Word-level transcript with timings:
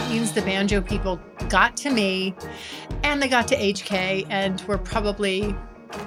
That 0.00 0.10
means 0.10 0.32
the 0.32 0.40
banjo 0.40 0.80
people 0.80 1.20
got 1.50 1.76
to 1.76 1.90
me 1.90 2.34
and 3.04 3.20
they 3.20 3.28
got 3.28 3.46
to 3.48 3.54
HK 3.54 4.26
and 4.30 4.58
were 4.62 4.78
probably 4.78 5.54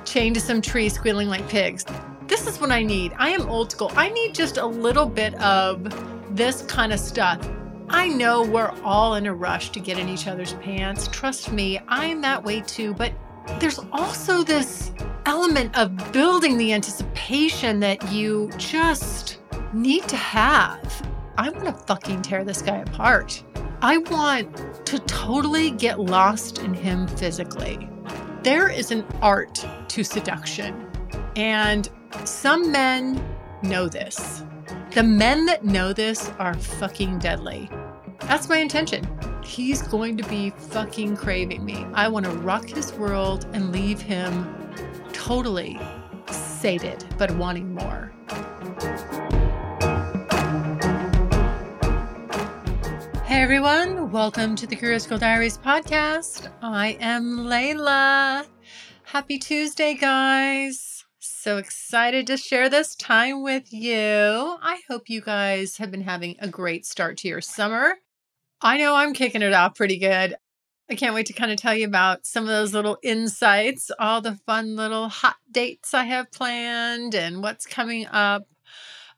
chained 0.03 0.33
to 0.33 0.41
some 0.41 0.63
tree 0.63 0.89
squealing 0.89 1.27
like 1.27 1.47
pigs. 1.47 1.85
This 2.25 2.47
is 2.47 2.59
what 2.59 2.71
I 2.71 2.81
need. 2.81 3.13
I 3.17 3.29
am 3.29 3.47
old 3.47 3.71
school. 3.71 3.91
I 3.95 4.09
need 4.09 4.33
just 4.33 4.57
a 4.57 4.65
little 4.65 5.05
bit 5.05 5.35
of 5.35 5.85
this 6.35 6.63
kind 6.63 6.91
of 6.91 6.99
stuff. 6.99 7.47
I 7.87 8.07
know 8.07 8.41
we're 8.41 8.73
all 8.83 9.13
in 9.13 9.27
a 9.27 9.33
rush 9.33 9.69
to 9.73 9.79
get 9.79 9.99
in 9.99 10.09
each 10.09 10.25
other's 10.25 10.53
pants. 10.53 11.07
Trust 11.09 11.51
me, 11.51 11.79
I'm 11.87 12.19
that 12.21 12.43
way 12.43 12.61
too. 12.61 12.95
But 12.95 13.13
there's 13.59 13.79
also 13.91 14.43
this 14.43 14.91
element 15.27 15.77
of 15.77 16.11
building 16.11 16.57
the 16.57 16.73
anticipation 16.73 17.79
that 17.81 18.11
you 18.11 18.49
just 18.57 19.37
need 19.71 20.07
to 20.07 20.15
have. 20.15 21.07
I 21.37 21.49
want 21.49 21.65
to 21.65 21.73
fucking 21.73 22.23
tear 22.23 22.43
this 22.43 22.63
guy 22.63 22.77
apart. 22.77 23.43
I 23.83 23.97
want 23.97 24.85
to 24.85 24.97
totally 24.99 25.69
get 25.69 25.99
lost 25.99 26.59
in 26.59 26.73
him 26.73 27.05
physically. 27.05 27.89
There 28.41 28.69
is 28.69 28.91
an 28.91 29.05
art 29.21 29.67
to 29.89 30.05
seduction, 30.05 30.89
and 31.35 31.89
some 32.23 32.71
men 32.71 33.21
know 33.61 33.89
this. 33.89 34.45
The 34.91 35.03
men 35.03 35.45
that 35.47 35.65
know 35.65 35.91
this 35.91 36.31
are 36.39 36.53
fucking 36.53 37.19
deadly. 37.19 37.69
That's 38.21 38.47
my 38.47 38.59
intention. 38.59 39.05
He's 39.43 39.81
going 39.81 40.15
to 40.15 40.23
be 40.29 40.51
fucking 40.51 41.17
craving 41.17 41.65
me. 41.65 41.85
I 41.93 42.07
want 42.07 42.25
to 42.25 42.31
rock 42.31 42.69
his 42.69 42.93
world 42.93 43.47
and 43.51 43.73
leave 43.73 43.99
him 43.99 44.47
totally 45.11 45.77
sated, 46.31 47.03
but 47.17 47.31
wanting 47.31 47.73
more. 47.73 48.13
Hey 53.33 53.41
everyone, 53.41 54.11
welcome 54.11 54.55
to 54.57 54.67
the 54.67 54.75
Curious 54.75 55.07
Girl 55.07 55.17
Diaries 55.17 55.57
podcast. 55.57 56.51
I 56.61 56.97
am 56.99 57.39
Layla. 57.39 58.45
Happy 59.05 59.39
Tuesday, 59.39 59.95
guys. 59.95 61.03
So 61.17 61.57
excited 61.57 62.27
to 62.27 62.37
share 62.37 62.69
this 62.69 62.95
time 62.95 63.41
with 63.41 63.73
you. 63.73 63.95
I 64.61 64.81
hope 64.87 65.09
you 65.09 65.19
guys 65.19 65.77
have 65.77 65.89
been 65.89 66.03
having 66.03 66.35
a 66.41 66.47
great 66.47 66.85
start 66.85 67.17
to 67.17 67.27
your 67.27 67.41
summer. 67.41 67.95
I 68.61 68.77
know 68.77 68.93
I'm 68.93 69.15
kicking 69.15 69.41
it 69.41 69.51
off 69.51 69.73
pretty 69.73 69.97
good. 69.97 70.35
I 70.87 70.93
can't 70.93 71.15
wait 71.15 71.25
to 71.25 71.33
kind 71.33 71.51
of 71.51 71.57
tell 71.57 71.73
you 71.73 71.87
about 71.87 72.27
some 72.27 72.43
of 72.43 72.49
those 72.49 72.75
little 72.75 72.99
insights, 73.01 73.89
all 73.97 74.21
the 74.21 74.35
fun 74.45 74.75
little 74.75 75.09
hot 75.09 75.37
dates 75.51 75.95
I 75.95 76.03
have 76.03 76.31
planned 76.31 77.15
and 77.15 77.41
what's 77.41 77.65
coming 77.65 78.05
up. 78.05 78.43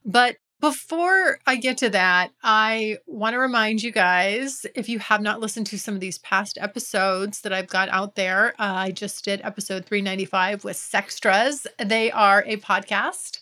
But 0.05 0.37
before 0.61 1.39
I 1.45 1.57
get 1.57 1.77
to 1.79 1.89
that, 1.89 2.31
I 2.41 2.97
want 3.05 3.33
to 3.33 3.39
remind 3.39 3.83
you 3.83 3.91
guys 3.91 4.65
if 4.73 4.87
you 4.87 4.99
have 4.99 5.21
not 5.21 5.39
listened 5.39 5.67
to 5.67 5.79
some 5.79 5.93
of 5.93 5.99
these 5.99 6.17
past 6.19 6.57
episodes 6.59 7.41
that 7.41 7.53
I've 7.53 7.67
got 7.67 7.89
out 7.89 8.15
there, 8.15 8.49
uh, 8.59 8.73
I 8.73 8.91
just 8.91 9.23
did 9.25 9.41
episode 9.43 9.85
395 9.85 10.63
with 10.63 10.77
Sextras. 10.77 11.65
They 11.83 12.11
are 12.11 12.43
a 12.47 12.57
podcast, 12.57 13.39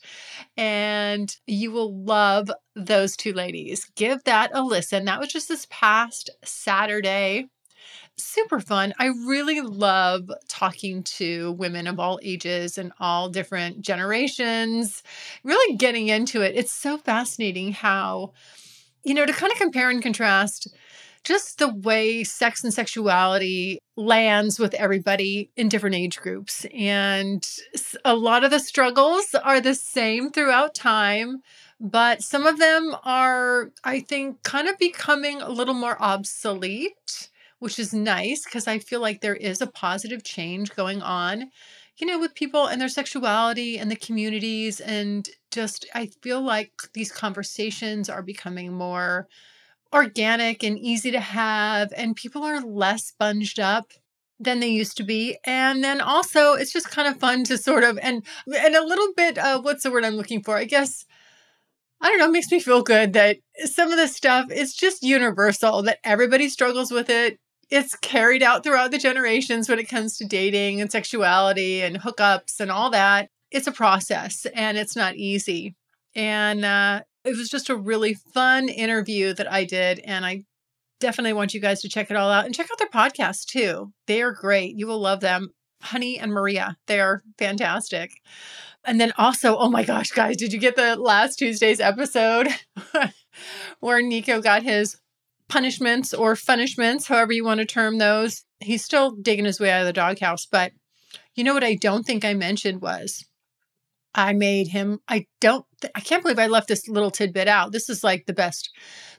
and 0.57 1.35
you 1.45 1.71
will 1.71 2.03
love 2.03 2.49
those 2.75 3.15
two 3.15 3.33
ladies. 3.33 3.85
Give 3.95 4.23
that 4.23 4.51
a 4.53 4.63
listen. 4.63 5.05
That 5.05 5.19
was 5.19 5.31
just 5.31 5.47
this 5.47 5.67
past 5.69 6.29
Saturday 6.43 7.47
super 8.17 8.59
fun. 8.59 8.93
I 8.99 9.07
really 9.07 9.61
love 9.61 10.31
talking 10.47 11.03
to 11.03 11.53
women 11.53 11.87
of 11.87 11.99
all 11.99 12.19
ages 12.23 12.77
and 12.77 12.91
all 12.99 13.29
different 13.29 13.81
generations, 13.81 15.03
really 15.43 15.75
getting 15.77 16.07
into 16.09 16.41
it. 16.41 16.55
It's 16.55 16.71
so 16.71 16.97
fascinating 16.97 17.73
how, 17.73 18.33
you 19.03 19.13
know, 19.13 19.25
to 19.25 19.33
kind 19.33 19.51
of 19.51 19.57
compare 19.57 19.89
and 19.89 20.01
contrast 20.01 20.67
just 21.23 21.57
the 21.57 21.73
way 21.73 22.23
sex 22.23 22.63
and 22.63 22.73
sexuality 22.73 23.79
lands 23.95 24.59
with 24.59 24.73
everybody 24.73 25.49
in 25.55 25.69
different 25.69 25.95
age 25.95 26.19
groups. 26.19 26.65
And 26.75 27.47
a 28.03 28.15
lot 28.15 28.43
of 28.43 28.51
the 28.51 28.59
struggles 28.59 29.33
are 29.43 29.61
the 29.61 29.75
same 29.75 30.31
throughout 30.31 30.75
time 30.75 31.41
but 31.83 32.23
some 32.23 32.47
of 32.47 32.59
them 32.59 32.95
are, 33.03 33.73
I 33.83 33.99
think, 33.99 34.41
kind 34.43 34.69
of 34.69 34.77
becoming 34.77 35.41
a 35.41 35.49
little 35.49 35.73
more 35.73 36.01
obsolete 36.01 37.29
which 37.63 37.79
is 37.79 37.93
nice 37.93 38.43
because 38.43 38.67
I 38.67 38.77
feel 38.77 38.99
like 38.99 39.21
there 39.21 39.37
is 39.37 39.61
a 39.61 39.67
positive 39.67 40.21
change 40.21 40.75
going 40.75 41.01
on, 41.01 41.49
you 41.97 42.05
know, 42.05 42.19
with 42.19 42.35
people 42.35 42.67
and 42.67 42.81
their 42.81 42.89
sexuality 42.89 43.79
and 43.79 43.89
the 43.89 43.95
communities. 43.95 44.81
And 44.81 45.29
just, 45.49 45.85
I 45.95 46.09
feel 46.21 46.41
like 46.41 46.73
these 46.93 47.09
conversations 47.09 48.09
are 48.09 48.21
becoming 48.21 48.73
more 48.73 49.29
organic 49.93 50.61
and 50.61 50.77
easy 50.77 51.09
to 51.11 51.21
have, 51.21 51.93
and 51.95 52.17
people 52.17 52.43
are 52.43 52.59
less 52.59 53.05
sponged 53.05 53.57
up 53.59 53.93
than 54.39 54.59
they 54.59 54.67
used 54.67 54.97
to 54.97 55.03
be 55.03 55.37
and 55.45 55.83
then 55.83 56.01
also 56.01 56.53
it's 56.53 56.73
just 56.73 56.89
kind 56.89 57.07
of 57.07 57.17
fun 57.17 57.45
to 57.45 57.57
sort 57.57 57.83
of 57.83 57.97
and 57.99 58.25
and 58.47 58.75
a 58.75 58.83
little 58.83 59.13
bit 59.15 59.37
of 59.37 59.63
what's 59.63 59.83
the 59.83 59.91
word 59.91 60.03
i'm 60.03 60.15
looking 60.15 60.41
for 60.43 60.57
i 60.57 60.65
guess 60.65 61.05
I 62.01 62.09
don't 62.09 62.19
know, 62.19 62.29
makes 62.29 62.51
me 62.51 62.59
feel 62.59 62.83
good 62.83 63.13
that 63.13 63.37
some 63.63 63.89
of 63.89 63.97
this 63.97 64.13
stuff 64.13 64.51
is 64.51 64.73
just 64.73 65.03
universal, 65.03 65.83
that 65.83 65.99
everybody 66.03 66.49
struggles 66.49 66.91
with 66.91 67.09
it 67.09 67.39
it's 67.73 67.95
carried 67.95 68.43
out 68.43 68.63
throughout 68.63 68.91
the 68.91 68.99
generations 68.99 69.67
when 69.67 69.79
it 69.79 69.89
comes 69.89 70.15
to 70.15 70.25
dating 70.25 70.79
and 70.79 70.91
sexuality 70.91 71.81
and 71.81 71.99
hookups 71.99 72.59
and 72.59 72.69
all 72.69 72.91
that. 72.91 73.29
It's 73.49 73.65
a 73.65 73.71
process 73.71 74.45
and 74.53 74.77
it's 74.77 74.95
not 74.95 75.15
easy. 75.15 75.75
And 76.13 76.63
uh, 76.63 77.01
it 77.23 77.35
was 77.35 77.49
just 77.49 77.71
a 77.71 77.75
really 77.75 78.13
fun 78.13 78.69
interview 78.69 79.33
that 79.33 79.51
I 79.51 79.63
did. 79.63 79.97
And 80.05 80.23
I 80.23 80.43
definitely 80.99 81.33
want 81.33 81.55
you 81.55 81.59
guys 81.59 81.81
to 81.81 81.89
check 81.89 82.11
it 82.11 82.15
all 82.15 82.29
out 82.29 82.45
and 82.45 82.53
check 82.53 82.67
out 82.71 82.77
their 82.77 82.87
podcast 82.89 83.45
too. 83.45 83.91
They 84.05 84.21
are 84.21 84.33
great. 84.33 84.77
You 84.77 84.85
will 84.85 84.99
love 84.99 85.21
them. 85.21 85.49
Honey 85.81 86.19
and 86.19 86.31
Maria, 86.31 86.77
they 86.85 86.99
are 86.99 87.23
fantastic. 87.39 88.11
And 88.85 89.01
then 89.01 89.13
also, 89.17 89.57
oh 89.57 89.69
my 89.69 89.83
gosh, 89.83 90.11
guys, 90.11 90.37
did 90.37 90.53
you 90.53 90.59
get 90.59 90.75
the 90.75 90.95
last 90.95 91.39
Tuesday's 91.39 91.79
episode 91.79 92.49
where 93.79 94.01
Nico 94.01 94.41
got 94.41 94.61
his 94.61 94.95
punishments 95.53 96.15
or 96.15 96.35
punishments, 96.35 97.07
however 97.07 97.31
you 97.31 97.45
want 97.45 97.59
to 97.59 97.65
term 97.65 97.99
those. 97.99 98.43
He's 98.59 98.83
still 98.83 99.11
digging 99.11 99.45
his 99.45 99.59
way 99.59 99.69
out 99.69 99.81
of 99.81 99.85
the 99.85 99.93
doghouse. 99.93 100.47
But 100.47 100.71
you 101.35 101.43
know 101.43 101.53
what 101.53 101.63
I 101.63 101.75
don't 101.75 102.03
think 102.03 102.25
I 102.25 102.33
mentioned 102.33 102.81
was 102.81 103.23
I 104.15 104.33
made 104.33 104.69
him, 104.69 104.99
I 105.07 105.27
don't, 105.39 105.63
I 105.93 105.99
can't 105.99 106.23
believe 106.23 106.39
I 106.39 106.47
left 106.47 106.69
this 106.69 106.87
little 106.87 107.11
tidbit 107.11 107.47
out. 107.47 107.71
This 107.71 107.87
is 107.87 108.03
like 108.03 108.25
the 108.25 108.33
best, 108.33 108.71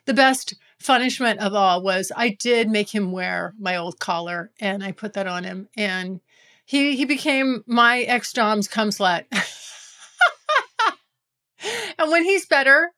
the 0.06 0.14
best 0.14 0.56
punishment 0.84 1.38
of 1.38 1.54
all 1.54 1.84
was 1.84 2.10
I 2.16 2.36
did 2.40 2.68
make 2.68 2.92
him 2.92 3.12
wear 3.12 3.54
my 3.56 3.76
old 3.76 4.00
collar 4.00 4.50
and 4.58 4.82
I 4.82 4.90
put 4.90 5.12
that 5.12 5.28
on 5.28 5.44
him 5.44 5.68
and 5.76 6.20
he 6.66 6.96
he 6.96 7.04
became 7.04 7.62
my 7.66 8.00
ex 8.00 8.32
dom's 8.32 8.66
cum 8.66 8.88
slut. 8.88 9.24
and 11.98 12.10
when 12.10 12.24
he's 12.24 12.46
better, 12.46 12.90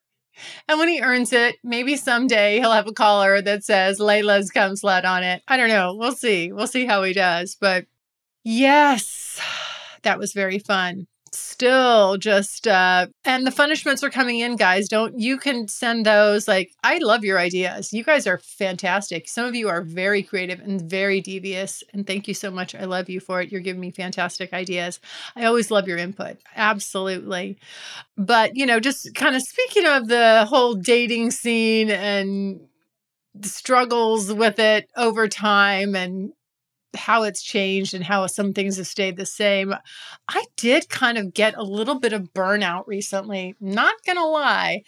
and 0.68 0.78
when 0.78 0.88
he 0.88 1.00
earns 1.00 1.32
it, 1.32 1.56
maybe 1.62 1.96
someday 1.96 2.58
he'll 2.58 2.72
have 2.72 2.86
a 2.86 2.92
collar 2.92 3.40
that 3.42 3.64
says 3.64 3.98
Layla's 3.98 4.50
cum 4.50 4.72
slut 4.72 5.04
on 5.04 5.22
it. 5.22 5.42
I 5.48 5.56
don't 5.56 5.68
know. 5.68 5.94
We'll 5.94 6.12
see. 6.12 6.52
We'll 6.52 6.66
see 6.66 6.86
how 6.86 7.02
he 7.02 7.12
does. 7.12 7.56
But 7.58 7.86
yes, 8.44 9.40
that 10.02 10.18
was 10.18 10.32
very 10.32 10.58
fun 10.58 11.06
still 11.32 12.16
just 12.16 12.66
uh 12.66 13.06
and 13.24 13.46
the 13.46 13.50
punishments 13.50 14.02
are 14.02 14.10
coming 14.10 14.40
in 14.40 14.56
guys. 14.56 14.88
Don't 14.88 15.18
you 15.18 15.38
can 15.38 15.68
send 15.68 16.06
those 16.06 16.48
like 16.48 16.70
i 16.84 16.98
love 16.98 17.24
your 17.24 17.38
ideas. 17.38 17.92
You 17.92 18.04
guys 18.04 18.26
are 18.26 18.38
fantastic. 18.38 19.28
Some 19.28 19.44
of 19.46 19.54
you 19.54 19.68
are 19.68 19.82
very 19.82 20.22
creative 20.22 20.60
and 20.60 20.80
very 20.80 21.20
devious 21.20 21.82
and 21.92 22.06
thank 22.06 22.28
you 22.28 22.34
so 22.34 22.50
much. 22.50 22.74
I 22.74 22.84
love 22.84 23.08
you 23.08 23.20
for 23.20 23.40
it. 23.40 23.50
You're 23.50 23.60
giving 23.60 23.80
me 23.80 23.90
fantastic 23.90 24.52
ideas. 24.52 25.00
I 25.34 25.44
always 25.44 25.70
love 25.70 25.88
your 25.88 25.98
input. 25.98 26.38
Absolutely. 26.54 27.58
But 28.16 28.56
you 28.56 28.66
know 28.66 28.80
just 28.80 29.14
kind 29.14 29.36
of 29.36 29.42
speaking 29.42 29.86
of 29.86 30.08
the 30.08 30.46
whole 30.48 30.74
dating 30.74 31.32
scene 31.32 31.90
and 31.90 32.60
struggles 33.42 34.32
with 34.32 34.58
it 34.58 34.88
over 34.96 35.28
time 35.28 35.94
and 35.94 36.32
how 36.94 37.22
it's 37.22 37.42
changed 37.42 37.94
and 37.94 38.04
how 38.04 38.26
some 38.26 38.52
things 38.52 38.76
have 38.76 38.86
stayed 38.86 39.16
the 39.16 39.26
same. 39.26 39.74
I 40.28 40.44
did 40.56 40.88
kind 40.88 41.18
of 41.18 41.34
get 41.34 41.56
a 41.56 41.62
little 41.62 41.98
bit 41.98 42.12
of 42.12 42.32
burnout 42.32 42.84
recently. 42.86 43.54
Not 43.60 43.94
going 44.04 44.16
to 44.16 44.24
lie. 44.24 44.82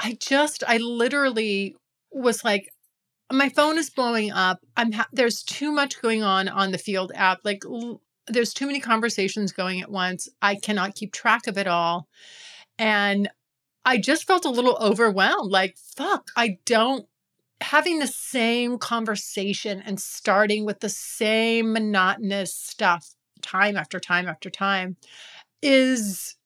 I 0.00 0.16
just, 0.20 0.64
I 0.66 0.78
literally 0.78 1.76
was 2.10 2.44
like, 2.44 2.70
my 3.32 3.48
phone 3.48 3.78
is 3.78 3.90
blowing 3.90 4.30
up. 4.30 4.60
I'm 4.76 4.92
ha- 4.92 5.08
there's 5.12 5.42
too 5.42 5.72
much 5.72 6.00
going 6.00 6.22
on 6.22 6.48
on 6.48 6.70
the 6.70 6.78
Feeld 6.78 7.10
app. 7.14 7.40
Like 7.44 7.64
l- 7.64 8.00
there's 8.28 8.52
too 8.52 8.66
many 8.66 8.80
conversations 8.80 9.52
going 9.52 9.80
at 9.80 9.90
once. 9.90 10.28
I 10.42 10.56
cannot 10.56 10.94
keep 10.94 11.12
track 11.12 11.46
of 11.46 11.58
it 11.58 11.66
all. 11.66 12.08
And 12.78 13.28
I 13.84 13.98
just 13.98 14.26
felt 14.26 14.44
a 14.44 14.50
little 14.50 14.76
overwhelmed. 14.80 15.50
Like, 15.50 15.76
fuck, 15.96 16.28
I 16.36 16.58
don't 16.66 17.06
having 17.60 17.98
the 17.98 18.06
same 18.06 18.78
conversation 18.78 19.82
and 19.84 20.00
starting 20.00 20.64
with 20.64 20.80
the 20.80 20.88
same 20.88 21.72
monotonous 21.72 22.54
stuff 22.54 23.14
time 23.42 23.76
after 23.76 23.98
time 23.98 24.28
after 24.28 24.50
time 24.50 24.96
is 25.62 26.36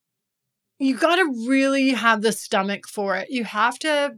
you 0.78 0.96
got 0.96 1.16
to 1.16 1.46
really 1.48 1.90
have 1.90 2.22
the 2.22 2.32
stomach 2.32 2.86
for 2.86 3.16
it. 3.16 3.30
You 3.30 3.44
have 3.44 3.78
to 3.80 4.16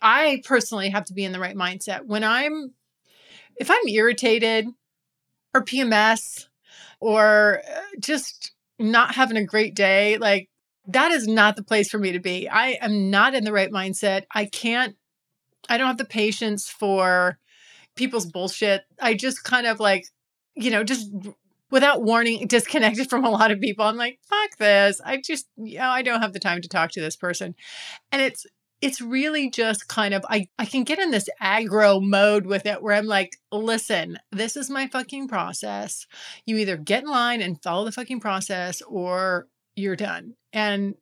I 0.00 0.42
personally 0.44 0.90
have 0.90 1.04
to 1.06 1.14
be 1.14 1.24
in 1.24 1.32
the 1.32 1.40
right 1.40 1.56
mindset. 1.56 2.04
When 2.04 2.22
I'm 2.22 2.72
if 3.56 3.70
I'm 3.70 3.88
irritated 3.88 4.68
or 5.54 5.64
PMS 5.64 6.46
or 7.00 7.62
uh, 7.68 7.80
just 7.98 8.52
not 8.78 9.14
having 9.14 9.36
a 9.36 9.44
great 9.44 9.74
day, 9.74 10.18
like 10.18 10.48
that 10.86 11.10
is 11.10 11.26
not 11.26 11.56
the 11.56 11.64
place 11.64 11.90
for 11.90 11.98
me 11.98 12.12
to 12.12 12.20
be. 12.20 12.48
I 12.48 12.78
am 12.80 13.10
not 13.10 13.34
in 13.34 13.44
the 13.44 13.52
right 13.52 13.70
mindset. 13.70 14.22
I 14.32 14.46
can't 14.46 14.96
I 15.68 15.78
don't 15.78 15.86
have 15.86 15.98
the 15.98 16.04
patience 16.04 16.68
for 16.68 17.38
people's 17.96 18.26
bullshit. 18.26 18.82
I 19.00 19.14
just 19.14 19.44
kind 19.44 19.66
of 19.66 19.80
like, 19.80 20.04
you 20.54 20.70
know, 20.70 20.84
just 20.84 21.10
without 21.70 22.02
warning, 22.02 22.46
disconnected 22.46 23.10
from 23.10 23.24
a 23.24 23.30
lot 23.30 23.50
of 23.50 23.60
people. 23.60 23.84
I'm 23.84 23.96
like, 23.96 24.18
fuck 24.28 24.56
this. 24.58 25.00
I 25.04 25.20
just, 25.22 25.46
you 25.56 25.78
know, 25.78 25.88
I 25.88 26.02
don't 26.02 26.22
have 26.22 26.32
the 26.32 26.38
time 26.38 26.62
to 26.62 26.68
talk 26.68 26.92
to 26.92 27.00
this 27.00 27.16
person. 27.16 27.54
And 28.10 28.22
it's, 28.22 28.46
it's 28.80 29.00
really 29.00 29.50
just 29.50 29.88
kind 29.88 30.14
of 30.14 30.24
I, 30.28 30.46
I 30.58 30.64
can 30.64 30.84
get 30.84 31.00
in 31.00 31.10
this 31.10 31.28
aggro 31.42 32.00
mode 32.00 32.46
with 32.46 32.64
it 32.64 32.80
where 32.80 32.94
I'm 32.94 33.06
like, 33.06 33.36
listen, 33.50 34.18
this 34.30 34.56
is 34.56 34.70
my 34.70 34.86
fucking 34.86 35.28
process. 35.28 36.06
You 36.46 36.56
either 36.58 36.76
get 36.76 37.02
in 37.02 37.10
line 37.10 37.42
and 37.42 37.62
follow 37.62 37.84
the 37.84 37.92
fucking 37.92 38.20
process 38.20 38.80
or 38.82 39.48
you're 39.74 39.96
done. 39.96 40.34
And 40.52 40.94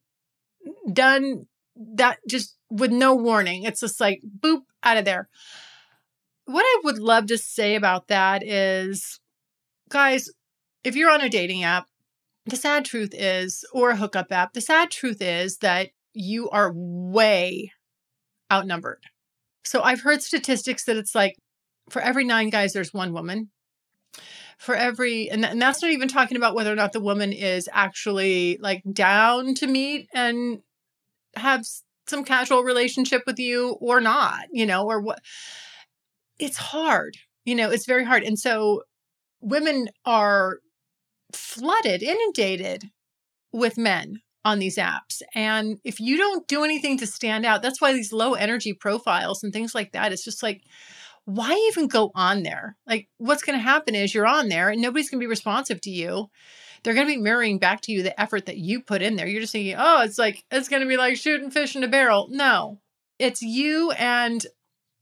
done 0.90 1.46
that 1.94 2.18
just 2.28 2.55
with 2.70 2.90
no 2.90 3.14
warning. 3.14 3.64
It's 3.64 3.80
just 3.80 4.00
like 4.00 4.20
boop 4.40 4.62
out 4.82 4.96
of 4.96 5.04
there. 5.04 5.28
What 6.46 6.62
I 6.62 6.80
would 6.84 6.98
love 6.98 7.26
to 7.26 7.38
say 7.38 7.74
about 7.74 8.08
that 8.08 8.46
is, 8.46 9.20
guys, 9.88 10.30
if 10.84 10.94
you're 10.94 11.10
on 11.10 11.20
a 11.20 11.28
dating 11.28 11.64
app, 11.64 11.86
the 12.44 12.56
sad 12.56 12.84
truth 12.84 13.12
is, 13.12 13.64
or 13.72 13.90
a 13.90 13.96
hookup 13.96 14.30
app, 14.30 14.52
the 14.52 14.60
sad 14.60 14.90
truth 14.90 15.20
is 15.20 15.58
that 15.58 15.88
you 16.12 16.48
are 16.50 16.72
way 16.74 17.72
outnumbered. 18.52 19.02
So 19.64 19.82
I've 19.82 20.02
heard 20.02 20.22
statistics 20.22 20.84
that 20.84 20.96
it's 20.96 21.14
like 21.14 21.34
for 21.90 22.00
every 22.00 22.24
nine 22.24 22.50
guys, 22.50 22.72
there's 22.72 22.94
one 22.94 23.12
woman. 23.12 23.50
For 24.58 24.74
every, 24.74 25.28
and, 25.28 25.42
th- 25.42 25.52
and 25.52 25.60
that's 25.60 25.82
not 25.82 25.90
even 25.90 26.08
talking 26.08 26.36
about 26.36 26.54
whether 26.54 26.72
or 26.72 26.76
not 26.76 26.92
the 26.92 27.00
woman 27.00 27.32
is 27.32 27.68
actually 27.72 28.56
like 28.60 28.82
down 28.90 29.54
to 29.56 29.66
meet 29.66 30.08
and 30.14 30.60
have 31.34 31.66
some 32.08 32.24
casual 32.24 32.62
relationship 32.62 33.22
with 33.26 33.38
you 33.38 33.76
or 33.80 34.00
not, 34.00 34.44
you 34.52 34.66
know, 34.66 34.84
or 34.86 35.00
what. 35.00 35.20
It's 36.38 36.58
hard, 36.58 37.16
you 37.44 37.54
know, 37.54 37.70
it's 37.70 37.86
very 37.86 38.04
hard. 38.04 38.22
And 38.22 38.38
so 38.38 38.82
women 39.40 39.88
are 40.04 40.58
flooded, 41.32 42.02
inundated 42.02 42.84
with 43.52 43.78
men 43.78 44.20
on 44.44 44.58
these 44.58 44.76
apps. 44.76 45.22
And 45.34 45.78
if 45.82 45.98
you 45.98 46.16
don't 46.16 46.46
do 46.46 46.62
anything 46.62 46.98
to 46.98 47.06
stand 47.06 47.44
out, 47.44 47.62
that's 47.62 47.80
why 47.80 47.92
these 47.92 48.12
low 48.12 48.34
energy 48.34 48.72
profiles 48.72 49.42
and 49.42 49.52
things 49.52 49.74
like 49.74 49.92
that, 49.92 50.12
it's 50.12 50.24
just 50.24 50.42
like, 50.42 50.62
why 51.24 51.52
even 51.68 51.88
go 51.88 52.12
on 52.14 52.44
there? 52.44 52.76
Like, 52.86 53.08
what's 53.18 53.42
going 53.42 53.58
to 53.58 53.62
happen 53.62 53.96
is 53.96 54.14
you're 54.14 54.26
on 54.26 54.48
there 54.48 54.68
and 54.68 54.80
nobody's 54.80 55.10
going 55.10 55.18
to 55.18 55.24
be 55.24 55.28
responsive 55.28 55.80
to 55.80 55.90
you 55.90 56.28
they're 56.86 56.94
going 56.94 57.08
to 57.08 57.14
be 57.14 57.20
mirroring 57.20 57.58
back 57.58 57.80
to 57.80 57.90
you 57.90 58.04
the 58.04 58.18
effort 58.18 58.46
that 58.46 58.58
you 58.58 58.80
put 58.80 59.02
in 59.02 59.16
there. 59.16 59.26
You're 59.26 59.40
just 59.40 59.52
thinking, 59.52 59.74
oh, 59.76 60.02
it's 60.02 60.18
like, 60.18 60.44
it's 60.52 60.68
going 60.68 60.82
to 60.82 60.88
be 60.88 60.96
like 60.96 61.16
shooting 61.16 61.50
fish 61.50 61.74
in 61.74 61.82
a 61.82 61.88
barrel. 61.88 62.28
No, 62.30 62.78
it's 63.18 63.42
you 63.42 63.90
and 63.90 64.46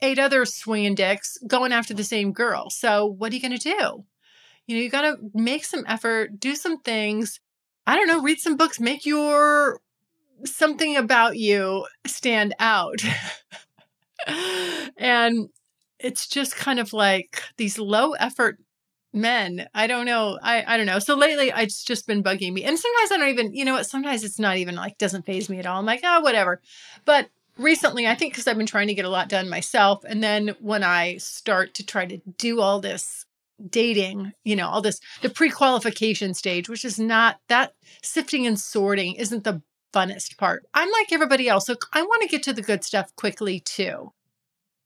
eight 0.01 0.19
other 0.19 0.47
swinging 0.47 0.95
dicks 0.95 1.37
going 1.47 1.73
after 1.73 1.93
the 1.93 2.03
same 2.03 2.33
girl. 2.33 2.71
So 2.71 3.05
what 3.05 3.31
are 3.31 3.37
you 3.37 3.43
going 3.43 3.59
to 3.59 3.59
do? 3.59 4.05
You 4.67 4.77
know, 4.77 4.83
you 4.83 4.89
got 4.89 5.03
to 5.03 5.19
make 5.35 5.67
some 5.67 5.85
effort, 5.87 6.41
do 6.41 6.57
some 6.57 6.81
things. 6.81 7.39
I 7.87 7.97
don't 7.97 8.09
know, 8.09 8.23
read 8.23 8.39
some 8.39 8.57
books, 8.57 8.81
make 8.81 9.05
your 9.05 9.83
something 10.47 10.97
about 10.97 11.37
you 11.37 11.85
stand 12.07 12.55
out. 12.61 13.05
and 14.97 15.51
it's 15.99 16.27
just 16.29 16.57
kind 16.57 16.81
of 16.81 16.95
like 16.95 17.43
these 17.59 17.79
low 17.79 18.13
effort 18.13 18.59
men. 19.15 19.69
I 19.75 19.87
don't 19.87 20.07
know. 20.07 20.39
I 20.43 20.65
i 20.67 20.77
don't 20.77 20.87
know. 20.87 20.99
So 20.99 21.15
lately 21.15 21.53
it's 21.55 21.85
just 21.85 22.07
been 22.07 22.23
bugging 22.23 22.53
me. 22.53 22.65
And 22.65 22.79
sometimes 22.79 23.13
i 23.13 23.17
don't 23.17 23.31
even 23.31 23.55
you 23.55 23.65
know 23.65 23.75
what? 23.75 23.87
Sometimes 23.87 24.25
it's 24.25 24.39
not 24.39 24.57
even 24.57 24.75
like 24.75 24.99
doesn't 24.99 25.27
phase 25.27 25.49
me 25.49 25.59
at 25.59 25.67
all. 25.67 25.79
I'm 25.79 25.87
like 25.87 26.01
oh 26.05 26.21
whatever. 26.21 26.61
But 27.05 27.29
recently 27.57 28.05
i 28.05 28.17
think 28.17 28.33
because 28.33 28.49
i've 28.49 28.57
been 28.57 28.67
trying 28.67 28.89
to 28.89 28.95
get 28.95 29.05
a 29.05 29.09
lot 29.09 29.29
done 29.29 29.49
myself 29.49 30.03
and 30.09 30.25
then 30.25 30.57
when 30.59 30.83
i 30.83 31.17
start 31.19 31.73
to 31.73 31.87
try 31.87 32.05
to 32.05 32.19
do 32.37 32.61
all 32.61 32.81
this 32.81 33.27
dating 33.71 34.33
you 34.43 34.57
know 34.57 34.67
all 34.67 34.83
this 34.83 34.99
the 35.23 35.31
pre-qualification 35.31 36.35
stage 36.35 36.69
which 36.69 36.85
is 36.85 36.99
not 36.99 37.39
that 37.47 37.73
sifting 38.03 38.45
and 38.45 38.59
sorting 38.59 39.15
isn't 39.15 39.45
the 39.45 39.63
funnest 39.95 40.37
part. 40.37 40.67
I'm 40.75 40.91
like 40.91 41.13
everybody 41.13 41.49
else. 41.49 41.67
So 41.67 41.77
i 41.93 42.03
want 42.03 42.23
to 42.23 42.29
get 42.29 42.43
to 42.45 42.53
the 42.53 42.63
good 42.63 42.85
stuff 42.85 43.15
quickly 43.17 43.61
too. 43.61 44.13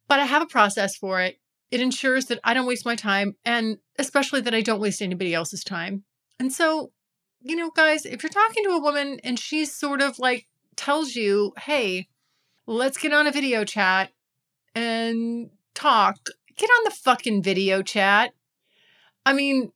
But 0.07 0.21
i 0.21 0.27
have 0.27 0.43
a 0.43 0.47
process 0.47 0.97
for 0.97 1.21
it 1.21 1.39
it 1.71 1.81
ensures 1.81 2.27
that 2.27 2.41
I 2.45 2.55
don't 2.55 2.67
waste 2.67 2.87
my 2.87 2.97
time 2.97 3.37
and 3.45 3.79
especially 3.99 4.41
that 4.43 4.55
I 4.55 4.61
don't 4.61 4.81
waste 4.81 5.03
anybody 5.03 5.35
else's 5.35 5.65
time. 5.65 6.05
And 6.41 6.53
so, 6.53 6.93
you 7.41 7.57
know, 7.57 7.71
guys, 7.71 8.07
if 8.07 8.23
you're 8.23 8.31
talking 8.31 8.65
to 8.65 8.71
a 8.71 8.81
woman 8.81 9.21
and 9.23 9.39
she's 9.39 9.75
sort 9.75 10.01
of 10.01 10.19
like 10.19 10.47
tells 10.77 11.15
you, 11.15 11.53
hey, 11.59 12.09
let's 12.67 12.99
get 12.99 13.13
on 13.13 13.27
a 13.27 13.33
video 13.33 13.65
chat 13.65 14.11
and 14.75 15.51
talk, 15.75 16.19
get 16.57 16.71
on 16.71 16.85
the 16.85 16.91
fucking 16.91 17.43
video 17.43 17.83
chat. 17.83 18.33
I 19.27 19.33
mean, 19.33 19.73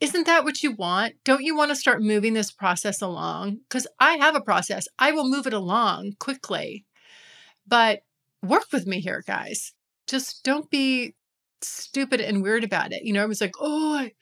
isn't 0.00 0.26
that 0.26 0.44
what 0.44 0.62
you 0.62 0.72
want? 0.72 1.14
Don't 1.24 1.44
you 1.44 1.56
want 1.56 1.70
to 1.70 1.76
start 1.76 2.02
moving 2.02 2.34
this 2.34 2.50
process 2.50 3.00
along? 3.00 3.60
Because 3.68 3.86
I 4.00 4.14
have 4.14 4.34
a 4.34 4.40
process. 4.40 4.88
I 4.98 5.12
will 5.12 5.28
move 5.28 5.46
it 5.46 5.52
along 5.52 6.14
quickly. 6.18 6.84
But 7.66 8.00
work 8.42 8.64
with 8.72 8.86
me 8.86 9.00
here, 9.00 9.22
guys. 9.24 9.72
Just 10.08 10.42
don't 10.42 10.68
be 10.68 11.14
stupid 11.64 12.20
and 12.20 12.42
weird 12.42 12.64
about 12.64 12.92
it. 12.92 13.02
You 13.02 13.12
know, 13.12 13.22
it 13.22 13.28
was 13.28 13.40
like, 13.40 13.54
oh, 13.60 13.96
I, 13.96 14.12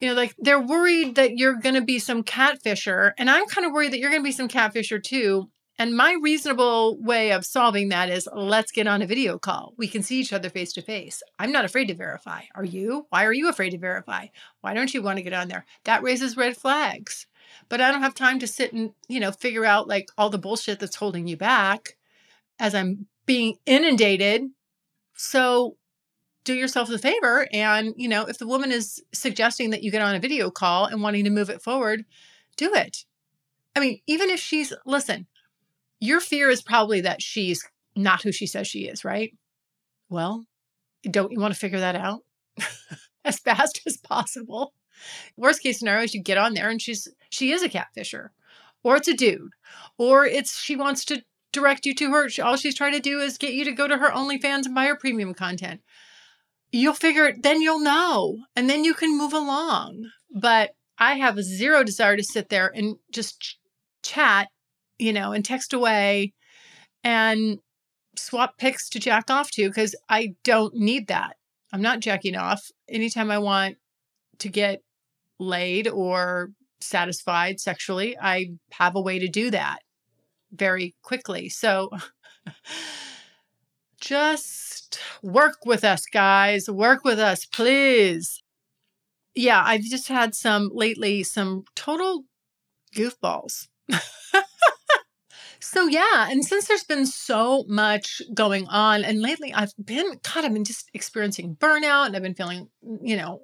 you 0.00 0.08
know, 0.08 0.14
like 0.14 0.34
they're 0.38 0.60
worried 0.60 1.16
that 1.16 1.36
you're 1.36 1.56
going 1.56 1.74
to 1.74 1.80
be 1.80 1.98
some 1.98 2.22
catfisher. 2.22 3.12
And 3.18 3.30
I'm 3.30 3.46
kind 3.46 3.66
of 3.66 3.72
worried 3.72 3.92
that 3.92 3.98
you're 3.98 4.10
going 4.10 4.22
to 4.22 4.28
be 4.28 4.32
some 4.32 4.48
catfisher 4.48 5.02
too. 5.02 5.50
And 5.80 5.96
my 5.96 6.16
reasonable 6.20 7.00
way 7.00 7.30
of 7.30 7.46
solving 7.46 7.90
that 7.90 8.08
is 8.08 8.28
let's 8.32 8.72
get 8.72 8.88
on 8.88 9.00
a 9.00 9.06
video 9.06 9.38
call. 9.38 9.74
We 9.76 9.86
can 9.86 10.02
see 10.02 10.18
each 10.18 10.32
other 10.32 10.50
face 10.50 10.72
to 10.72 10.82
face. 10.82 11.22
I'm 11.38 11.52
not 11.52 11.64
afraid 11.64 11.86
to 11.86 11.94
verify. 11.94 12.42
Are 12.56 12.64
you? 12.64 13.06
Why 13.10 13.24
are 13.24 13.32
you 13.32 13.48
afraid 13.48 13.70
to 13.70 13.78
verify? 13.78 14.26
Why 14.60 14.74
don't 14.74 14.92
you 14.92 15.02
want 15.02 15.18
to 15.18 15.22
get 15.22 15.32
on 15.32 15.46
there? 15.46 15.64
That 15.84 16.02
raises 16.02 16.36
red 16.36 16.56
flags. 16.56 17.26
But 17.68 17.80
I 17.80 17.92
don't 17.92 18.02
have 18.02 18.14
time 18.14 18.40
to 18.40 18.46
sit 18.48 18.72
and, 18.72 18.90
you 19.08 19.20
know, 19.20 19.30
figure 19.30 19.64
out 19.64 19.86
like 19.86 20.08
all 20.18 20.30
the 20.30 20.38
bullshit 20.38 20.80
that's 20.80 20.96
holding 20.96 21.28
you 21.28 21.36
back 21.36 21.96
as 22.58 22.74
I'm 22.74 23.06
being 23.24 23.56
inundated. 23.64 24.42
So 25.14 25.76
do 26.48 26.54
yourself 26.54 26.88
a 26.88 26.96
favor 26.96 27.46
and 27.52 27.92
you 27.98 28.08
know 28.08 28.24
if 28.24 28.38
the 28.38 28.46
woman 28.46 28.72
is 28.72 29.02
suggesting 29.12 29.68
that 29.68 29.82
you 29.82 29.90
get 29.90 30.00
on 30.00 30.14
a 30.14 30.18
video 30.18 30.50
call 30.50 30.86
and 30.86 31.02
wanting 31.02 31.22
to 31.24 31.30
move 31.30 31.50
it 31.50 31.60
forward 31.60 32.06
do 32.56 32.72
it. 32.74 33.04
I 33.76 33.80
mean 33.80 34.00
even 34.06 34.30
if 34.30 34.40
she's 34.40 34.72
listen 34.86 35.26
your 36.00 36.20
fear 36.20 36.48
is 36.48 36.62
probably 36.62 37.02
that 37.02 37.20
she's 37.20 37.62
not 37.94 38.22
who 38.22 38.32
she 38.32 38.46
says 38.46 38.66
she 38.66 38.86
is 38.86 39.04
right? 39.04 39.36
Well 40.08 40.46
don't 41.02 41.32
you 41.32 41.38
want 41.38 41.52
to 41.52 41.60
figure 41.60 41.80
that 41.80 41.96
out? 41.96 42.24
As 43.26 43.38
fast 43.38 43.82
as 43.86 43.98
possible. 43.98 44.72
Worst 45.36 45.62
case 45.62 45.78
scenario 45.78 46.04
is 46.04 46.14
you 46.14 46.22
get 46.22 46.38
on 46.38 46.54
there 46.54 46.70
and 46.70 46.80
she's 46.80 47.08
she 47.28 47.52
is 47.52 47.62
a 47.62 47.68
catfisher 47.68 48.30
or 48.82 48.96
it's 48.96 49.08
a 49.08 49.14
dude 49.14 49.52
or 49.98 50.24
it's 50.24 50.58
she 50.58 50.76
wants 50.76 51.04
to 51.04 51.22
direct 51.52 51.84
you 51.84 51.94
to 51.94 52.10
her 52.10 52.28
all 52.42 52.56
she's 52.56 52.74
trying 52.74 52.94
to 52.94 53.00
do 53.00 53.20
is 53.20 53.36
get 53.36 53.52
you 53.52 53.66
to 53.66 53.72
go 53.72 53.86
to 53.86 53.98
her 53.98 54.10
onlyfans 54.10 54.64
and 54.64 54.74
buy 54.74 54.86
her 54.86 54.96
premium 54.96 55.34
content 55.34 55.82
you'll 56.72 56.94
figure 56.94 57.26
it, 57.26 57.42
then 57.42 57.62
you'll 57.62 57.80
know, 57.80 58.38
and 58.54 58.68
then 58.68 58.84
you 58.84 58.94
can 58.94 59.16
move 59.16 59.32
along. 59.32 60.10
But 60.34 60.70
I 60.98 61.14
have 61.14 61.42
zero 61.42 61.84
desire 61.84 62.16
to 62.16 62.22
sit 62.22 62.48
there 62.48 62.70
and 62.74 62.96
just 63.12 63.40
ch- 63.40 63.58
chat, 64.02 64.48
you 64.98 65.12
know, 65.12 65.32
and 65.32 65.44
text 65.44 65.72
away 65.72 66.34
and 67.04 67.58
swap 68.16 68.58
pics 68.58 68.88
to 68.90 68.98
jack 68.98 69.30
off 69.30 69.50
to 69.52 69.68
because 69.68 69.94
I 70.08 70.34
don't 70.44 70.74
need 70.74 71.06
that. 71.08 71.36
I'm 71.72 71.82
not 71.82 72.00
jacking 72.00 72.36
off. 72.36 72.60
Anytime 72.88 73.30
I 73.30 73.38
want 73.38 73.76
to 74.38 74.48
get 74.48 74.82
laid 75.38 75.86
or 75.86 76.50
satisfied 76.80 77.60
sexually, 77.60 78.16
I 78.20 78.52
have 78.72 78.96
a 78.96 79.00
way 79.00 79.18
to 79.18 79.28
do 79.28 79.50
that 79.50 79.78
very 80.52 80.94
quickly. 81.02 81.48
So 81.48 81.90
just 84.00 85.00
work 85.22 85.58
with 85.64 85.84
us, 85.84 86.06
guys. 86.06 86.68
Work 86.70 87.04
with 87.04 87.18
us, 87.18 87.44
please. 87.44 88.42
Yeah, 89.34 89.62
I've 89.64 89.82
just 89.82 90.08
had 90.08 90.34
some 90.34 90.70
lately, 90.72 91.22
some 91.22 91.64
total 91.74 92.24
goofballs. 92.94 93.68
so 95.60 95.86
yeah, 95.86 96.28
and 96.30 96.44
since 96.44 96.66
there's 96.66 96.84
been 96.84 97.06
so 97.06 97.64
much 97.68 98.22
going 98.34 98.66
on, 98.68 99.04
and 99.04 99.20
lately 99.20 99.52
I've 99.52 99.72
been, 99.82 100.18
God, 100.22 100.44
I've 100.44 100.52
been 100.52 100.64
just 100.64 100.90
experiencing 100.94 101.56
burnout 101.56 102.06
and 102.06 102.16
I've 102.16 102.22
been 102.22 102.34
feeling, 102.34 102.68
you 103.02 103.16
know, 103.16 103.42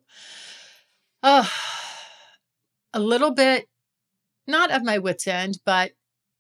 uh, 1.23 1.47
a 2.93 3.01
little 3.01 3.33
bit 3.33 3.67
not 4.47 4.71
of 4.71 4.85
my 4.85 4.99
wits' 4.99 5.27
end, 5.27 5.59
but 5.65 5.93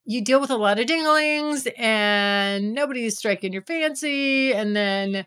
you 0.05 0.23
deal 0.23 0.41
with 0.41 0.51
a 0.51 0.57
lot 0.57 0.79
of 0.79 0.87
dinglings 0.87 1.67
and 1.79 2.75
nobody's 2.75 3.19
striking 3.19 3.53
your 3.53 3.63
fancy. 3.63 4.53
And 4.53 4.75
then 4.77 5.27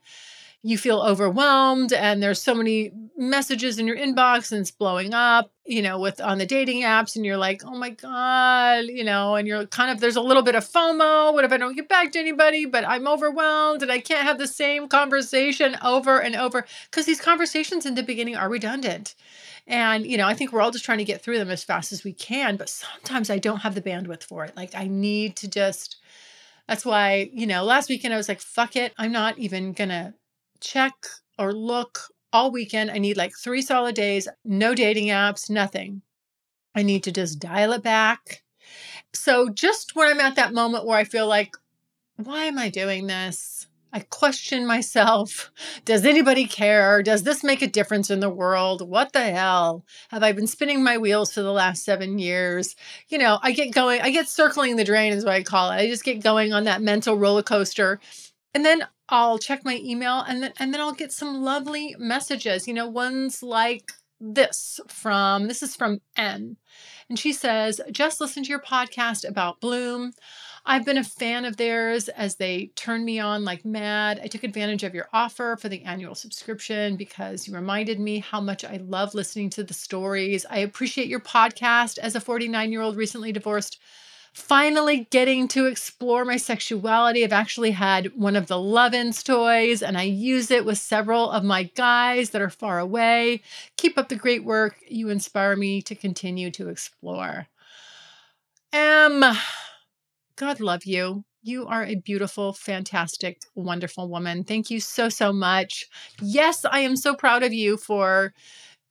you 0.63 0.77
feel 0.77 1.01
overwhelmed 1.01 1.93
and 1.93 2.21
there's 2.21 2.41
so 2.41 2.53
many 2.53 2.91
messages 3.15 3.79
in 3.79 3.87
your 3.87 3.95
inbox 3.95 4.51
and 4.51 4.61
it's 4.61 4.71
blowing 4.71 5.13
up, 5.13 5.51
you 5.65 5.81
know, 5.81 5.99
with 5.99 6.19
on 6.19 6.39
the 6.39 6.45
dating 6.45 6.81
apps. 6.81 7.15
And 7.15 7.25
you're 7.25 7.37
like, 7.37 7.61
oh 7.63 7.77
my 7.77 7.91
God, 7.91 8.85
you 8.85 9.03
know, 9.03 9.35
and 9.35 9.47
you're 9.47 9.65
kind 9.67 9.91
of, 9.91 9.99
there's 9.99 10.15
a 10.15 10.21
little 10.21 10.43
bit 10.43 10.55
of 10.55 10.67
FOMO. 10.67 11.33
What 11.33 11.45
if 11.45 11.51
I 11.51 11.57
don't 11.57 11.75
get 11.75 11.87
back 11.87 12.11
to 12.11 12.19
anybody? 12.19 12.65
But 12.65 12.87
I'm 12.87 13.07
overwhelmed 13.07 13.81
and 13.81 13.91
I 13.91 13.99
can't 13.99 14.27
have 14.27 14.39
the 14.39 14.47
same 14.47 14.87
conversation 14.87 15.77
over 15.83 16.19
and 16.19 16.35
over 16.35 16.65
because 16.89 17.05
these 17.05 17.21
conversations 17.21 17.85
in 17.85 17.95
the 17.95 18.03
beginning 18.03 18.35
are 18.35 18.49
redundant. 18.49 19.15
And, 19.67 20.07
you 20.07 20.17
know, 20.17 20.27
I 20.27 20.33
think 20.33 20.51
we're 20.53 20.61
all 20.61 20.71
just 20.71 20.85
trying 20.85 20.99
to 20.99 21.03
get 21.03 21.21
through 21.21 21.39
them 21.39 21.49
as 21.49 21.63
fast 21.63 21.91
as 21.91 22.03
we 22.03 22.13
can. 22.13 22.55
But 22.55 22.69
sometimes 22.69 23.29
I 23.29 23.37
don't 23.37 23.59
have 23.59 23.75
the 23.75 23.81
bandwidth 23.81 24.23
for 24.23 24.45
it. 24.45 24.55
Like, 24.55 24.73
I 24.73 24.87
need 24.87 25.35
to 25.37 25.49
just, 25.49 25.97
that's 26.67 26.85
why, 26.85 27.29
you 27.33 27.45
know, 27.45 27.63
last 27.63 27.89
weekend 27.89 28.13
I 28.13 28.17
was 28.17 28.29
like, 28.29 28.39
fuck 28.39 28.75
it. 28.77 28.93
I'm 28.97 29.11
not 29.11 29.37
even 29.37 29.73
going 29.73 29.89
to 29.89 30.13
check 30.61 30.93
or 31.37 31.53
look 31.53 31.99
all 32.31 32.51
weekend. 32.51 32.91
I 32.91 32.97
need 32.97 33.17
like 33.17 33.33
three 33.35 33.61
solid 33.61 33.95
days, 33.95 34.27
no 34.45 34.73
dating 34.73 35.07
apps, 35.07 35.49
nothing. 35.49 36.01
I 36.73 36.83
need 36.83 37.03
to 37.03 37.11
just 37.11 37.39
dial 37.39 37.73
it 37.73 37.83
back. 37.83 38.43
So, 39.13 39.49
just 39.49 39.95
when 39.95 40.09
I'm 40.09 40.19
at 40.19 40.35
that 40.35 40.53
moment 40.53 40.85
where 40.85 40.97
I 40.97 41.03
feel 41.03 41.27
like, 41.27 41.55
why 42.17 42.45
am 42.45 42.57
I 42.57 42.69
doing 42.69 43.07
this? 43.07 43.66
I 43.93 43.99
question 44.01 44.67
myself. 44.67 45.51
Does 45.85 46.05
anybody 46.05 46.45
care? 46.45 47.01
Does 47.01 47.23
this 47.23 47.43
make 47.43 47.61
a 47.61 47.67
difference 47.67 48.09
in 48.09 48.19
the 48.19 48.29
world? 48.29 48.87
What 48.87 49.13
the 49.13 49.23
hell? 49.23 49.85
Have 50.09 50.23
I 50.23 50.33
been 50.33 50.47
spinning 50.47 50.83
my 50.83 50.97
wheels 50.97 51.33
for 51.33 51.41
the 51.41 51.53
last 51.53 51.83
seven 51.83 52.19
years? 52.19 52.75
You 53.07 53.17
know, 53.17 53.39
I 53.41 53.53
get 53.53 53.73
going, 53.73 54.01
I 54.01 54.09
get 54.09 54.27
circling 54.27 54.75
the 54.75 54.83
drain, 54.83 55.13
is 55.13 55.23
what 55.23 55.33
I 55.33 55.43
call 55.43 55.71
it. 55.71 55.75
I 55.75 55.87
just 55.87 56.03
get 56.03 56.21
going 56.21 56.53
on 56.53 56.65
that 56.65 56.81
mental 56.81 57.17
roller 57.17 57.43
coaster. 57.43 57.99
And 58.53 58.65
then 58.65 58.85
I'll 59.09 59.39
check 59.39 59.63
my 59.63 59.79
email 59.83 60.19
and 60.27 60.43
then 60.43 60.53
and 60.59 60.73
then 60.73 60.81
I'll 60.81 60.93
get 60.93 61.13
some 61.13 61.41
lovely 61.41 61.95
messages. 61.97 62.67
You 62.67 62.73
know, 62.73 62.87
ones 62.87 63.41
like 63.41 63.93
this 64.19 64.79
from 64.87 65.47
this 65.47 65.63
is 65.63 65.75
from 65.75 66.01
N. 66.15 66.57
And 67.09 67.17
she 67.17 67.31
says, 67.31 67.79
just 67.91 68.19
listen 68.19 68.43
to 68.43 68.49
your 68.49 68.59
podcast 68.59 69.27
about 69.27 69.61
Bloom. 69.61 70.11
I've 70.69 70.83
been 70.83 70.97
a 70.97 71.03
fan 71.03 71.45
of 71.45 71.55
theirs 71.55 72.09
as 72.09 72.35
they 72.35 72.71
turned 72.75 73.05
me 73.05 73.19
on 73.19 73.45
like 73.45 73.63
mad. 73.63 74.19
I 74.21 74.27
took 74.27 74.43
advantage 74.43 74.83
of 74.83 74.93
your 74.93 75.07
offer 75.13 75.55
for 75.55 75.69
the 75.69 75.81
annual 75.83 76.13
subscription 76.13 76.97
because 76.97 77.47
you 77.47 77.55
reminded 77.55 78.01
me 78.01 78.19
how 78.19 78.41
much 78.41 78.65
I 78.65 78.75
love 78.83 79.15
listening 79.15 79.49
to 79.51 79.63
the 79.63 79.73
stories. 79.73 80.45
I 80.49 80.57
appreciate 80.57 81.07
your 81.07 81.21
podcast 81.21 81.99
as 81.99 82.15
a 82.15 82.19
49 82.19 82.69
year 82.69 82.81
old 82.81 82.97
recently 82.97 83.31
divorced. 83.31 83.79
Finally, 84.33 85.07
getting 85.09 85.47
to 85.47 85.67
explore 85.67 86.25
my 86.25 86.35
sexuality. 86.35 87.23
I've 87.23 87.31
actually 87.31 87.71
had 87.71 88.13
one 88.17 88.35
of 88.35 88.47
the 88.47 88.55
Lovense 88.55 89.23
toys 89.23 89.81
and 89.81 89.97
I 89.97 90.03
use 90.03 90.51
it 90.51 90.65
with 90.65 90.79
several 90.79 91.31
of 91.31 91.45
my 91.45 91.63
guys 91.63 92.31
that 92.31 92.41
are 92.41 92.49
far 92.49 92.77
away. 92.77 93.41
Keep 93.77 93.97
up 93.97 94.09
the 94.09 94.17
great 94.17 94.43
work. 94.43 94.75
You 94.89 95.07
inspire 95.07 95.55
me 95.55 95.81
to 95.83 95.95
continue 95.95 96.51
to 96.51 96.67
explore. 96.67 97.47
M. 98.73 99.23
God 100.37 100.59
love 100.59 100.85
you. 100.85 101.25
You 101.41 101.65
are 101.67 101.83
a 101.83 101.95
beautiful, 101.95 102.53
fantastic, 102.53 103.41
wonderful 103.55 104.07
woman. 104.07 104.43
Thank 104.43 104.69
you 104.69 104.79
so, 104.79 105.09
so 105.09 105.33
much. 105.33 105.87
Yes, 106.21 106.63
I 106.63 106.79
am 106.79 106.95
so 106.95 107.15
proud 107.15 107.41
of 107.41 107.53
you 107.53 107.75
for 107.75 108.33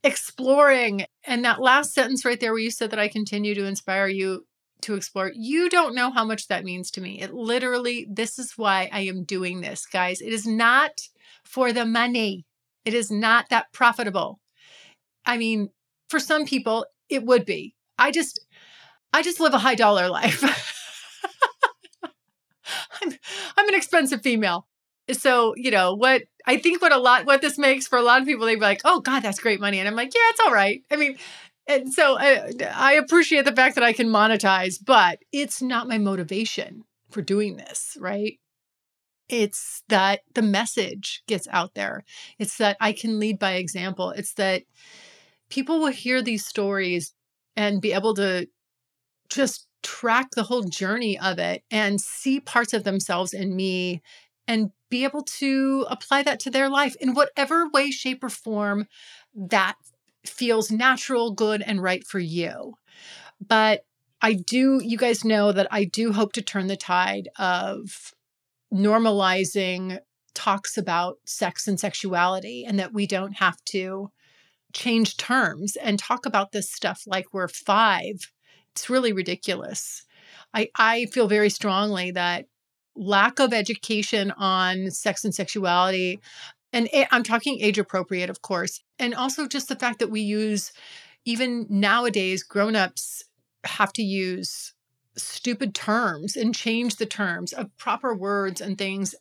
exploring. 0.03 1.07
And 1.25 1.45
that 1.45 1.61
last 1.61 1.95
sentence 1.95 2.25
right 2.25 2.39
there, 2.41 2.53
where 2.53 2.61
you 2.61 2.71
said 2.71 2.91
that 2.91 2.99
I 2.99 3.09
continue 3.09 3.55
to 3.55 3.65
inspire 3.65 4.09
you 4.09 4.45
to 4.83 4.95
explore, 4.95 5.31
you 5.35 5.69
don't 5.69 5.95
know 5.95 6.11
how 6.11 6.25
much 6.25 6.49
that 6.49 6.65
means 6.65 6.91
to 6.93 7.01
me. 7.01 7.21
It 7.21 7.33
literally, 7.33 8.07
this 8.11 8.39
is 8.39 8.55
why 8.57 8.91
I 8.93 9.01
am 9.01 9.25
doing 9.25 9.61
this, 9.61 9.87
guys. 9.87 10.21
It 10.21 10.33
is 10.33 10.47
not 10.47 11.09
for 11.45 11.73
the 11.73 11.85
money, 11.87 12.45
it 12.85 12.95
is 12.95 13.11
not 13.11 13.51
that 13.51 13.73
profitable. 13.73 14.41
I 15.25 15.39
mean, 15.39 15.71
for 16.09 16.19
some 16.19 16.45
people, 16.45 16.87
it 17.09 17.25
would 17.25 17.45
be. 17.45 17.75
I 17.99 18.11
just, 18.11 18.45
I 19.13 19.23
just 19.23 19.41
live 19.41 19.55
a 19.55 19.59
high 19.59 19.75
dollar 19.77 20.09
life. 20.11 20.43
I'm, 23.67 23.75
an 23.75 23.79
expensive 23.79 24.23
female. 24.23 24.67
So, 25.13 25.55
you 25.57 25.71
know, 25.71 25.95
what 25.95 26.23
I 26.47 26.59
think 26.59 26.83
what 26.83 26.93
a 26.93 26.99
lot, 26.99 27.27
what 27.27 27.41
this 27.41 27.59
makes 27.59 27.87
for 27.87 27.99
a 27.99 28.03
lot 28.03 28.21
of 28.21 28.27
people, 28.27 28.47
they'd 28.47 28.57
be 28.57 28.61
like, 28.61 28.81
oh 28.85 29.01
God, 29.01 29.21
that's 29.21 29.41
great 29.41 29.61
money. 29.61 29.79
And 29.79 29.89
I'm 29.89 29.95
like, 29.95 30.13
yeah, 30.15 30.31
it's 30.31 30.41
all 30.41 30.53
right. 30.53 30.83
I 30.91 30.97
mean, 30.97 31.17
and 31.69 31.93
so 31.93 32.17
I, 32.19 32.37
uh, 32.37 32.51
I 32.75 32.93
appreciate 32.95 33.45
the 33.45 33.55
fact 33.55 33.75
that 33.75 33.85
I 33.85 33.93
can 33.93 34.09
monetize, 34.09 34.79
but 34.85 35.21
it's 35.33 35.61
not 35.61 35.89
my 35.89 35.99
motivation 35.99 36.85
for 37.11 37.23
doing 37.23 37.57
this, 37.57 37.97
right? 38.01 38.39
It's 39.29 39.83
that 39.89 40.21
the 40.35 40.43
message 40.43 41.23
gets 41.27 41.49
out 41.51 41.75
there. 41.75 42.05
It's 42.39 42.59
that 42.59 42.77
I 42.81 42.93
can 42.93 43.19
lead 43.19 43.39
by 43.39 43.55
example. 43.55 44.11
It's 44.11 44.35
that 44.35 44.63
people 45.51 45.81
will 45.81 45.93
hear 45.93 46.23
these 46.23 46.47
stories 46.47 47.13
and 47.57 47.81
be 47.81 47.93
able 47.93 48.15
to 48.15 48.49
just 49.29 49.67
track 49.87 50.31
the 50.33 50.43
whole 50.43 50.65
journey 50.65 51.17
of 51.17 51.39
it 51.39 51.63
and 51.71 52.01
see 52.01 52.41
parts 52.41 52.75
of 52.75 52.83
themselves 52.83 53.33
in 53.33 53.55
me 53.55 54.03
and 54.49 54.73
be 54.91 55.05
able 55.05 55.23
to 55.23 55.87
apply 55.89 56.25
that 56.25 56.41
to 56.41 56.51
their 56.51 56.69
life 56.69 56.97
in 57.01 57.15
whatever 57.15 57.69
way, 57.73 57.93
shape, 57.93 58.25
or 58.25 58.29
form 58.29 58.89
that 59.33 59.77
feels 60.27 60.73
natural, 60.73 61.31
good, 61.33 61.63
and 61.63 61.81
right 61.81 62.05
for 62.05 62.19
you. 62.19 62.75
But 63.41 63.83
I 64.21 64.33
do, 64.33 64.81
you 64.83 64.99
guys 64.99 65.25
know 65.25 65.53
that 65.53 65.69
I 65.71 65.85
do 65.85 66.13
hope 66.13 66.33
to 66.33 66.43
turn 66.43 66.67
the 66.67 66.77
tide 66.77 67.29
of 67.39 68.13
normalizing 68.75 70.01
talks 70.35 70.77
about 70.77 71.19
sex 71.25 71.69
and 71.69 71.79
sexuality 71.79 72.65
and 72.67 72.79
that 72.81 72.93
we 72.93 73.07
don't 73.07 73.37
have 73.37 73.63
to 73.67 74.11
change 74.73 75.17
terms 75.17 75.77
and 75.77 75.97
talk 75.97 76.27
about 76.27 76.51
this 76.51 76.71
stuff 76.71 77.05
like 77.07 77.33
we're 77.33 77.49
five 77.49 78.33
it's 78.77 78.91
really 78.91 79.15
ridiculous. 79.15 80.05
I, 80.53 80.69
I 80.77 81.07
feel 81.07 81.29
very 81.29 81.49
strongly 81.49 82.11
that 82.11 82.45
lack 82.95 83.41
of 83.41 83.55
education 83.55 84.33
on 84.33 84.91
sex 84.91 85.25
and 85.25 85.35
sexuality, 85.35 86.21
and 86.75 86.87
I'm 87.11 87.23
talking 87.23 87.59
age 87.59 87.79
appropriate, 87.79 88.29
of 88.29 88.43
course, 88.43 88.83
and 88.99 89.15
also 89.15 89.49
just 89.49 89.69
the 89.69 89.77
fact 89.77 89.99
that 90.01 90.11
we 90.11 90.21
use, 90.21 90.73
even 91.25 91.67
nowadays, 91.71 92.43
grown-ups 92.43 93.25
have 93.65 93.95
to 93.95 94.03
use 94.03 94.75
stupid 95.17 95.75
terms 95.75 96.37
and 96.37 96.55
change 96.55 96.97
the 96.97 97.07
terms 97.07 97.55
of 97.55 97.75
proper 97.79 98.15
words 98.15 98.61
and 98.61 98.77
things 98.77 99.15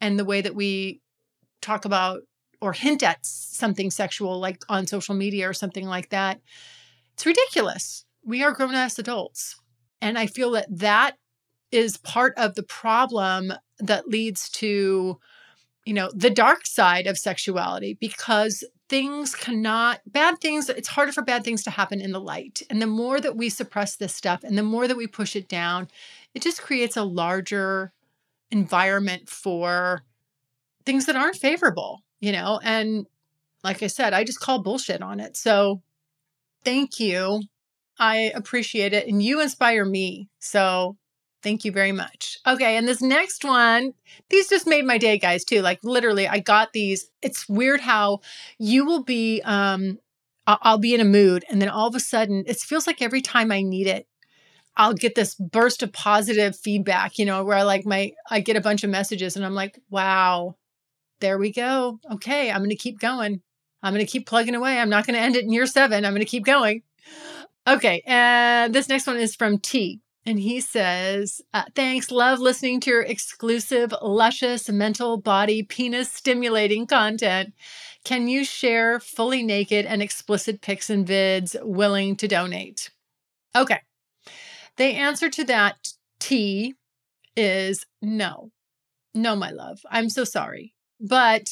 and 0.00 0.18
the 0.18 0.24
way 0.24 0.40
that 0.40 0.54
we 0.54 1.02
talk 1.60 1.84
about 1.84 2.22
or 2.62 2.72
hint 2.72 3.02
at 3.02 3.18
something 3.22 3.90
sexual 3.90 4.40
like 4.40 4.62
on 4.70 4.86
social 4.86 5.14
media 5.14 5.46
or 5.46 5.52
something 5.52 5.84
like 5.86 6.08
that 6.08 6.40
it's 7.12 7.26
ridiculous 7.26 8.05
we 8.26 8.42
are 8.42 8.52
grown 8.52 8.74
ass 8.74 8.98
adults. 8.98 9.56
And 10.02 10.18
I 10.18 10.26
feel 10.26 10.50
that 10.50 10.66
that 10.70 11.16
is 11.70 11.96
part 11.96 12.34
of 12.36 12.54
the 12.54 12.62
problem 12.62 13.52
that 13.78 14.08
leads 14.08 14.50
to, 14.50 15.18
you 15.84 15.94
know, 15.94 16.10
the 16.14 16.30
dark 16.30 16.66
side 16.66 17.06
of 17.06 17.16
sexuality 17.16 17.96
because 17.98 18.62
things 18.88 19.34
cannot, 19.34 20.00
bad 20.06 20.40
things, 20.40 20.68
it's 20.68 20.88
harder 20.88 21.12
for 21.12 21.22
bad 21.22 21.44
things 21.44 21.62
to 21.64 21.70
happen 21.70 22.00
in 22.00 22.12
the 22.12 22.20
light. 22.20 22.62
And 22.68 22.82
the 22.82 22.86
more 22.86 23.20
that 23.20 23.36
we 23.36 23.48
suppress 23.48 23.96
this 23.96 24.14
stuff 24.14 24.44
and 24.44 24.58
the 24.58 24.62
more 24.62 24.86
that 24.86 24.96
we 24.96 25.06
push 25.06 25.34
it 25.34 25.48
down, 25.48 25.88
it 26.34 26.42
just 26.42 26.62
creates 26.62 26.96
a 26.96 27.04
larger 27.04 27.92
environment 28.50 29.28
for 29.28 30.02
things 30.84 31.06
that 31.06 31.16
aren't 31.16 31.36
favorable, 31.36 32.02
you 32.20 32.32
know? 32.32 32.60
And 32.62 33.06
like 33.64 33.82
I 33.82 33.88
said, 33.88 34.12
I 34.12 34.24
just 34.24 34.40
call 34.40 34.62
bullshit 34.62 35.02
on 35.02 35.18
it. 35.18 35.36
So 35.36 35.82
thank 36.64 37.00
you 37.00 37.42
I 37.98 38.32
appreciate 38.34 38.92
it. 38.92 39.06
And 39.08 39.22
you 39.22 39.40
inspire 39.40 39.84
me. 39.84 40.28
So 40.38 40.96
Thank 41.46 41.64
you 41.64 41.70
very 41.70 41.92
much. 41.92 42.38
Okay, 42.44 42.76
and 42.76 42.88
this 42.88 43.00
next 43.00 43.44
one, 43.44 43.92
these 44.30 44.48
just 44.48 44.66
made 44.66 44.84
my 44.84 44.98
day, 44.98 45.16
guys, 45.16 45.44
too. 45.44 45.62
Like 45.62 45.78
literally, 45.84 46.26
I 46.26 46.40
got 46.40 46.72
these. 46.72 47.08
It's 47.22 47.48
weird 47.48 47.78
how 47.78 48.18
you 48.58 48.84
will 48.84 49.04
be 49.04 49.42
um 49.44 49.98
I'll 50.48 50.78
be 50.78 50.92
in 50.92 51.00
a 51.00 51.04
mood 51.04 51.44
and 51.48 51.62
then 51.62 51.68
all 51.68 51.86
of 51.86 51.94
a 51.94 52.00
sudden 52.00 52.42
it 52.46 52.56
feels 52.58 52.86
like 52.86 53.00
every 53.00 53.20
time 53.20 53.52
I 53.52 53.62
need 53.62 53.86
it, 53.86 54.08
I'll 54.76 54.94
get 54.94 55.14
this 55.14 55.36
burst 55.36 55.84
of 55.84 55.92
positive 55.92 56.56
feedback, 56.56 57.16
you 57.16 57.24
know, 57.24 57.44
where 57.44 57.56
I 57.56 57.62
like 57.62 57.86
my 57.86 58.12
I 58.28 58.40
get 58.40 58.56
a 58.56 58.60
bunch 58.60 58.82
of 58.82 58.90
messages 58.90 59.36
and 59.36 59.46
I'm 59.46 59.54
like, 59.54 59.78
wow, 59.88 60.56
there 61.20 61.38
we 61.38 61.52
go. 61.52 62.00
Okay, 62.14 62.50
I'm 62.50 62.58
going 62.58 62.70
to 62.70 62.76
keep 62.76 62.98
going. 62.98 63.40
I'm 63.84 63.92
going 63.94 64.04
to 64.04 64.10
keep 64.10 64.26
plugging 64.26 64.56
away. 64.56 64.78
I'm 64.78 64.90
not 64.90 65.06
going 65.06 65.14
to 65.14 65.20
end 65.22 65.36
it 65.36 65.44
in 65.44 65.52
year 65.52 65.66
seven. 65.66 66.04
I'm 66.04 66.12
going 66.12 66.26
to 66.26 66.30
keep 66.30 66.44
going. 66.44 66.82
Okay, 67.66 68.02
and 68.06 68.74
this 68.74 68.88
next 68.88 69.06
one 69.06 69.16
is 69.16 69.34
from 69.34 69.58
T. 69.58 70.00
And 70.24 70.40
he 70.40 70.60
says, 70.60 71.40
uh, 71.54 71.64
Thanks, 71.74 72.10
love 72.10 72.40
listening 72.40 72.80
to 72.80 72.90
your 72.90 73.02
exclusive, 73.02 73.94
luscious, 74.02 74.68
mental, 74.68 75.16
body, 75.18 75.62
penis 75.62 76.10
stimulating 76.10 76.86
content. 76.86 77.54
Can 78.04 78.28
you 78.28 78.44
share 78.44 79.00
fully 79.00 79.42
naked 79.42 79.86
and 79.86 80.02
explicit 80.02 80.60
pics 80.60 80.90
and 80.90 81.06
vids 81.06 81.56
willing 81.64 82.16
to 82.16 82.28
donate? 82.28 82.90
Okay. 83.54 83.80
The 84.76 84.84
answer 84.84 85.30
to 85.30 85.44
that 85.44 85.76
T 86.18 86.74
is 87.36 87.86
no. 88.02 88.50
No, 89.14 89.34
my 89.34 89.50
love. 89.50 89.80
I'm 89.90 90.10
so 90.10 90.24
sorry. 90.24 90.74
But 91.00 91.50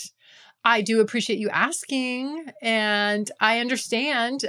I 0.64 0.80
do 0.80 1.00
appreciate 1.00 1.38
you 1.38 1.48
asking. 1.50 2.46
And 2.60 3.30
I 3.40 3.60
understand 3.60 4.44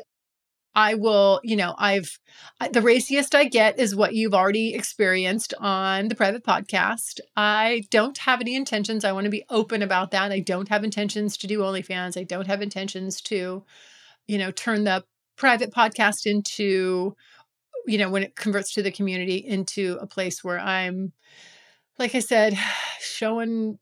I 0.75 0.95
will, 0.95 1.39
you 1.43 1.55
know, 1.55 1.73
I've 1.77 2.19
the 2.71 2.81
raciest 2.81 3.33
I 3.33 3.45
get 3.45 3.79
is 3.79 3.95
what 3.95 4.13
you've 4.13 4.33
already 4.33 4.73
experienced 4.73 5.53
on 5.59 6.09
the 6.09 6.15
private 6.15 6.43
podcast. 6.43 7.21
I 7.35 7.83
don't 7.91 8.17
have 8.19 8.41
any 8.41 8.55
intentions. 8.55 9.05
I 9.05 9.13
want 9.13 9.23
to 9.23 9.31
be 9.31 9.45
open 9.49 9.81
about 9.81 10.11
that. 10.11 10.31
I 10.31 10.39
don't 10.39 10.67
have 10.67 10.83
intentions 10.83 11.37
to 11.37 11.47
do 11.47 11.59
OnlyFans. 11.59 12.17
I 12.19 12.23
don't 12.23 12.47
have 12.47 12.61
intentions 12.61 13.21
to, 13.21 13.63
you 14.27 14.37
know, 14.37 14.51
turn 14.51 14.83
the 14.83 15.05
private 15.37 15.73
podcast 15.73 16.25
into, 16.25 17.15
you 17.85 17.97
know, 17.97 18.09
when 18.09 18.23
it 18.23 18.35
converts 18.35 18.73
to 18.73 18.83
the 18.83 18.91
community 18.91 19.37
into 19.37 19.97
a 20.01 20.07
place 20.07 20.43
where 20.43 20.59
I'm, 20.59 21.13
like 21.97 22.15
I 22.15 22.19
said, 22.19 22.57
showing 22.99 23.79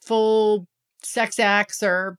full 0.00 0.66
sex 1.02 1.38
acts 1.38 1.82
or 1.82 2.18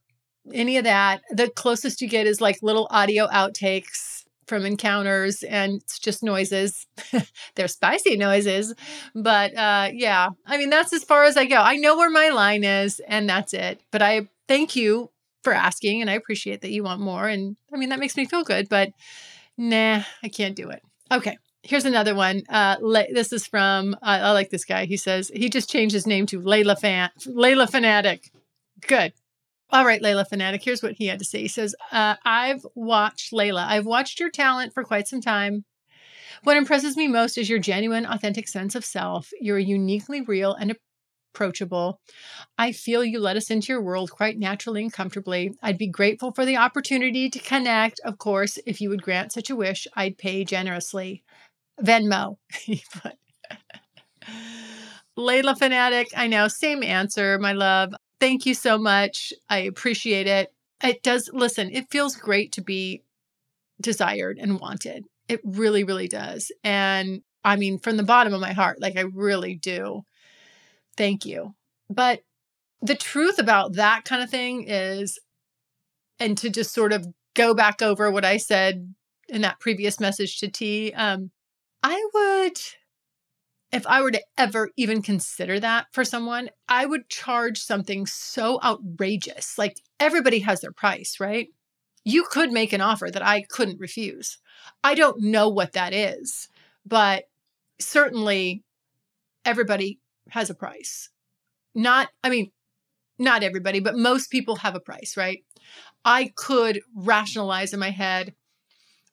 any 0.54 0.78
of 0.78 0.84
that. 0.84 1.22
The 1.32 1.50
closest 1.50 2.02
you 2.02 2.08
get 2.08 2.28
is 2.28 2.42
like 2.42 2.58
little 2.62 2.88
audio 2.92 3.28
outtakes 3.28 4.24
from 4.48 4.66
encounters 4.66 5.44
and 5.44 5.82
it's 5.82 6.00
just 6.00 6.24
noises. 6.24 6.86
They're 7.56 7.68
spicy 7.68 8.16
noises. 8.16 8.74
But 9.14 9.56
uh 9.58 9.90
yeah, 9.94 10.30
I 10.46 10.58
mean 10.58 10.70
that's 10.70 10.94
as 10.94 11.04
far 11.04 11.24
as 11.24 11.38
I 11.38 11.46
go. 11.46 11.58
I 11.58 11.76
know 11.78 11.98
where 11.98 12.10
my 12.10 12.30
line 12.30 12.64
is 12.64 13.00
and 13.08 13.28
that's 13.28 13.54
it. 13.54 13.82
But 13.92 14.02
I 14.02 14.28
thank 14.48 14.76
you 14.76 15.10
for 15.44 15.54
asking 15.54 16.02
and 16.02 16.10
I 16.10 16.14
appreciate 16.14 16.62
that 16.62 16.72
you 16.72 16.84
want 16.84 17.02
more 17.02 17.28
and 17.28 17.56
I 17.74 17.78
mean 17.78 17.90
that 17.90 18.00
makes 18.00 18.18
me 18.18 18.26
feel 18.26 18.44
good, 18.44 18.70
but 18.70 18.90
nah, 19.58 20.04
I 20.24 20.30
can't 20.30 20.56
do 20.56 20.70
it. 20.70 20.82
Okay. 21.12 21.38
Here's 21.64 21.86
another 21.86 22.14
one. 22.14 22.44
Uh, 22.48 22.76
Le- 22.80 23.12
this 23.12 23.34
is 23.34 23.48
from 23.48 23.96
uh, 23.96 24.20
I 24.22 24.32
like 24.32 24.52
this 24.52 24.66
guy. 24.66 24.86
He 24.86 24.98
says 24.98 25.32
he 25.34 25.50
just 25.50 25.70
changed 25.70 25.94
his 25.94 26.06
name 26.06 26.28
to 26.28 26.40
Layla 26.40 26.80
Fan 26.80 27.10
Layla 27.26 27.70
Fanatic. 27.70 28.30
Good. 28.82 29.14
All 29.76 29.86
right, 29.86 30.02
Layla 30.02 30.26
Fanatic, 30.26 30.64
here's 30.64 30.82
what 30.82 30.94
he 30.94 31.08
had 31.08 31.20
to 31.20 31.26
say. 31.26 31.42
He 31.42 31.50
says, 31.50 31.76
uh, 31.92 32.16
I've 32.24 32.66
watched 32.76 33.34
Layla. 33.34 33.68
I've 33.68 33.86
watched 33.86 34.22
your 34.22 34.30
talent 34.30 34.74
for 34.74 34.86
quite 34.86 35.06
some 35.06 35.20
time. 35.20 35.66
What 36.46 36.56
impresses 36.56 36.96
me 36.96 37.10
most 37.10 37.38
is 37.38 37.50
your 37.50 37.60
genuine, 37.60 38.06
authentic 38.06 38.48
sense 38.48 38.76
of 38.76 38.86
self. 38.86 39.30
You're 39.42 39.60
uniquely 39.60 40.22
real 40.22 40.54
and 40.54 40.78
approachable. 41.34 42.00
I 42.58 42.72
feel 42.72 43.04
you 43.04 43.20
let 43.20 43.36
us 43.36 43.52
into 43.52 43.74
your 43.74 43.82
world 43.82 44.12
quite 44.12 44.40
naturally 44.40 44.82
and 44.82 44.94
comfortably. 44.94 45.52
I'd 45.62 45.78
be 45.78 45.90
grateful 45.90 46.32
for 46.32 46.46
the 46.46 46.56
opportunity 46.56 47.30
to 47.30 47.40
connect. 47.40 48.00
Of 48.06 48.18
course, 48.18 48.58
if 48.66 48.80
you 48.80 48.88
would 48.88 49.02
grant 49.02 49.34
such 49.34 49.50
a 49.50 49.58
wish, 49.58 49.88
I'd 49.94 50.18
pay 50.18 50.46
generously. 50.46 51.22
Venmo. 51.84 52.38
Layla 55.20 55.58
Fanatic, 55.58 56.08
I 56.16 56.28
know, 56.28 56.48
same 56.48 56.82
answer, 56.82 57.38
my 57.40 57.52
love. 57.52 57.94
Thank 58.26 58.48
you 58.48 58.56
so 58.56 58.80
much. 58.80 59.34
I 59.52 59.60
appreciate 59.60 60.26
it. 60.26 60.52
It 60.84 61.04
does, 61.04 61.30
listen, 61.32 61.70
it 61.72 61.92
feels 61.92 62.16
great 62.16 62.54
to 62.54 62.62
be 62.64 63.04
desired 63.80 64.40
and 64.40 64.60
wanted. 64.60 65.06
It 65.30 65.42
really, 65.44 65.84
really 65.84 66.08
does. 66.08 66.52
And 66.64 67.22
I 67.44 67.56
mean, 67.56 67.78
from 67.78 67.98
the 67.98 68.04
bottom 68.04 68.34
of 68.34 68.42
my 68.42 68.52
heart, 68.52 68.82
like 68.82 68.98
I 68.98 69.02
really 69.02 69.54
do. 69.54 70.06
Thank 70.98 71.24
you. 71.24 71.54
But 71.88 72.22
the 72.82 72.96
truth 72.96 73.38
about 73.38 73.74
that 73.74 74.06
kind 74.06 74.24
of 74.24 74.32
thing 74.32 74.66
is, 74.68 75.20
and 76.20 76.36
to 76.40 76.50
just 76.50 76.74
sort 76.74 76.94
of 76.94 77.06
go 77.36 77.54
back 77.54 77.84
over 77.84 78.10
what 78.10 78.26
I 78.26 78.38
said 78.38 78.92
in 79.30 79.42
that 79.42 79.60
previous 79.60 80.00
message 80.00 80.40
to 80.40 80.48
T, 80.48 80.92
um, 80.94 81.30
I 81.84 82.04
would 82.16 82.60
if 83.76 83.86
I 83.86 84.02
were 84.02 84.12
to 84.12 84.24
ever 84.38 84.70
even 84.78 85.02
consider 85.02 85.60
that 85.60 85.88
for 85.92 86.06
someone, 86.06 86.50
I 86.70 86.86
would 86.86 87.10
charge 87.10 87.60
something 87.60 88.06
so 88.06 88.58
outrageous. 88.64 89.58
Like 89.58 89.82
everybody 90.00 90.40
has 90.40 90.62
their 90.62 90.72
price, 90.72 91.20
right? 91.20 91.50
You 92.06 92.24
could 92.24 92.54
make 92.54 92.72
an 92.72 92.80
offer 92.80 93.10
that 93.12 93.22
I 93.22 93.42
couldn't 93.42 93.82
refuse. 93.82 94.38
I 94.82 94.96
don't 94.96 95.22
know 95.22 95.50
what 95.50 95.74
that 95.74 95.94
is, 95.94 96.48
but 96.86 97.26
certainly 97.78 98.64
everybody 99.44 100.00
has 100.30 100.50
a 100.50 100.56
price. 100.56 101.10
Not, 101.74 102.08
I 102.24 102.30
mean, 102.30 102.52
not 103.20 103.44
everybody, 103.44 103.82
but 103.82 103.98
most 103.98 104.32
people 104.32 104.56
have 104.58 104.76
a 104.76 104.80
price, 104.80 105.18
right? 105.18 105.44
I 106.06 106.32
could 106.38 106.80
rationalize 106.96 107.74
in 107.74 107.82
my 107.82 107.90
head 107.90 108.36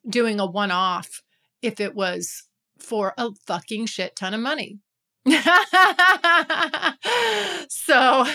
doing 0.07 0.39
a 0.39 0.45
one 0.45 0.71
off 0.71 1.21
if 1.61 1.81
it 1.81 1.95
was 1.95 2.43
for 2.83 3.13
a 3.17 3.31
fucking 3.45 3.85
shit 3.87 4.15
ton 4.15 4.33
of 4.33 4.41
money. 4.41 4.79
so 7.69 8.25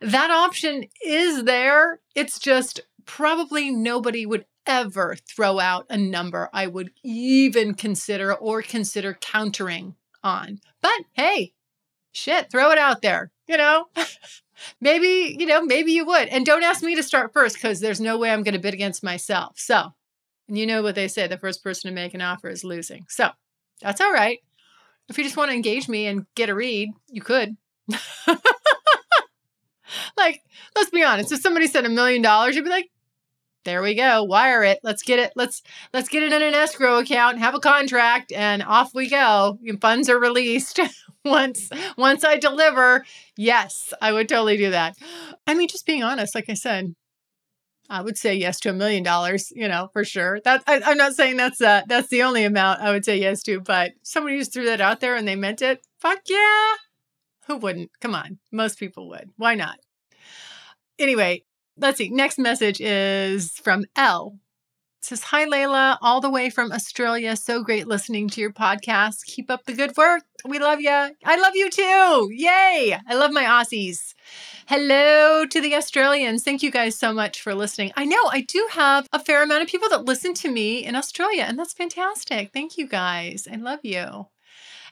that 0.00 0.30
option 0.30 0.84
is 1.04 1.44
there. 1.44 2.00
It's 2.14 2.38
just 2.38 2.80
probably 3.04 3.70
nobody 3.70 4.26
would 4.26 4.44
ever 4.66 5.16
throw 5.28 5.60
out 5.60 5.86
a 5.88 5.96
number 5.96 6.50
I 6.52 6.66
would 6.66 6.90
even 7.04 7.74
consider 7.74 8.34
or 8.34 8.62
consider 8.62 9.14
countering 9.14 9.94
on. 10.22 10.58
But 10.82 11.04
hey, 11.12 11.52
shit, 12.12 12.50
throw 12.50 12.70
it 12.72 12.78
out 12.78 13.02
there, 13.02 13.30
you 13.46 13.56
know? 13.56 13.86
maybe, 14.80 15.36
you 15.38 15.46
know, 15.46 15.62
maybe 15.62 15.92
you 15.92 16.04
would. 16.04 16.28
And 16.28 16.44
don't 16.44 16.64
ask 16.64 16.82
me 16.82 16.96
to 16.96 17.02
start 17.02 17.32
first 17.32 17.56
because 17.56 17.80
there's 17.80 18.00
no 18.00 18.18
way 18.18 18.30
I'm 18.30 18.42
going 18.42 18.54
to 18.54 18.60
bid 18.60 18.74
against 18.74 19.04
myself. 19.04 19.58
So 19.58 19.92
and 20.48 20.56
you 20.56 20.66
know 20.66 20.82
what 20.82 20.94
they 20.94 21.08
say 21.08 21.26
the 21.26 21.38
first 21.38 21.62
person 21.62 21.88
to 21.88 21.94
make 21.94 22.14
an 22.14 22.22
offer 22.22 22.48
is 22.48 22.64
losing. 22.64 23.06
So 23.08 23.30
that's 23.80 24.00
all 24.00 24.12
right. 24.12 24.38
If 25.08 25.18
you 25.18 25.24
just 25.24 25.36
want 25.36 25.50
to 25.50 25.56
engage 25.56 25.88
me 25.88 26.06
and 26.06 26.26
get 26.34 26.48
a 26.48 26.54
read, 26.54 26.90
you 27.08 27.20
could. 27.20 27.56
like, 30.16 30.42
let's 30.74 30.90
be 30.90 31.04
honest. 31.04 31.32
If 31.32 31.40
somebody 31.40 31.66
said 31.66 31.84
a 31.84 31.88
million 31.88 32.22
dollars, 32.22 32.56
you'd 32.56 32.64
be 32.64 32.70
like, 32.70 32.90
there 33.64 33.82
we 33.82 33.94
go. 33.94 34.22
Wire 34.22 34.62
it. 34.62 34.78
Let's 34.82 35.02
get 35.02 35.18
it. 35.18 35.32
Let's 35.36 35.62
let's 35.92 36.08
get 36.08 36.22
it 36.22 36.32
in 36.32 36.42
an 36.42 36.54
escrow 36.54 36.98
account, 36.98 37.38
have 37.38 37.54
a 37.54 37.60
contract, 37.60 38.32
and 38.32 38.62
off 38.62 38.94
we 38.94 39.08
go. 39.08 39.58
Funds 39.80 40.08
are 40.08 40.18
released. 40.18 40.80
once 41.24 41.68
once 41.98 42.24
I 42.24 42.38
deliver, 42.38 43.04
yes, 43.36 43.92
I 44.00 44.12
would 44.12 44.28
totally 44.28 44.56
do 44.56 44.70
that. 44.70 44.96
I 45.46 45.54
mean, 45.54 45.68
just 45.68 45.84
being 45.84 46.04
honest, 46.04 46.34
like 46.34 46.48
I 46.48 46.54
said, 46.54 46.94
I 47.88 48.02
would 48.02 48.18
say 48.18 48.34
yes 48.34 48.60
to 48.60 48.70
a 48.70 48.72
million 48.72 49.02
dollars, 49.02 49.52
you 49.54 49.68
know, 49.68 49.90
for 49.92 50.04
sure. 50.04 50.40
That 50.44 50.62
I, 50.66 50.80
am 50.84 50.96
not 50.96 51.14
saying 51.14 51.36
that's 51.36 51.60
uh, 51.60 51.82
that's 51.86 52.08
the 52.08 52.22
only 52.22 52.44
amount 52.44 52.80
I 52.80 52.90
would 52.90 53.04
say 53.04 53.18
yes 53.18 53.42
to, 53.44 53.60
but 53.60 53.92
somebody 54.02 54.38
just 54.38 54.52
threw 54.52 54.64
that 54.66 54.80
out 54.80 55.00
there 55.00 55.14
and 55.14 55.26
they 55.26 55.36
meant 55.36 55.62
it. 55.62 55.86
Fuck 55.98 56.20
yeah. 56.28 56.74
Who 57.46 57.56
wouldn't? 57.56 57.90
Come 58.00 58.14
on. 58.14 58.38
Most 58.50 58.78
people 58.78 59.08
would. 59.08 59.30
Why 59.36 59.54
not? 59.54 59.78
Anyway, 60.98 61.44
let's 61.76 61.98
see. 61.98 62.08
Next 62.08 62.38
message 62.38 62.80
is 62.80 63.52
from 63.52 63.84
L. 63.94 64.38
Says, 65.06 65.22
Hi, 65.22 65.46
Layla, 65.46 65.98
all 66.02 66.20
the 66.20 66.28
way 66.28 66.50
from 66.50 66.72
Australia. 66.72 67.36
So 67.36 67.62
great 67.62 67.86
listening 67.86 68.28
to 68.30 68.40
your 68.40 68.52
podcast. 68.52 69.24
Keep 69.24 69.52
up 69.52 69.64
the 69.64 69.72
good 69.72 69.96
work. 69.96 70.24
We 70.44 70.58
love 70.58 70.80
you. 70.80 70.90
I 70.90 71.36
love 71.40 71.54
you 71.54 71.70
too. 71.70 72.28
Yay. 72.32 72.98
I 73.08 73.14
love 73.14 73.30
my 73.30 73.44
Aussies. 73.44 74.14
Hello 74.66 75.46
to 75.46 75.60
the 75.60 75.76
Australians. 75.76 76.42
Thank 76.42 76.60
you 76.64 76.72
guys 76.72 76.98
so 76.98 77.12
much 77.12 77.40
for 77.40 77.54
listening. 77.54 77.92
I 77.96 78.04
know 78.04 78.18
I 78.32 78.40
do 78.40 78.66
have 78.72 79.06
a 79.12 79.20
fair 79.20 79.44
amount 79.44 79.62
of 79.62 79.68
people 79.68 79.88
that 79.90 80.06
listen 80.06 80.34
to 80.34 80.50
me 80.50 80.84
in 80.84 80.96
Australia, 80.96 81.44
and 81.46 81.56
that's 81.56 81.72
fantastic. 81.72 82.52
Thank 82.52 82.76
you 82.76 82.88
guys. 82.88 83.46
I 83.48 83.54
love 83.54 83.84
you. 83.84 84.26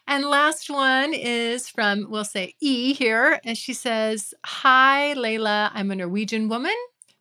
And 0.07 0.27
last 0.27 0.71
one 0.71 1.13
is 1.13 1.69
from, 1.69 2.07
we'll 2.09 2.25
say 2.25 2.55
E 2.61 2.95
here, 2.95 3.41
and 3.45 3.59
she 3.59 3.73
says, 3.73 4.33
Hi, 4.45 5.15
Layla. 5.17 5.73
I'm 5.75 5.91
a 5.91 5.97
Norwegian 5.97 6.49
woman. 6.49 6.77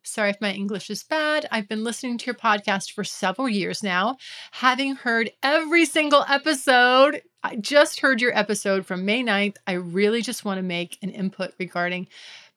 Sorry 0.06 0.30
if 0.30 0.40
my 0.40 0.52
English 0.52 0.90
is 0.90 1.02
bad. 1.02 1.46
I've 1.50 1.66
been 1.66 1.82
listening 1.82 2.18
to 2.18 2.26
your 2.26 2.34
podcast 2.34 2.92
for 2.92 3.04
several 3.04 3.48
years 3.48 3.82
now, 3.82 4.16
having 4.52 4.96
heard 4.96 5.30
every 5.42 5.86
single 5.86 6.26
episode. 6.28 7.22
I 7.42 7.56
just 7.56 8.00
heard 8.00 8.20
your 8.20 8.36
episode 8.36 8.84
from 8.84 9.06
May 9.06 9.22
9th. 9.22 9.56
I 9.66 9.72
really 9.72 10.20
just 10.20 10.44
want 10.44 10.58
to 10.58 10.62
make 10.62 10.98
an 11.02 11.08
input 11.08 11.54
regarding 11.58 12.08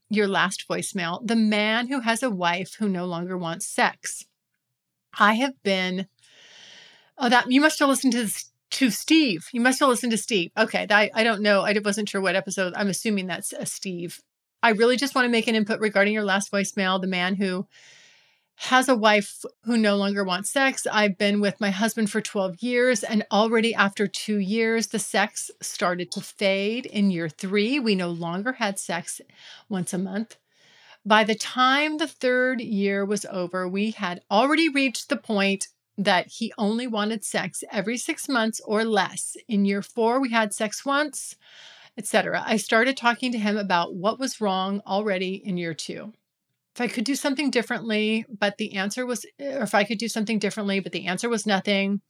your 0.10 0.28
last 0.28 0.68
voicemail 0.70 1.26
the 1.26 1.36
man 1.36 1.88
who 1.88 2.02
has 2.02 2.22
a 2.22 2.30
wife 2.30 2.76
who 2.80 2.90
no 2.90 3.06
longer 3.06 3.38
wants 3.38 3.66
sex. 3.66 4.26
I 5.18 5.36
have 5.36 5.62
been, 5.64 6.08
oh, 7.18 7.30
that 7.30 7.50
you 7.50 7.62
must 7.62 7.80
have 7.80 7.90
listened 7.90 8.14
to 8.14 8.24
this, 8.24 8.52
to 8.72 8.90
Steve. 8.90 9.48
You 9.54 9.62
must 9.62 9.80
have 9.80 9.90
listened 9.90 10.12
to 10.12 10.18
Steve. 10.18 10.52
Okay, 10.58 10.86
I, 10.90 11.10
I 11.14 11.24
don't 11.24 11.42
know. 11.42 11.62
I 11.62 11.74
wasn't 11.84 12.10
sure 12.10 12.22
what 12.22 12.36
episode. 12.36 12.74
I'm 12.76 12.90
assuming 12.90 13.28
that's 13.28 13.54
a 13.54 13.66
Steve. 13.66 14.20
I 14.64 14.72
really 14.72 14.98
just 14.98 15.16
want 15.16 15.26
to 15.26 15.32
make 15.32 15.48
an 15.48 15.56
input 15.56 15.80
regarding 15.80 16.14
your 16.14 16.24
last 16.24 16.52
voicemail. 16.52 17.00
The 17.00 17.08
man 17.08 17.36
who 17.36 17.68
has 18.60 18.90
a 18.90 18.96
wife 18.96 19.46
who 19.66 19.78
no 19.78 19.96
longer 19.96 20.24
wants 20.24 20.50
sex. 20.50 20.88
I've 20.92 21.18
been 21.18 21.40
with 21.40 21.62
my 21.62 21.70
husband 21.70 22.10
for 22.10 22.22
12 22.22 22.64
years, 22.64 23.04
and 23.04 23.24
already 23.32 23.76
after 23.76 24.08
two 24.08 24.40
years, 24.40 24.88
the 24.88 24.98
sex 24.98 25.52
started 25.62 26.12
to 26.14 26.22
fade. 26.22 26.88
In 26.88 27.12
year 27.12 27.30
three, 27.30 27.80
we 27.80 27.94
no 27.94 28.10
longer 28.10 28.54
had 28.54 28.80
sex 28.80 29.22
once 29.70 29.94
a 29.94 30.00
month. 30.00 30.38
By 31.06 31.24
the 31.24 31.36
time 31.36 31.98
the 31.98 32.08
third 32.08 32.60
year 32.60 33.06
was 33.06 33.26
over, 33.26 33.68
we 33.68 33.92
had 33.92 34.22
already 34.32 34.70
reached 34.70 35.10
the 35.10 35.18
point 35.18 35.68
that 35.96 36.28
he 36.28 36.52
only 36.58 36.88
wanted 36.88 37.24
sex 37.24 37.64
every 37.72 37.98
six 37.98 38.28
months 38.28 38.60
or 38.66 38.84
less. 38.84 39.38
In 39.48 39.66
year 39.66 39.84
four, 39.84 40.20
we 40.20 40.32
had 40.32 40.54
sex 40.54 40.84
once, 40.84 41.36
etc. 41.98 42.44
I 42.46 42.58
started 42.58 42.98
talking 42.98 43.32
to 43.32 43.40
him 43.40 43.58
about 43.58 43.96
what 43.96 44.20
was 44.20 44.42
wrong 44.42 44.82
already 44.86 45.36
in 45.36 45.58
year 45.58 45.74
two 45.74 46.14
if 46.78 46.82
I 46.82 46.88
could 46.88 47.06
do 47.06 47.16
something 47.16 47.50
differently, 47.50 48.24
but 48.30 48.60
the 48.60 48.76
answer 48.76 49.04
was, 49.04 49.26
or 49.42 49.64
if 49.64 49.74
I 49.74 49.84
could 49.84 49.98
do 49.98 50.08
something 50.08 50.38
differently, 50.38 50.80
but 50.80 50.92
the 50.92 51.08
answer 51.08 51.28
was 51.28 51.48
nothing. 51.48 52.02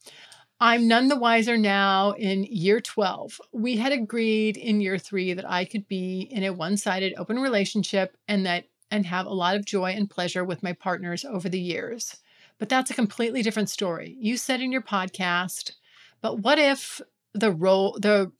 I'm 0.60 0.86
none 0.86 1.08
the 1.08 1.18
wiser 1.18 1.56
now 1.56 2.10
in 2.10 2.44
year 2.44 2.78
12. 2.78 3.40
We 3.54 3.78
had 3.78 3.92
agreed 3.92 4.58
in 4.58 4.82
year 4.82 4.98
three 4.98 5.32
that 5.32 5.50
I 5.50 5.64
could 5.64 5.88
be 5.88 6.28
in 6.30 6.44
a 6.44 6.52
one 6.52 6.76
sided 6.76 7.14
open 7.16 7.38
relationship 7.38 8.14
and 8.28 8.44
that 8.44 8.64
and 8.90 9.06
have 9.06 9.24
a 9.24 9.32
lot 9.32 9.56
of 9.56 9.64
joy 9.64 9.92
and 9.92 10.10
pleasure 10.10 10.44
with 10.44 10.62
my 10.62 10.74
partners 10.74 11.24
over 11.24 11.48
the 11.48 11.58
years. 11.58 12.18
But 12.58 12.68
that's 12.68 12.90
a 12.90 12.94
completely 12.94 13.40
different 13.40 13.70
story. 13.70 14.18
You 14.20 14.36
said 14.36 14.60
in 14.60 14.70
your 14.70 14.82
podcast, 14.82 15.72
but 16.20 16.40
what 16.40 16.58
if 16.58 17.00
the 17.32 17.52
role 17.52 17.96
the 17.98 18.32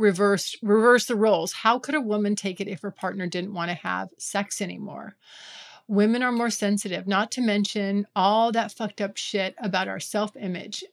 reverse 0.00 0.56
reverse 0.62 1.06
the 1.06 1.14
roles? 1.14 1.52
How 1.52 1.78
could 1.78 1.94
a 1.94 2.00
woman 2.00 2.34
take 2.34 2.60
it 2.60 2.68
if 2.68 2.82
her 2.82 2.90
partner 2.90 3.26
didn't 3.26 3.54
want 3.54 3.70
to 3.70 3.74
have 3.74 4.08
sex 4.18 4.60
anymore? 4.60 5.16
Women 5.86 6.22
are 6.22 6.32
more 6.32 6.50
sensitive, 6.50 7.06
not 7.06 7.30
to 7.32 7.40
mention 7.40 8.06
all 8.14 8.52
that 8.52 8.72
fucked 8.72 9.00
up 9.00 9.16
shit 9.16 9.54
about 9.58 9.88
our 9.88 10.00
self 10.00 10.36
image. 10.36 10.84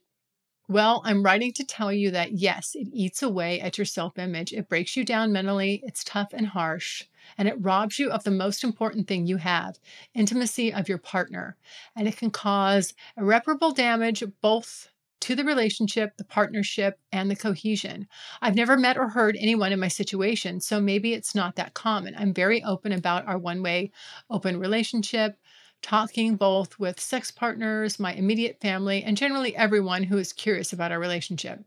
Well, 0.69 1.01
I'm 1.05 1.23
writing 1.23 1.53
to 1.53 1.63
tell 1.63 1.93
you 1.93 2.11
that 2.11 2.33
yes, 2.33 2.75
it 2.75 2.89
eats 2.91 3.23
away 3.23 3.61
at 3.61 3.77
your 3.77 3.85
self 3.85 4.19
image. 4.19 4.51
It 4.51 4.67
breaks 4.67 4.97
you 4.97 5.05
down 5.05 5.31
mentally, 5.31 5.81
it's 5.85 6.03
tough 6.03 6.33
and 6.33 6.47
harsh, 6.47 7.03
and 7.37 7.47
it 7.47 7.55
robs 7.61 7.99
you 7.99 8.11
of 8.11 8.25
the 8.25 8.31
most 8.31 8.65
important 8.65 9.07
thing 9.07 9.25
you 9.25 9.37
have 9.37 9.79
intimacy 10.13 10.73
of 10.73 10.89
your 10.89 10.97
partner. 10.97 11.55
And 11.95 12.05
it 12.07 12.17
can 12.17 12.31
cause 12.31 12.93
irreparable 13.15 13.71
damage 13.71 14.23
both 14.41 14.89
to 15.21 15.35
the 15.35 15.43
relationship, 15.43 16.17
the 16.17 16.23
partnership, 16.23 16.99
and 17.11 17.29
the 17.29 17.35
cohesion. 17.35 18.07
I've 18.41 18.55
never 18.55 18.77
met 18.77 18.97
or 18.97 19.09
heard 19.09 19.37
anyone 19.39 19.71
in 19.71 19.79
my 19.79 19.87
situation, 19.87 20.59
so 20.59 20.79
maybe 20.79 21.13
it's 21.13 21.35
not 21.35 21.55
that 21.55 21.73
common. 21.73 22.15
I'm 22.17 22.33
very 22.33 22.63
open 22.63 22.91
about 22.91 23.27
our 23.27 23.37
one 23.37 23.63
way 23.63 23.91
open 24.29 24.59
relationship, 24.59 25.37
talking 25.81 26.35
both 26.35 26.79
with 26.79 26.99
sex 26.99 27.31
partners, 27.31 27.99
my 27.99 28.13
immediate 28.13 28.59
family, 28.61 29.03
and 29.03 29.17
generally 29.17 29.55
everyone 29.55 30.03
who 30.03 30.17
is 30.17 30.33
curious 30.33 30.73
about 30.73 30.91
our 30.91 30.99
relationship. 30.99 31.63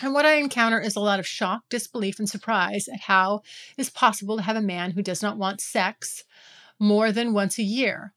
And 0.00 0.14
what 0.14 0.24
I 0.24 0.34
encounter 0.34 0.80
is 0.80 0.96
a 0.96 1.00
lot 1.00 1.20
of 1.20 1.26
shock, 1.26 1.64
disbelief, 1.68 2.18
and 2.18 2.28
surprise 2.28 2.88
at 2.88 3.00
how 3.00 3.42
it's 3.76 3.90
possible 3.90 4.36
to 4.36 4.42
have 4.42 4.56
a 4.56 4.62
man 4.62 4.92
who 4.92 5.02
does 5.02 5.22
not 5.22 5.36
want 5.36 5.60
sex 5.60 6.24
more 6.78 7.12
than 7.12 7.34
once 7.34 7.58
a 7.58 7.62
year. 7.62 8.14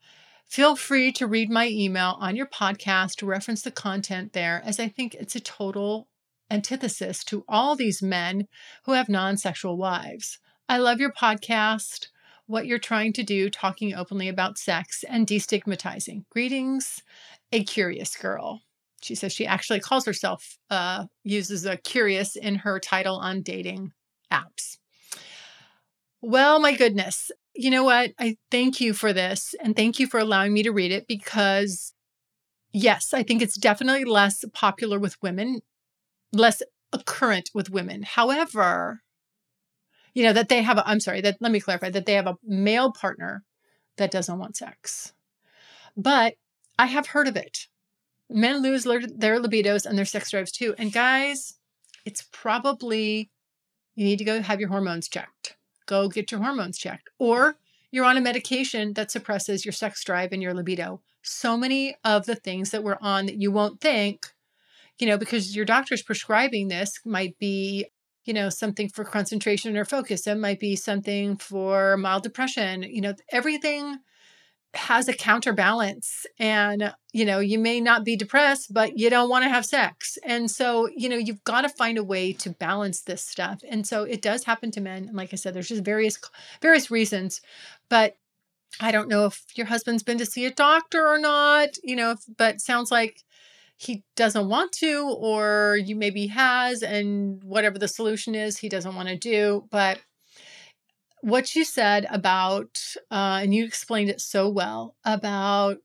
Feel 0.56 0.78
free 0.78 1.12
to 1.12 1.28
read 1.28 1.50
my 1.50 1.68
email 1.68 2.16
on 2.18 2.38
your 2.38 2.46
podcast 2.46 3.16
to 3.16 3.26
reference 3.26 3.62
the 3.62 3.72
content 3.72 4.32
there, 4.32 4.62
as 4.64 4.80
I 4.80 4.88
think 4.88 5.14
it's 5.14 5.36
a 5.36 5.42
total 5.42 6.08
antithesis 6.50 7.26
to 7.26 7.44
all 7.46 7.76
these 7.76 8.02
men 8.02 8.48
who 8.86 8.94
have 8.94 9.10
non 9.10 9.36
sexual 9.36 9.76
wives. 9.76 10.40
I 10.70 10.78
love 10.78 11.02
your 11.02 11.12
podcast, 11.12 12.08
what 12.46 12.68
you're 12.68 12.80
trying 12.80 13.12
to 13.12 13.24
do, 13.24 13.50
talking 13.50 13.94
openly 13.94 14.30
about 14.30 14.58
sex 14.58 15.04
and 15.10 15.28
destigmatizing. 15.28 16.24
Greetings, 16.30 17.04
a 17.52 17.62
curious 17.66 18.16
girl. 18.16 18.62
She 19.02 19.14
says 19.14 19.34
she 19.34 19.46
actually 19.46 19.82
calls 19.82 20.06
herself, 20.06 20.58
uh, 20.70 21.08
uses 21.26 21.66
a 21.66 21.76
curious 21.76 22.38
in 22.38 22.56
her 22.56 22.80
title 22.80 23.18
on 23.18 23.42
dating 23.42 23.92
apps. 24.32 24.78
Well, 26.22 26.62
my 26.62 26.78
goodness 26.78 27.30
you 27.56 27.70
know 27.70 27.84
what? 27.84 28.12
I 28.20 28.38
thank 28.52 28.82
you 28.82 28.94
for 28.94 29.14
this 29.14 29.56
and 29.64 29.76
thank 29.76 30.00
you 30.00 30.08
for 30.08 30.20
allowing 30.20 30.54
me 30.54 30.64
to 30.64 30.72
read 30.72 30.92
it 30.92 31.08
because, 31.08 31.94
yes, 32.74 33.14
I 33.14 33.24
think 33.24 33.42
it's 33.42 33.58
definitely 33.58 34.04
less 34.04 34.44
popular 34.54 35.00
with 35.00 35.22
women, 35.22 35.62
less 36.34 36.62
occurrent 36.92 37.52
with 37.54 37.70
women. 37.70 38.04
However, 38.04 39.02
you 40.14 40.24
know, 40.24 40.34
that 40.34 40.50
they 40.50 40.62
have 40.64 40.78
a, 40.78 40.88
I'm 40.88 41.00
sorry, 41.00 41.22
that 41.22 41.38
let 41.40 41.52
me 41.52 41.60
clarify 41.60 41.90
that 41.90 42.06
they 42.06 42.14
have 42.14 42.28
a 42.28 42.38
male 42.44 42.92
partner 42.92 43.44
that 43.98 44.12
doesn't 44.12 44.40
want 44.40 44.58
sex. 44.58 45.14
But 45.96 46.36
I 46.78 46.88
have 46.88 47.08
heard 47.08 47.28
of 47.28 47.38
it. 47.38 47.68
Men 48.30 48.62
lose 48.62 48.84
their 48.84 49.40
libidos 49.40 49.86
and 49.86 49.98
their 49.98 50.06
sex 50.06 50.32
drives 50.32 50.52
too. 50.52 50.76
And 50.78 50.92
guys, 50.92 51.54
it's 52.06 52.28
probably, 52.32 53.30
you 53.96 54.06
need 54.06 54.18
to 54.18 54.26
go 54.26 54.42
have 54.42 54.60
your 54.60 54.70
hormones 54.70 55.08
checked 55.08 55.56
go 55.86 56.08
get 56.10 56.32
your 56.32 56.42
hormones 56.42 56.78
checked. 56.78 57.10
Or 57.20 57.58
you're 57.92 58.06
on 58.06 58.18
a 58.18 58.22
medication 58.22 58.94
that 58.94 59.12
suppresses 59.12 59.66
your 59.66 59.72
sex 59.72 60.04
drive 60.04 60.32
and 60.32 60.42
your 60.42 60.54
libido. 60.54 61.02
So 61.22 61.58
many 61.58 61.96
of 62.04 62.26
the 62.26 62.36
things 62.36 62.72
that 62.72 62.84
we're 62.84 62.98
on 63.02 63.26
that 63.26 63.42
you 63.42 63.52
won't 63.52 63.82
think, 63.82 64.28
you 65.00 65.08
know, 65.08 65.18
because 65.18 65.56
your 65.56 65.66
doctor's 65.66 66.04
prescribing 66.04 66.68
this 66.68 67.00
might 67.06 67.38
be, 67.40 67.86
you 68.26 68.34
know, 68.34 68.50
something 68.50 68.90
for 68.90 69.04
concentration 69.04 69.78
or 69.78 69.86
focus. 69.86 70.28
It 70.28 70.36
might 70.36 70.60
be 70.60 70.76
something 70.76 71.38
for 71.38 71.98
mild 71.98 72.24
depression. 72.24 72.84
You 72.84 73.02
know, 73.02 73.14
everything 73.32 74.00
has 74.76 75.08
a 75.08 75.14
counterbalance 75.14 76.26
and 76.38 76.94
you 77.14 77.26
know 77.26 77.40
you 77.40 77.58
may 77.58 77.80
not 77.80 78.04
be 78.04 78.16
depressed 78.16 78.74
but 78.74 78.98
you 78.98 79.10
don't 79.10 79.30
want 79.30 79.44
to 79.44 79.50
have 79.50 79.66
sex. 79.66 80.18
And 80.24 80.50
so 80.50 80.90
you 80.96 81.10
know 81.10 81.18
you've 81.18 81.44
got 81.44 81.62
to 81.62 81.70
find 81.70 81.98
a 81.98 82.04
way 82.04 82.34
to 82.34 82.50
balance 82.50 83.02
this 83.02 83.24
stuff. 83.24 83.62
And 83.70 83.88
so 83.88 84.04
it 84.04 84.22
does 84.22 84.44
happen 84.44 84.72
to 84.72 84.82
men 84.82 85.08
and 85.08 85.16
like 85.16 85.34
i 85.34 85.36
said 85.36 85.54
there's 85.54 85.70
just 85.70 85.84
various 85.84 86.20
various 86.62 86.92
reasons. 86.92 87.42
But 87.90 88.18
i 88.82 88.92
don't 88.92 89.08
know 89.08 89.26
if 89.26 89.42
your 89.56 89.68
husband's 89.68 90.04
been 90.04 90.18
to 90.18 90.26
see 90.26 90.46
a 90.46 90.52
doctor 90.52 91.08
or 91.08 91.18
not 91.18 91.70
you 91.82 91.96
know 91.96 92.14
but 92.38 92.60
sounds 92.60 92.92
like 92.92 93.24
he 93.78 94.04
doesn't 94.16 94.48
want 94.48 94.72
to 94.72 95.16
or 95.20 95.78
you 95.84 95.96
maybe 95.96 96.28
has 96.28 96.82
and 96.82 97.44
whatever 97.44 97.78
the 97.78 97.88
solution 97.88 98.34
is 98.34 98.58
he 98.58 98.70
doesn't 98.70 98.96
want 98.96 99.10
to 99.10 99.18
do. 99.18 99.68
But 99.70 100.00
what 101.26 101.56
you 101.56 101.66
said 101.66 102.06
about, 102.12 102.80
uh, 103.10 103.40
and 103.42 103.52
you 103.52 103.66
explained 103.66 104.12
it 104.12 104.22
so 104.22 104.48
well 104.48 104.96
about 105.04 105.78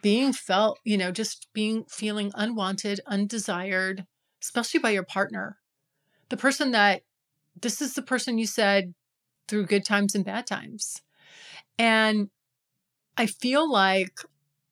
being 0.00 0.32
felt, 0.32 0.78
you 0.84 0.96
know, 0.96 1.10
just 1.10 1.48
being 1.52 1.84
feeling 1.88 2.30
unwanted, 2.36 3.00
undesired, 3.04 4.06
especially 4.40 4.78
by 4.78 4.90
your 4.90 5.02
partner. 5.02 5.58
The 6.28 6.36
person 6.36 6.70
that 6.70 7.02
this 7.60 7.82
is 7.82 7.94
the 7.94 8.02
person 8.02 8.38
you 8.38 8.46
said 8.46 8.94
through 9.48 9.66
good 9.66 9.84
times 9.84 10.14
and 10.14 10.24
bad 10.24 10.46
times. 10.46 11.02
And 11.76 12.30
I 13.16 13.26
feel 13.26 13.68
like 13.68 14.20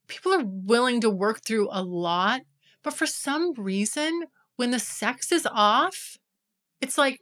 people 0.07 0.33
are 0.33 0.45
willing 0.45 1.01
to 1.01 1.11
work 1.11 1.45
through 1.45 1.71
a 1.73 1.83
lot, 1.83 2.43
but 2.85 2.95
for 2.95 3.07
some 3.07 3.53
reason, 3.55 4.27
when 4.55 4.71
the 4.71 4.79
sex 4.79 5.33
is 5.33 5.45
off, 5.51 6.19
it's 6.81 6.97
like 6.97 7.21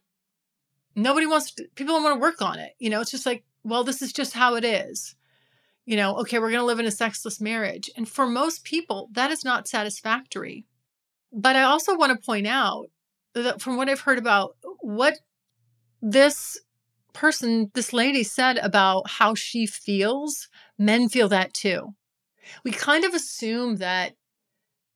nobody 0.94 1.26
wants 1.26 1.52
to, 1.52 1.64
people 1.74 1.94
don't 1.94 2.04
want 2.04 2.16
to 2.16 2.20
work 2.20 2.42
on 2.42 2.58
it. 2.58 2.72
You 2.78 2.90
know, 2.90 3.00
it's 3.00 3.10
just 3.10 3.26
like, 3.26 3.44
well, 3.62 3.84
this 3.84 4.02
is 4.02 4.12
just 4.12 4.34
how 4.34 4.54
it 4.56 4.64
is. 4.64 5.14
You 5.86 5.96
know, 5.96 6.16
okay, 6.18 6.38
we're 6.38 6.50
going 6.50 6.60
to 6.60 6.66
live 6.66 6.78
in 6.78 6.86
a 6.86 6.90
sexless 6.90 7.40
marriage. 7.40 7.90
And 7.96 8.08
for 8.08 8.26
most 8.26 8.64
people, 8.64 9.08
that 9.12 9.30
is 9.30 9.44
not 9.44 9.68
satisfactory. 9.68 10.66
But 11.32 11.56
I 11.56 11.62
also 11.62 11.96
want 11.96 12.12
to 12.12 12.24
point 12.24 12.46
out 12.46 12.86
that 13.34 13.60
from 13.60 13.76
what 13.76 13.88
I've 13.88 14.00
heard 14.00 14.18
about 14.18 14.56
what 14.80 15.18
this 16.00 16.58
person, 17.12 17.70
this 17.74 17.92
lady 17.92 18.22
said 18.22 18.58
about 18.58 19.10
how 19.10 19.34
she 19.34 19.66
feels, 19.66 20.48
men 20.78 21.08
feel 21.08 21.28
that 21.28 21.52
too. 21.52 21.94
We 22.62 22.70
kind 22.70 23.04
of 23.04 23.14
assume 23.14 23.76
that 23.76 24.14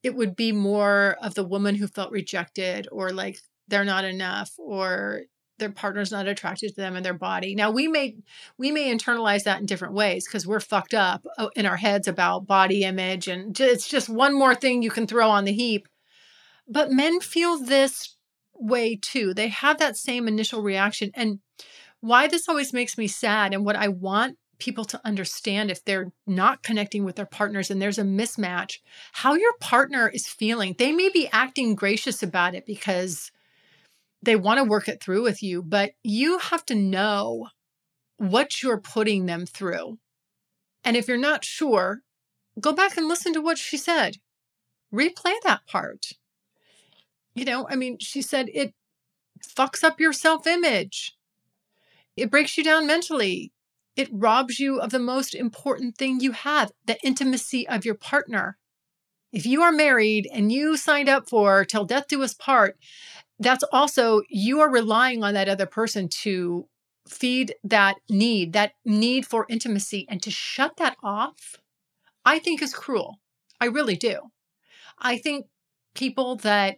it 0.03 0.15
would 0.15 0.35
be 0.35 0.51
more 0.51 1.17
of 1.21 1.33
the 1.33 1.43
woman 1.43 1.75
who 1.75 1.87
felt 1.87 2.11
rejected 2.11 2.87
or 2.91 3.11
like 3.11 3.39
they're 3.67 3.83
not 3.83 4.05
enough 4.05 4.51
or 4.57 5.23
their 5.59 5.71
partner's 5.71 6.11
not 6.11 6.27
attracted 6.27 6.69
to 6.69 6.75
them 6.75 6.95
and 6.95 7.05
their 7.05 7.13
body. 7.13 7.55
Now 7.55 7.71
we 7.71 7.87
may 7.87 8.15
we 8.57 8.71
may 8.71 8.93
internalize 8.93 9.43
that 9.43 9.59
in 9.59 9.65
different 9.65 9.93
ways 9.93 10.25
because 10.25 10.47
we're 10.47 10.59
fucked 10.59 10.93
up 10.93 11.25
uh, 11.37 11.49
in 11.55 11.65
our 11.65 11.77
heads 11.77 12.07
about 12.07 12.47
body 12.47 12.83
image 12.83 13.27
and 13.27 13.59
it's 13.59 13.87
just 13.87 14.09
one 14.09 14.37
more 14.37 14.55
thing 14.55 14.81
you 14.81 14.91
can 14.91 15.07
throw 15.07 15.29
on 15.29 15.45
the 15.45 15.53
heap. 15.53 15.87
But 16.67 16.91
men 16.91 17.19
feel 17.19 17.57
this 17.57 18.15
way 18.53 18.95
too. 18.95 19.33
They 19.33 19.47
have 19.47 19.79
that 19.79 19.97
same 19.97 20.27
initial 20.27 20.61
reaction. 20.61 21.11
And 21.13 21.39
why 22.01 22.27
this 22.27 22.47
always 22.47 22.73
makes 22.73 22.97
me 22.97 23.07
sad 23.07 23.53
and 23.53 23.65
what 23.65 23.75
I 23.75 23.87
want 23.87 24.37
people 24.59 24.85
to 24.85 25.01
understand 25.05 25.71
if 25.71 25.83
they're 25.83 26.11
not 26.27 26.63
connecting 26.63 27.05
with 27.05 27.15
their 27.15 27.25
partners 27.25 27.71
and 27.71 27.81
there's 27.81 27.97
a 27.97 28.03
mismatch, 28.03 28.79
how 29.13 29.33
your 29.33 29.53
partner 29.59 30.09
is 30.09 30.27
feeling. 30.27 30.75
They 30.77 30.91
may 30.91 31.09
be 31.09 31.29
acting 31.31 31.75
gracious 31.75 32.21
about 32.21 32.55
it 32.55 32.65
because 32.65 33.31
they 34.21 34.35
want 34.35 34.57
to 34.57 34.63
work 34.63 34.87
it 34.87 35.01
through 35.01 35.23
with 35.23 35.41
you, 35.41 35.61
but 35.61 35.91
you 36.03 36.39
have 36.39 36.65
to 36.65 36.75
know 36.75 37.47
what 38.17 38.61
you're 38.61 38.79
putting 38.79 39.25
them 39.25 39.45
through. 39.45 39.97
And 40.83 40.97
if 40.97 41.07
you're 41.07 41.17
not 41.17 41.45
sure, 41.45 42.01
go 42.59 42.73
back 42.73 42.97
and 42.97 43.07
listen 43.07 43.33
to 43.33 43.41
what 43.41 43.57
she 43.57 43.77
said. 43.77 44.17
Replay 44.93 45.35
that 45.43 45.65
part. 45.67 46.07
You 47.35 47.45
know, 47.45 47.67
I 47.69 47.75
mean, 47.75 47.97
she 47.99 48.21
said 48.21 48.49
it 48.53 48.73
fucks 49.41 49.83
up 49.83 49.99
your 49.99 50.13
self 50.13 50.45
image, 50.45 51.15
it 52.17 52.29
breaks 52.29 52.57
you 52.57 52.63
down 52.63 52.85
mentally, 52.85 53.53
it 53.95 54.09
robs 54.11 54.59
you 54.59 54.79
of 54.79 54.91
the 54.91 54.99
most 54.99 55.33
important 55.33 55.97
thing 55.97 56.19
you 56.19 56.31
have 56.31 56.71
the 56.85 56.97
intimacy 57.03 57.67
of 57.67 57.85
your 57.85 57.95
partner. 57.95 58.57
If 59.31 59.45
you 59.45 59.61
are 59.61 59.71
married 59.71 60.27
and 60.33 60.51
you 60.51 60.75
signed 60.75 61.07
up 61.07 61.29
for 61.29 61.63
till 61.63 61.85
death 61.85 62.07
do 62.07 62.23
us 62.23 62.33
part, 62.33 62.77
that's 63.39 63.63
also 63.71 64.21
you 64.29 64.59
are 64.59 64.71
relying 64.71 65.23
on 65.23 65.33
that 65.33 65.49
other 65.49 65.65
person 65.65 66.09
to 66.21 66.67
feed 67.07 67.55
that 67.63 67.95
need, 68.09 68.53
that 68.53 68.73
need 68.85 69.25
for 69.25 69.45
intimacy, 69.49 70.05
and 70.09 70.21
to 70.21 70.29
shut 70.29 70.77
that 70.77 70.97
off, 71.01 71.55
I 72.25 72.39
think 72.39 72.61
is 72.61 72.73
cruel. 72.73 73.19
I 73.59 73.65
really 73.65 73.95
do. 73.95 74.19
I 74.99 75.17
think 75.17 75.47
people 75.95 76.35
that 76.37 76.77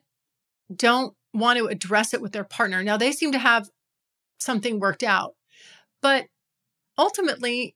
don't 0.74 1.16
want 1.34 1.60
to 1.60 1.66
address 1.66 2.14
it 2.14 2.22
with 2.22 2.32
their 2.32 2.44
partner, 2.44 2.84
now 2.84 2.98
they 2.98 3.12
seem 3.12 3.32
to 3.32 3.40
have 3.40 3.70
something 4.40 4.80
worked 4.80 5.04
out, 5.04 5.36
but 6.02 6.28
ultimately, 6.98 7.76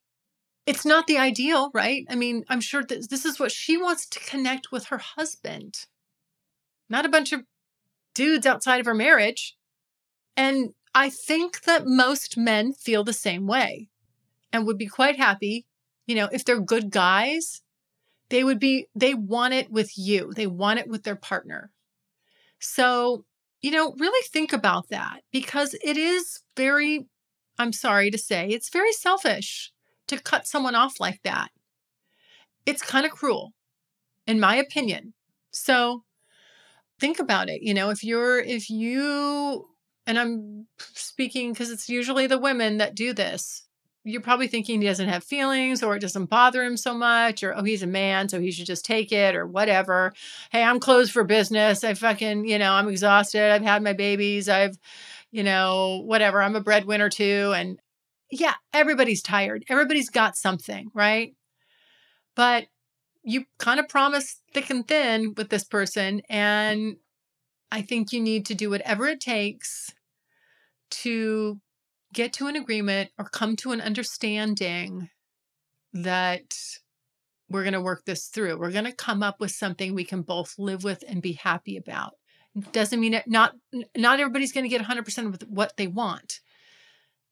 it's 0.65 0.85
not 0.85 1.07
the 1.07 1.17
ideal, 1.17 1.69
right? 1.73 2.05
I 2.09 2.15
mean, 2.15 2.43
I'm 2.49 2.61
sure 2.61 2.83
that 2.83 3.09
this 3.09 3.25
is 3.25 3.39
what 3.39 3.51
she 3.51 3.77
wants 3.77 4.07
to 4.07 4.19
connect 4.19 4.71
with 4.71 4.85
her 4.85 4.97
husband, 4.97 5.85
not 6.89 7.05
a 7.05 7.09
bunch 7.09 7.33
of 7.33 7.43
dudes 8.15 8.47
outside 8.47 8.79
of 8.79 8.87
her 8.87 8.95
marriage. 8.95 9.55
And 10.35 10.73
I 10.95 11.09
think 11.09 11.61
that 11.63 11.85
most 11.85 12.37
men 12.37 12.73
feel 12.73 13.03
the 13.03 13.13
same 13.13 13.45
way 13.45 13.89
and 14.51 14.65
would 14.65 14.77
be 14.77 14.87
quite 14.87 15.17
happy, 15.17 15.67
you 16.07 16.15
know, 16.15 16.29
if 16.31 16.43
they're 16.43 16.59
good 16.59 16.89
guys, 16.89 17.61
they 18.29 18.43
would 18.43 18.59
be, 18.59 18.87
they 18.95 19.13
want 19.13 19.53
it 19.53 19.69
with 19.69 19.97
you, 19.97 20.33
they 20.33 20.47
want 20.47 20.79
it 20.79 20.87
with 20.87 21.03
their 21.03 21.15
partner. 21.15 21.71
So, 22.59 23.25
you 23.61 23.71
know, 23.71 23.93
really 23.99 24.25
think 24.31 24.53
about 24.53 24.89
that 24.89 25.21
because 25.31 25.75
it 25.83 25.97
is 25.97 26.41
very, 26.55 27.07
I'm 27.59 27.73
sorry 27.73 28.09
to 28.11 28.17
say, 28.17 28.47
it's 28.47 28.69
very 28.69 28.93
selfish 28.93 29.71
to 30.07 30.19
cut 30.19 30.47
someone 30.47 30.75
off 30.75 30.99
like 30.99 31.21
that. 31.23 31.49
It's 32.65 32.81
kind 32.81 33.05
of 33.05 33.11
cruel, 33.11 33.53
in 34.25 34.39
my 34.39 34.55
opinion. 34.55 35.13
So, 35.51 36.03
think 36.99 37.19
about 37.19 37.49
it 37.49 37.61
you 37.61 37.73
know 37.73 37.89
if 37.89 38.03
you're 38.03 38.39
if 38.39 38.69
you 38.69 39.67
and 40.07 40.19
I'm 40.19 40.67
speaking 40.77 41.51
because 41.51 41.71
it's 41.71 41.89
usually 41.89 42.27
the 42.27 42.37
women 42.37 42.77
that 42.77 42.95
do 42.95 43.13
this. 43.13 43.63
You're 44.03 44.21
probably 44.21 44.47
thinking 44.47 44.81
he 44.81 44.87
doesn't 44.87 45.09
have 45.09 45.23
feelings 45.23 45.81
or 45.81 45.95
it 45.95 45.99
doesn't 45.99 46.29
bother 46.29 46.63
him 46.63 46.77
so 46.77 46.93
much 46.93 47.41
or, 47.43 47.57
oh, 47.57 47.63
he's 47.63 47.81
a 47.81 47.87
man, 47.87 48.29
so 48.29 48.39
he 48.39 48.51
should 48.51 48.67
just 48.67 48.85
take 48.85 49.11
it 49.11 49.35
or 49.35 49.47
whatever. 49.47 50.13
Hey, 50.51 50.61
I'm 50.63 50.79
closed 50.79 51.11
for 51.11 51.23
business. 51.23 51.83
I 51.83 51.95
fucking, 51.95 52.45
you 52.45 52.59
know, 52.59 52.73
I'm 52.73 52.87
exhausted. 52.87 53.51
I've 53.51 53.63
had 53.63 53.81
my 53.81 53.93
babies. 53.93 54.47
I've, 54.47 54.77
you 55.31 55.43
know, 55.43 56.03
whatever. 56.05 56.39
I'm 56.39 56.55
a 56.55 56.61
breadwinner 56.61 57.09
too. 57.09 57.53
And 57.55 57.79
yeah, 58.29 58.53
everybody's 58.73 59.23
tired. 59.23 59.65
Everybody's 59.69 60.11
got 60.11 60.37
something, 60.37 60.91
right? 60.93 61.33
But 62.35 62.67
you 63.25 63.45
kind 63.57 63.79
of 63.79 63.89
promise 63.89 64.39
thick 64.53 64.69
and 64.69 64.87
thin 64.87 65.33
with 65.35 65.49
this 65.49 65.63
person. 65.63 66.21
And 66.29 66.97
I 67.71 67.81
think 67.81 68.13
you 68.13 68.21
need 68.21 68.45
to 68.45 68.55
do 68.55 68.69
whatever 68.69 69.07
it 69.07 69.19
takes 69.19 69.91
to 70.91 71.59
get 72.13 72.31
to 72.33 72.47
an 72.47 72.55
agreement 72.55 73.09
or 73.17 73.25
come 73.25 73.55
to 73.57 73.71
an 73.71 73.81
understanding 73.81 75.09
that 75.91 76.53
we're 77.49 77.63
going 77.63 77.73
to 77.73 77.81
work 77.81 78.05
this 78.05 78.27
through. 78.27 78.59
We're 78.59 78.71
going 78.71 78.85
to 78.85 78.91
come 78.91 79.23
up 79.23 79.39
with 79.39 79.51
something 79.51 79.93
we 79.93 80.05
can 80.05 80.21
both 80.21 80.53
live 80.59 80.83
with 80.83 81.03
and 81.07 81.21
be 81.21 81.33
happy 81.33 81.77
about. 81.77 82.13
Doesn't 82.71 82.99
mean 83.01 83.15
it 83.15 83.27
not 83.27 83.53
not 83.97 84.19
everybody's 84.19 84.53
going 84.53 84.63
to 84.63 84.69
get 84.69 84.81
100% 84.81 85.25
of 85.25 85.41
what 85.49 85.73
they 85.77 85.87
want. 85.87 86.39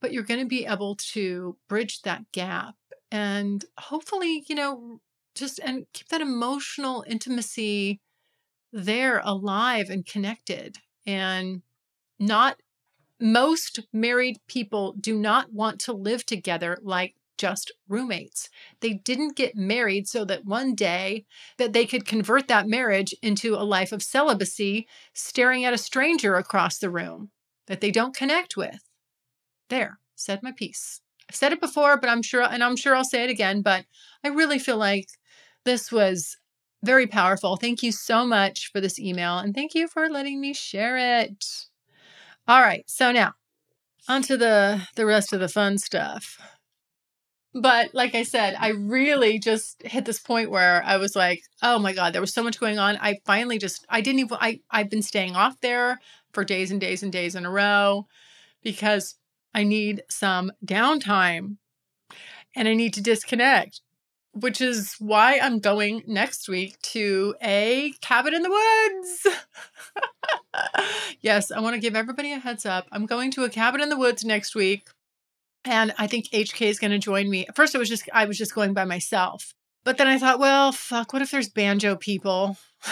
But 0.02 0.12
you're 0.12 0.24
going 0.24 0.42
to 0.42 0.46
be 0.46 0.66
able 0.66 0.98
to 1.14 1.56
bridge 1.70 2.02
that 2.02 2.30
gap 2.34 2.76
and 3.10 3.64
hopefully, 3.78 4.44
you 4.50 4.56
know, 4.56 5.00
just 5.36 5.60
and 5.60 5.86
keep 5.94 6.08
that 6.10 6.22
emotional 6.22 7.04
intimacy 7.08 8.00
there 8.72 9.22
alive 9.24 9.90
and 9.90 10.06
connected 10.06 10.78
and 11.06 11.62
not 12.20 12.58
most 13.20 13.80
married 13.94 14.38
people 14.48 14.96
do 15.00 15.18
not 15.18 15.54
want 15.54 15.80
to 15.80 15.94
live 15.94 16.26
together 16.26 16.78
like 16.82 17.16
just 17.38 17.72
roommates. 17.88 18.50
They 18.80 18.94
didn't 18.94 19.36
get 19.36 19.56
married 19.56 20.08
so 20.08 20.24
that 20.26 20.46
one 20.46 20.76
day 20.76 21.26
that 21.58 21.74
they 21.74 21.86
could 21.86 22.06
convert 22.06 22.48
that 22.48 22.68
marriage 22.68 23.14
into 23.22 23.56
a 23.56 23.64
life 23.64 23.92
of 23.92 24.04
celibacy 24.04 24.88
staring 25.14 25.66
at 25.66 25.74
a 25.74 25.78
stranger 25.78 26.36
across 26.36 26.78
the 26.78 26.90
room 26.90 27.32
that 27.68 27.82
they 27.82 27.92
don't 27.92 28.16
connect 28.16 28.56
with. 28.56 28.80
There, 29.70 30.00
said 30.16 30.44
my 30.44 30.52
piece. 30.52 31.02
I've 31.30 31.36
said 31.36 31.54
it 31.54 31.62
before, 31.62 31.98
but 31.98 32.10
I'm 32.10 32.22
sure 32.22 32.44
and 32.44 32.64
I'm 32.64 32.76
sure 32.76 32.96
I'll 32.96 33.06
say 33.06 33.24
it 33.24 33.30
again, 33.30 33.62
but 33.62 33.86
I 34.24 34.28
really 34.28 34.60
feel 34.60 34.78
like 34.78 35.08
this 35.66 35.92
was 35.92 36.38
very 36.84 37.08
powerful. 37.08 37.56
Thank 37.56 37.82
you 37.82 37.92
so 37.92 38.26
much 38.26 38.72
for 38.72 38.82
this 38.82 39.00
email 39.00 39.38
and 39.38 39.56
thank 39.56 39.74
you 39.74 39.88
for 39.88 40.10
letting 40.10 40.42
me 40.42 40.54
share 40.54 40.98
it. 41.22 41.46
All 42.48 42.62
right, 42.62 42.84
so 42.88 43.12
now 43.12 43.34
onto 44.08 44.36
the 44.38 44.82
the 44.96 45.06
rest 45.06 45.34
of 45.34 45.40
the 45.40 45.48
fun 45.48 45.78
stuff. 45.78 46.40
But 47.56 47.94
like 47.94 48.16
I 48.16 48.24
said, 48.24 48.56
I 48.60 48.70
really 48.70 49.38
just 49.38 49.84
hit 49.84 50.06
this 50.06 50.20
point 50.20 50.50
where 50.50 50.84
I 50.84 50.98
was 50.98 51.16
like, 51.16 51.44
"Oh 51.62 51.78
my 51.80 51.94
god, 51.94 52.14
there 52.14 52.22
was 52.22 52.34
so 52.34 52.44
much 52.44 52.60
going 52.60 52.80
on." 52.80 52.98
I 53.00 53.20
finally 53.26 53.60
just 53.60 53.86
I 53.90 54.02
didn't 54.02 54.20
even 54.20 54.38
I 54.42 54.60
I've 54.72 54.90
been 54.90 55.04
staying 55.04 55.36
off 55.36 55.60
there 55.62 56.00
for 56.34 56.44
days 56.44 56.72
and 56.72 56.82
days 56.82 57.04
and 57.04 57.12
days 57.12 57.36
in 57.36 57.46
a 57.46 57.52
row 57.52 58.08
because 58.64 59.16
I 59.54 59.64
need 59.64 60.04
some 60.10 60.52
downtime 60.66 61.58
and 62.56 62.68
I 62.68 62.74
need 62.74 62.94
to 62.96 63.02
disconnect 63.02 63.82
which 64.34 64.62
is 64.62 64.96
why 65.00 65.40
I'm 65.40 65.60
going 65.60 66.04
next 66.08 66.50
week 66.50 66.80
to 66.82 67.36
a 67.42 67.94
cabin 68.02 68.34
in 68.34 68.42
the 68.42 68.50
woods. 68.50 69.28
yes, 71.22 71.52
I 71.52 71.60
want 71.60 71.76
to 71.76 71.80
give 71.80 71.96
everybody 71.96 72.32
a 72.34 72.40
heads 72.40 72.66
up. 72.66 72.88
I'm 72.92 73.06
going 73.06 73.32
to 73.32 73.44
a 73.44 73.50
cabin 73.50 73.82
in 73.82 73.90
the 73.90 73.98
woods 73.98 74.26
next 74.26 74.56
week. 74.56 74.88
And 75.66 75.94
I 75.98 76.08
think 76.08 76.30
HK 76.32 76.68
is 76.68 76.80
going 76.80 76.92
to 76.92 77.00
join 77.00 77.30
me. 77.30 77.46
At 77.48 77.56
first, 77.56 77.74
it 77.74 77.78
was 77.78 77.90
just 77.90 78.10
I 78.12 78.26
was 78.26 78.38
just 78.38 78.54
going 78.54 78.74
by 78.74 78.84
myself. 78.86 79.54
But 79.86 79.98
then 79.98 80.08
I 80.08 80.18
thought, 80.18 80.40
well, 80.40 80.72
fuck, 80.72 81.14
what 81.14 81.22
if 81.22 81.32
there's 81.32 81.50
banjo 81.50 81.96
people? 81.96 82.58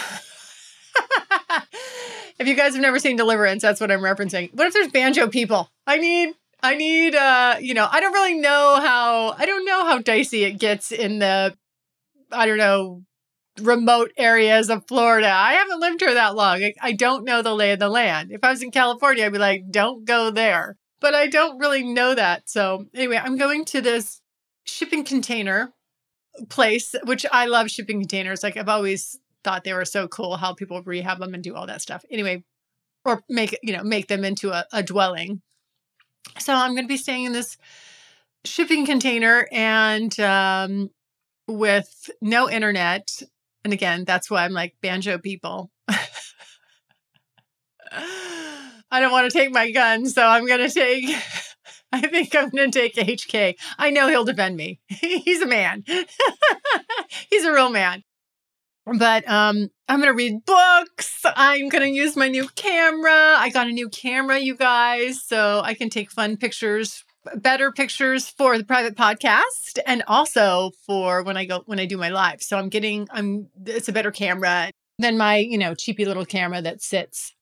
if 2.38 2.46
you 2.46 2.54
guys 2.54 2.74
have 2.74 2.82
never 2.82 2.98
seen 2.98 3.16
Deliverance, 3.16 3.62
that's 3.62 3.80
what 3.80 3.90
I'm 3.90 4.00
referencing. 4.00 4.54
What 4.54 4.66
if 4.66 4.74
there's 4.74 4.88
banjo 4.88 5.28
people? 5.28 5.70
I 5.86 5.98
need 5.98 6.34
I 6.62 6.76
need 6.76 7.14
uh, 7.14 7.56
you 7.60 7.74
know, 7.74 7.88
I 7.90 8.00
don't 8.00 8.12
really 8.12 8.34
know 8.34 8.78
how 8.80 9.34
I 9.36 9.46
don't 9.46 9.64
know 9.64 9.84
how 9.84 9.98
dicey 9.98 10.44
it 10.44 10.58
gets 10.58 10.92
in 10.92 11.18
the 11.18 11.56
I 12.30 12.46
don't 12.46 12.58
know 12.58 13.02
remote 13.60 14.12
areas 14.16 14.70
of 14.70 14.86
Florida. 14.86 15.30
I 15.30 15.54
haven't 15.54 15.80
lived 15.80 16.00
here 16.00 16.14
that 16.14 16.34
long. 16.34 16.62
I, 16.62 16.72
I 16.80 16.92
don't 16.92 17.24
know 17.24 17.42
the 17.42 17.54
lay 17.54 17.72
of 17.72 17.78
the 17.78 17.88
land. 17.88 18.30
If 18.32 18.42
I 18.42 18.50
was 18.50 18.62
in 18.62 18.70
California, 18.70 19.26
I'd 19.26 19.32
be 19.32 19.38
like, 19.38 19.70
don't 19.70 20.04
go 20.04 20.30
there. 20.30 20.76
But 21.00 21.14
I 21.14 21.26
don't 21.26 21.58
really 21.58 21.82
know 21.82 22.14
that. 22.14 22.48
So 22.48 22.86
anyway, 22.94 23.20
I'm 23.22 23.36
going 23.36 23.64
to 23.66 23.80
this 23.80 24.22
shipping 24.64 25.04
container 25.04 25.72
place, 26.48 26.94
which 27.04 27.26
I 27.30 27.46
love 27.46 27.70
shipping 27.70 28.00
containers. 28.00 28.42
Like 28.42 28.56
I've 28.56 28.68
always 28.68 29.18
thought 29.44 29.64
they 29.64 29.74
were 29.74 29.84
so 29.84 30.08
cool 30.08 30.36
how 30.36 30.54
people 30.54 30.80
rehab 30.82 31.18
them 31.18 31.34
and 31.34 31.42
do 31.42 31.54
all 31.54 31.66
that 31.66 31.82
stuff. 31.82 32.04
Anyway, 32.10 32.44
or 33.04 33.22
make 33.28 33.58
you 33.62 33.76
know 33.76 33.82
make 33.82 34.06
them 34.06 34.24
into 34.24 34.50
a, 34.52 34.64
a 34.72 34.82
dwelling 34.82 35.42
so 36.38 36.54
I'm 36.54 36.72
going 36.72 36.84
to 36.84 36.88
be 36.88 36.96
staying 36.96 37.24
in 37.24 37.32
this 37.32 37.56
shipping 38.44 38.86
container 38.86 39.46
and 39.52 40.18
um, 40.20 40.90
with 41.46 42.10
no 42.20 42.50
internet. 42.50 43.22
And 43.64 43.72
again, 43.72 44.04
that's 44.04 44.30
why 44.30 44.44
I'm 44.44 44.52
like 44.52 44.74
banjo 44.82 45.18
people. 45.18 45.70
I 48.92 49.00
don't 49.00 49.12
want 49.12 49.30
to 49.30 49.36
take 49.38 49.52
my 49.52 49.70
gun, 49.70 50.06
so 50.06 50.22
I'm 50.22 50.46
going 50.46 50.60
to 50.60 50.72
take. 50.72 51.04
I 51.92 52.00
think 52.00 52.34
I'm 52.34 52.50
going 52.50 52.70
to 52.70 52.78
take 52.78 52.94
HK. 52.94 53.54
I 53.78 53.90
know 53.90 54.08
he'll 54.08 54.24
defend 54.24 54.56
me. 54.56 54.80
He's 54.88 55.42
a 55.42 55.46
man. 55.46 55.84
He's 57.30 57.44
a 57.44 57.52
real 57.52 57.70
man. 57.70 58.02
But 58.86 59.28
um, 59.28 59.68
I'm 59.92 60.00
going 60.00 60.08
to 60.08 60.16
read 60.16 60.46
books. 60.46 61.20
I'm 61.36 61.68
going 61.68 61.82
to 61.82 61.90
use 61.90 62.16
my 62.16 62.28
new 62.28 62.48
camera. 62.54 63.12
I 63.12 63.50
got 63.50 63.66
a 63.66 63.72
new 63.72 63.90
camera, 63.90 64.38
you 64.38 64.56
guys, 64.56 65.22
so 65.22 65.60
I 65.62 65.74
can 65.74 65.90
take 65.90 66.10
fun 66.10 66.38
pictures, 66.38 67.04
better 67.34 67.70
pictures 67.70 68.26
for 68.26 68.56
the 68.56 68.64
private 68.64 68.96
podcast 68.96 69.78
and 69.86 70.02
also 70.08 70.70
for 70.86 71.22
when 71.22 71.36
I 71.36 71.44
go 71.44 71.62
when 71.66 71.78
I 71.78 71.84
do 71.84 71.98
my 71.98 72.08
live. 72.08 72.42
So 72.42 72.56
I'm 72.56 72.70
getting 72.70 73.06
I'm 73.10 73.48
it's 73.66 73.90
a 73.90 73.92
better 73.92 74.10
camera 74.10 74.70
than 74.98 75.18
my, 75.18 75.36
you 75.36 75.58
know, 75.58 75.74
cheapy 75.74 76.06
little 76.06 76.24
camera 76.24 76.62
that 76.62 76.80
sits 76.80 77.34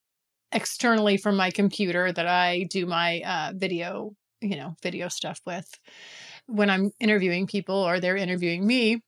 externally 0.51 1.19
from 1.19 1.37
my 1.37 1.53
computer 1.53 2.11
that 2.11 2.27
I 2.27 2.65
do 2.69 2.85
my 2.85 3.21
uh, 3.25 3.53
video, 3.55 4.17
you 4.41 4.57
know, 4.57 4.75
video 4.83 5.07
stuff 5.07 5.41
with 5.47 5.73
when 6.47 6.69
I'm 6.69 6.91
interviewing 6.99 7.47
people 7.47 7.77
or 7.77 8.01
they're 8.01 8.17
interviewing 8.17 8.67
me 8.67 9.03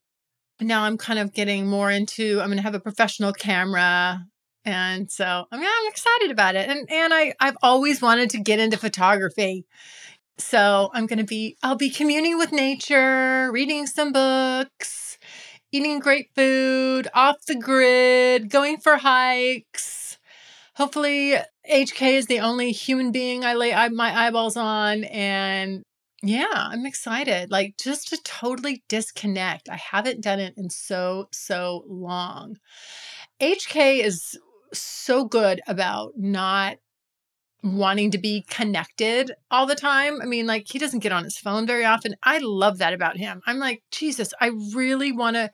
now 0.67 0.83
I'm 0.83 0.97
kind 0.97 1.19
of 1.19 1.33
getting 1.33 1.67
more 1.67 1.91
into 1.91 2.39
I'm 2.39 2.47
going 2.47 2.57
to 2.57 2.63
have 2.63 2.75
a 2.75 2.79
professional 2.79 3.33
camera 3.33 4.25
and 4.65 5.11
so 5.11 5.45
I 5.51 5.57
mean 5.57 5.67
I'm 5.67 5.89
excited 5.89 6.31
about 6.31 6.55
it 6.55 6.69
and 6.69 6.89
and 6.91 7.13
I 7.13 7.33
I've 7.39 7.57
always 7.61 8.01
wanted 8.01 8.29
to 8.31 8.39
get 8.39 8.59
into 8.59 8.77
photography. 8.77 9.65
So 10.37 10.89
I'm 10.93 11.05
going 11.05 11.19
to 11.19 11.25
be 11.25 11.57
I'll 11.63 11.75
be 11.75 11.89
communing 11.89 12.37
with 12.37 12.51
nature, 12.51 13.51
reading 13.51 13.85
some 13.87 14.11
books, 14.11 15.17
eating 15.71 15.99
great 15.99 16.29
food, 16.35 17.07
off 17.13 17.45
the 17.45 17.55
grid, 17.55 18.49
going 18.49 18.77
for 18.77 18.97
hikes. 18.97 20.17
Hopefully 20.75 21.35
HK 21.71 22.13
is 22.13 22.25
the 22.25 22.39
only 22.39 22.71
human 22.71 23.11
being 23.11 23.45
I 23.45 23.53
lay 23.53 23.71
my 23.89 24.27
eyeballs 24.27 24.57
on 24.57 25.03
and 25.05 25.83
yeah, 26.23 26.47
I'm 26.53 26.85
excited. 26.85 27.51
Like 27.51 27.75
just 27.77 28.07
to 28.09 28.17
totally 28.23 28.83
disconnect. 28.87 29.67
I 29.69 29.75
haven't 29.75 30.21
done 30.21 30.39
it 30.39 30.53
in 30.55 30.69
so, 30.69 31.27
so 31.31 31.83
long. 31.87 32.57
HK 33.41 33.99
is 33.99 34.39
so 34.71 35.25
good 35.25 35.61
about 35.67 36.13
not 36.15 36.77
wanting 37.61 38.11
to 38.11 38.17
be 38.17 38.45
connected 38.49 39.31
all 39.51 39.65
the 39.65 39.75
time. 39.75 40.21
I 40.21 40.25
mean, 40.25 40.47
like 40.47 40.67
he 40.69 40.79
doesn't 40.79 40.99
get 40.99 41.11
on 41.11 41.25
his 41.25 41.37
phone 41.37 41.67
very 41.67 41.83
often. 41.83 42.15
I 42.23 42.39
love 42.39 42.77
that 42.77 42.93
about 42.93 43.17
him. 43.17 43.41
I'm 43.45 43.59
like, 43.59 43.83
Jesus, 43.91 44.33
I 44.39 44.51
really 44.73 45.11
want 45.11 45.35
to, 45.35 45.51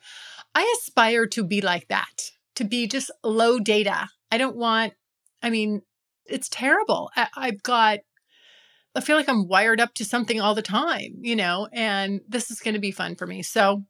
I 0.54 0.76
aspire 0.80 1.26
to 1.28 1.44
be 1.44 1.62
like 1.62 1.88
that, 1.88 2.32
to 2.56 2.64
be 2.64 2.88
just 2.88 3.10
low 3.24 3.60
data. 3.60 4.08
I 4.32 4.38
don't 4.38 4.56
want, 4.56 4.94
I 5.42 5.50
mean, 5.50 5.82
it's 6.26 6.50
terrible. 6.50 7.10
I, 7.16 7.28
I've 7.36 7.64
got 7.64 8.00
I 8.96 9.02
feel 9.02 9.16
like 9.16 9.30
I'm 9.30 9.48
wired 9.48 9.80
up 9.80 9.94
to 9.96 10.06
something 10.06 10.42
all 10.42 10.56
the 10.56 10.62
time, 10.62 11.14
you 11.22 11.36
know, 11.36 11.68
and 11.72 12.22
this 12.28 12.50
is 12.50 12.60
going 12.60 12.74
to 12.74 12.80
be 12.80 12.92
fun 12.92 13.16
for 13.16 13.28
me. 13.28 13.44
So 13.44 13.84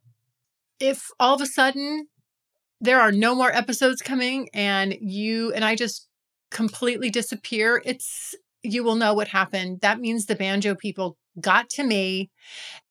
if 0.78 1.08
all 1.18 1.34
of 1.34 1.40
a 1.40 1.46
sudden 1.46 2.06
there 2.80 3.00
are 3.00 3.12
no 3.12 3.34
more 3.34 3.52
episodes 3.52 4.02
coming 4.02 4.48
and 4.52 4.94
you 5.00 5.52
and 5.52 5.64
I 5.64 5.74
just 5.74 6.06
completely 6.50 7.10
disappear, 7.10 7.82
it's 7.84 8.34
you 8.62 8.84
will 8.84 8.96
know 8.96 9.14
what 9.14 9.28
happened. 9.28 9.80
That 9.80 10.00
means 10.00 10.26
the 10.26 10.34
banjo 10.34 10.74
people 10.74 11.16
got 11.40 11.70
to 11.70 11.82
me 11.82 12.30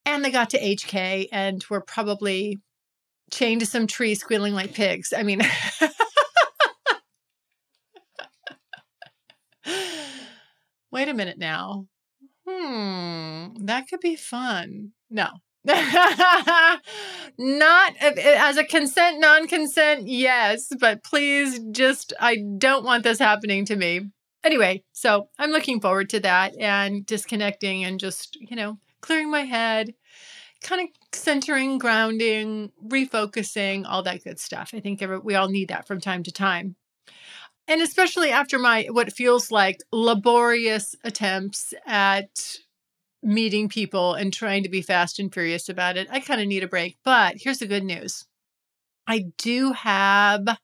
and 0.05 0.25
they 0.25 0.31
got 0.31 0.49
to 0.51 0.59
HK 0.59 1.27
and 1.31 1.63
were 1.69 1.81
probably 1.81 2.57
chained 3.31 3.59
to 3.61 3.67
some 3.67 3.85
tree 3.85 4.15
squealing 4.15 4.55
like 4.55 4.73
pigs. 4.73 5.13
I 5.15 5.21
mean, 5.23 5.41
wait 10.91 11.07
a 11.07 11.13
minute 11.13 11.37
now. 11.37 11.85
Hmm, 12.49 13.65
that 13.65 13.88
could 13.88 13.99
be 13.99 14.15
fun. 14.15 14.93
No. 15.09 15.27
Not 15.65 16.81
as 18.01 18.57
a 18.57 18.63
consent, 18.63 19.19
non 19.19 19.47
consent, 19.47 20.07
yes, 20.07 20.69
but 20.79 21.03
please 21.03 21.59
just, 21.71 22.13
I 22.19 22.38
don't 22.57 22.85
want 22.85 23.03
this 23.03 23.19
happening 23.19 23.65
to 23.65 23.75
me. 23.75 24.09
Anyway, 24.43 24.83
so 24.93 25.27
I'm 25.38 25.51
looking 25.51 25.81
forward 25.81 26.09
to 26.12 26.21
that 26.21 26.57
and 26.57 27.05
disconnecting 27.05 27.83
and 27.83 27.99
just, 27.99 28.38
you 28.39 28.55
know, 28.55 28.79
clearing 29.01 29.29
my 29.29 29.41
head, 29.41 29.93
kind 30.63 30.81
of 30.81 30.88
centering, 31.13 31.77
grounding, 31.77 32.71
refocusing, 32.83 33.85
all 33.88 34.01
that 34.03 34.23
good 34.23 34.39
stuff. 34.39 34.71
I 34.73 34.79
think 34.79 35.03
we 35.23 35.35
all 35.35 35.49
need 35.49 35.69
that 35.69 35.88
from 35.88 36.01
time 36.01 36.23
to 36.23 36.31
time 36.31 36.77
and 37.69 37.82
especially 37.82 38.32
after 38.32 38.60
my 38.60 38.88
what 38.91 39.13
feels 39.13 39.51
like 39.51 39.79
laborious 39.93 40.95
attempts 41.05 41.73
at 41.86 42.58
meeting 43.21 43.69
people 43.69 44.15
and 44.15 44.34
trying 44.34 44.63
to 44.63 44.69
be 44.69 44.82
fast 44.82 45.19
and 45.19 45.34
furious 45.34 45.69
about 45.69 45.95
it 45.95 46.08
i 46.12 46.19
kind 46.19 46.41
of 46.41 46.47
need 46.47 46.63
a 46.63 46.67
break. 46.67 46.97
But 47.05 47.36
here's 47.38 47.60
the 47.60 47.67
good 47.67 47.84
news. 47.84 48.25
I 49.08 49.25
do 49.38 49.71
have 49.73 50.58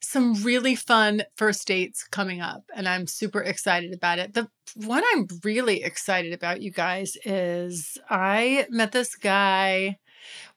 some 0.00 0.34
really 0.44 0.76
fun 0.76 1.22
first 1.36 1.66
dates 1.66 2.04
coming 2.04 2.40
up 2.40 2.62
and 2.74 2.88
i'm 2.88 3.06
super 3.08 3.40
excited 3.40 3.92
about 3.92 4.18
it. 4.20 4.34
The 4.34 4.48
one 4.74 5.02
i'm 5.12 5.26
really 5.42 5.82
excited 5.82 6.32
about 6.32 6.62
you 6.62 6.70
guys 6.70 7.16
is 7.24 7.98
i 8.08 8.66
met 8.70 8.92
this 8.92 9.16
guy 9.16 9.98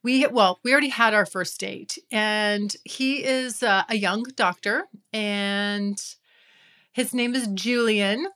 we 0.03 0.25
well 0.27 0.59
we 0.63 0.71
already 0.71 0.89
had 0.89 1.13
our 1.13 1.25
first 1.25 1.59
date 1.59 1.97
and 2.11 2.75
he 2.83 3.23
is 3.23 3.63
uh, 3.63 3.83
a 3.89 3.95
young 3.95 4.23
doctor 4.35 4.85
and 5.13 6.01
his 6.91 7.13
name 7.13 7.35
is 7.35 7.47
julian. 7.53 8.27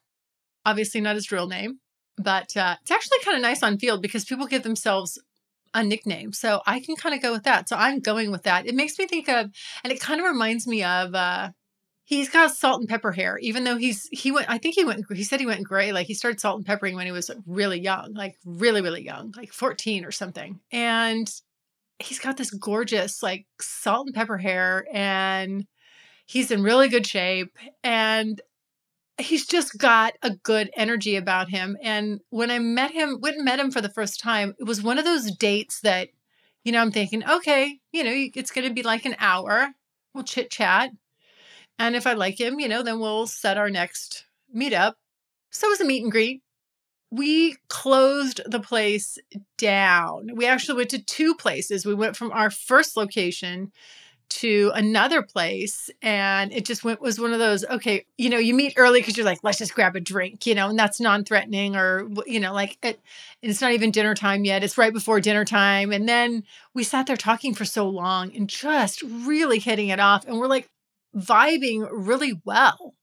Obviously 0.66 1.02
not 1.02 1.16
his 1.16 1.32
real 1.32 1.48
name 1.48 1.80
but 2.18 2.56
uh, 2.56 2.76
it's 2.82 2.92
actually 2.92 3.20
kind 3.24 3.36
of 3.36 3.42
nice 3.42 3.62
on 3.62 3.78
Feeld 3.78 4.02
because 4.02 4.26
people 4.26 4.48
give 4.48 4.64
themselves 4.64 5.20
a 5.74 5.84
nickname 5.84 6.32
so 6.32 6.62
i 6.66 6.80
can 6.80 6.96
kind 6.96 7.14
of 7.14 7.22
go 7.22 7.34
with 7.34 7.44
that 7.44 7.68
so 7.68 7.76
i'm 7.76 8.00
going 8.00 8.32
with 8.32 8.44
that. 8.44 8.66
It 8.66 8.76
makes 8.76 8.98
me 8.98 9.08
think 9.08 9.28
of 9.28 9.52
and 9.84 9.92
it 9.92 10.00
kind 10.00 10.22
of 10.22 10.26
reminds 10.26 10.66
me 10.68 10.84
of 10.84 11.14
uh, 11.14 11.50
he's 12.06 12.30
got 12.30 12.56
salt 12.56 12.80
and 12.80 12.88
pepper 12.88 13.12
hair 13.12 13.38
even 13.40 13.64
though 13.64 13.78
he's 13.78 14.08
he 14.12 14.32
went 14.32 14.50
i 14.50 14.58
think 14.58 14.76
he 14.76 14.86
went 14.86 15.04
he 15.12 15.24
said 15.24 15.40
he 15.40 15.46
went 15.46 15.64
gray 15.64 15.92
like 15.92 16.08
he 16.08 16.14
started 16.14 16.40
salt 16.40 16.58
and 16.58 16.66
peppering 16.66 16.96
when 16.96 17.06
he 17.06 17.12
was 17.12 17.30
really 17.46 17.80
young 17.80 18.14
like 18.14 18.38
really 18.46 18.82
really 18.82 19.04
young 19.04 19.34
like 19.36 19.52
14 19.52 20.06
or 20.06 20.12
something. 20.12 20.60
And 20.72 21.32
he's 22.00 22.20
got 22.20 22.38
this 22.38 22.52
gorgeous 22.52 23.24
like 23.24 23.46
salt 23.60 24.08
and 24.08 24.16
pepper 24.16 24.38
hair 24.38 24.86
and 24.92 25.66
he's 26.26 26.52
in 26.52 26.64
really 26.64 26.90
good 26.90 27.08
shape 27.08 27.58
and 27.84 28.42
he's 29.18 29.46
just 29.46 29.78
got 29.78 30.14
a 30.22 30.32
good 30.32 30.70
energy 30.76 31.16
about 31.16 31.50
him. 31.50 31.78
And 31.82 32.22
when 32.30 32.52
i 32.52 32.60
met 32.60 32.92
him 32.92 33.20
went 33.22 33.38
and 33.38 33.46
met 33.46 33.60
him 33.60 33.72
for 33.72 33.82
the 33.82 33.90
first 33.90 34.20
time 34.20 34.56
it 34.60 34.66
was 34.66 34.82
one 34.82 34.98
of 34.98 35.06
those 35.06 35.32
dates 35.32 35.82
that 35.82 36.10
you 36.64 36.72
know 36.72 36.82
i'm 36.82 36.92
thinking 36.92 37.24
okay 37.30 37.80
you 37.92 38.04
know 38.04 38.14
it's 38.36 38.52
going 38.52 38.68
to 38.68 38.74
be 38.74 38.84
like 38.84 39.06
an 39.06 39.16
hour 39.20 39.70
we'll 40.14 40.24
chit 40.24 40.50
chat 40.50 40.90
and 41.80 41.96
if 41.96 42.08
i 42.08 42.14
like 42.14 42.40
him 42.40 42.60
you 42.60 42.68
know 42.68 42.84
then 42.84 43.00
we'll 43.00 43.28
set 43.28 43.58
our 43.58 43.70
next 43.70 44.26
meetup. 44.56 44.94
So 45.52 45.68
it 45.68 45.72
was 45.72 45.82
a 45.82 45.86
meet 45.86 46.04
and 46.04 46.12
greet. 46.12 46.42
We 47.12 47.56
closed 47.70 48.42
the 48.46 48.60
place 48.60 49.18
down. 49.58 50.32
We 50.36 50.46
actually 50.48 50.78
went 50.78 50.90
to 50.92 51.04
two 51.04 51.36
places. 51.36 51.86
We 51.86 51.94
went 51.94 52.18
from 52.18 52.32
our 52.32 52.50
first 52.50 52.98
location 52.98 53.72
to 54.28 54.72
another 54.74 55.22
place 55.22 55.92
and 56.02 56.52
it 56.52 56.66
just 56.66 56.84
went 56.84 57.00
was 57.00 57.20
one 57.20 57.32
of 57.32 57.38
those 57.38 57.64
okay 57.66 58.04
you 58.18 58.28
know 58.28 58.40
you 58.40 58.56
meet 58.56 58.74
early 58.76 59.00
because 59.00 59.16
you're 59.16 59.26
like 59.26 59.38
let's 59.44 59.60
just 59.60 59.76
grab 59.76 59.96
a 59.96 60.00
drink 60.00 60.48
you 60.48 60.56
know 60.56 60.68
and 60.68 60.80
that's 60.80 61.00
non-threatening 61.00 61.76
or 61.76 62.10
you 62.26 62.40
know 62.40 62.52
like 62.52 62.76
it, 62.82 63.00
it's 63.44 63.62
not 63.62 63.74
even 63.74 63.92
dinner 63.92 64.16
time 64.16 64.44
yet. 64.44 64.64
It's 64.64 64.78
right 64.78 64.92
before 64.92 65.22
dinner 65.22 65.46
time. 65.46 65.92
And 65.92 66.10
then 66.10 66.44
we 66.74 66.84
sat 66.84 67.06
there 67.06 67.16
talking 67.16 67.54
for 67.54 67.66
so 67.66 67.88
long 67.88 68.36
and 68.36 68.50
just 68.50 69.04
really 69.04 69.60
hitting 69.60 69.90
it 69.90 70.00
off. 70.00 70.26
And 70.26 70.40
we're 70.40 70.48
like 70.48 70.68
vibing 71.16 71.88
really 71.92 72.40
well. 72.46 72.96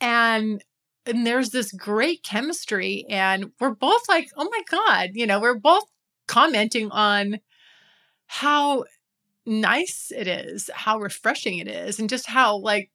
And 0.00 0.62
and 1.06 1.26
there's 1.26 1.50
this 1.50 1.72
great 1.72 2.22
chemistry 2.22 3.04
and 3.08 3.52
we're 3.58 3.74
both 3.74 4.08
like 4.08 4.28
oh 4.36 4.48
my 4.50 4.62
god 4.70 5.10
you 5.14 5.26
know 5.26 5.40
we're 5.40 5.58
both 5.58 5.84
commenting 6.28 6.90
on 6.90 7.40
how 8.26 8.84
nice 9.46 10.12
it 10.14 10.28
is 10.28 10.70
how 10.74 10.98
refreshing 10.98 11.58
it 11.58 11.66
is 11.66 11.98
and 11.98 12.08
just 12.08 12.26
how 12.26 12.56
like 12.56 12.90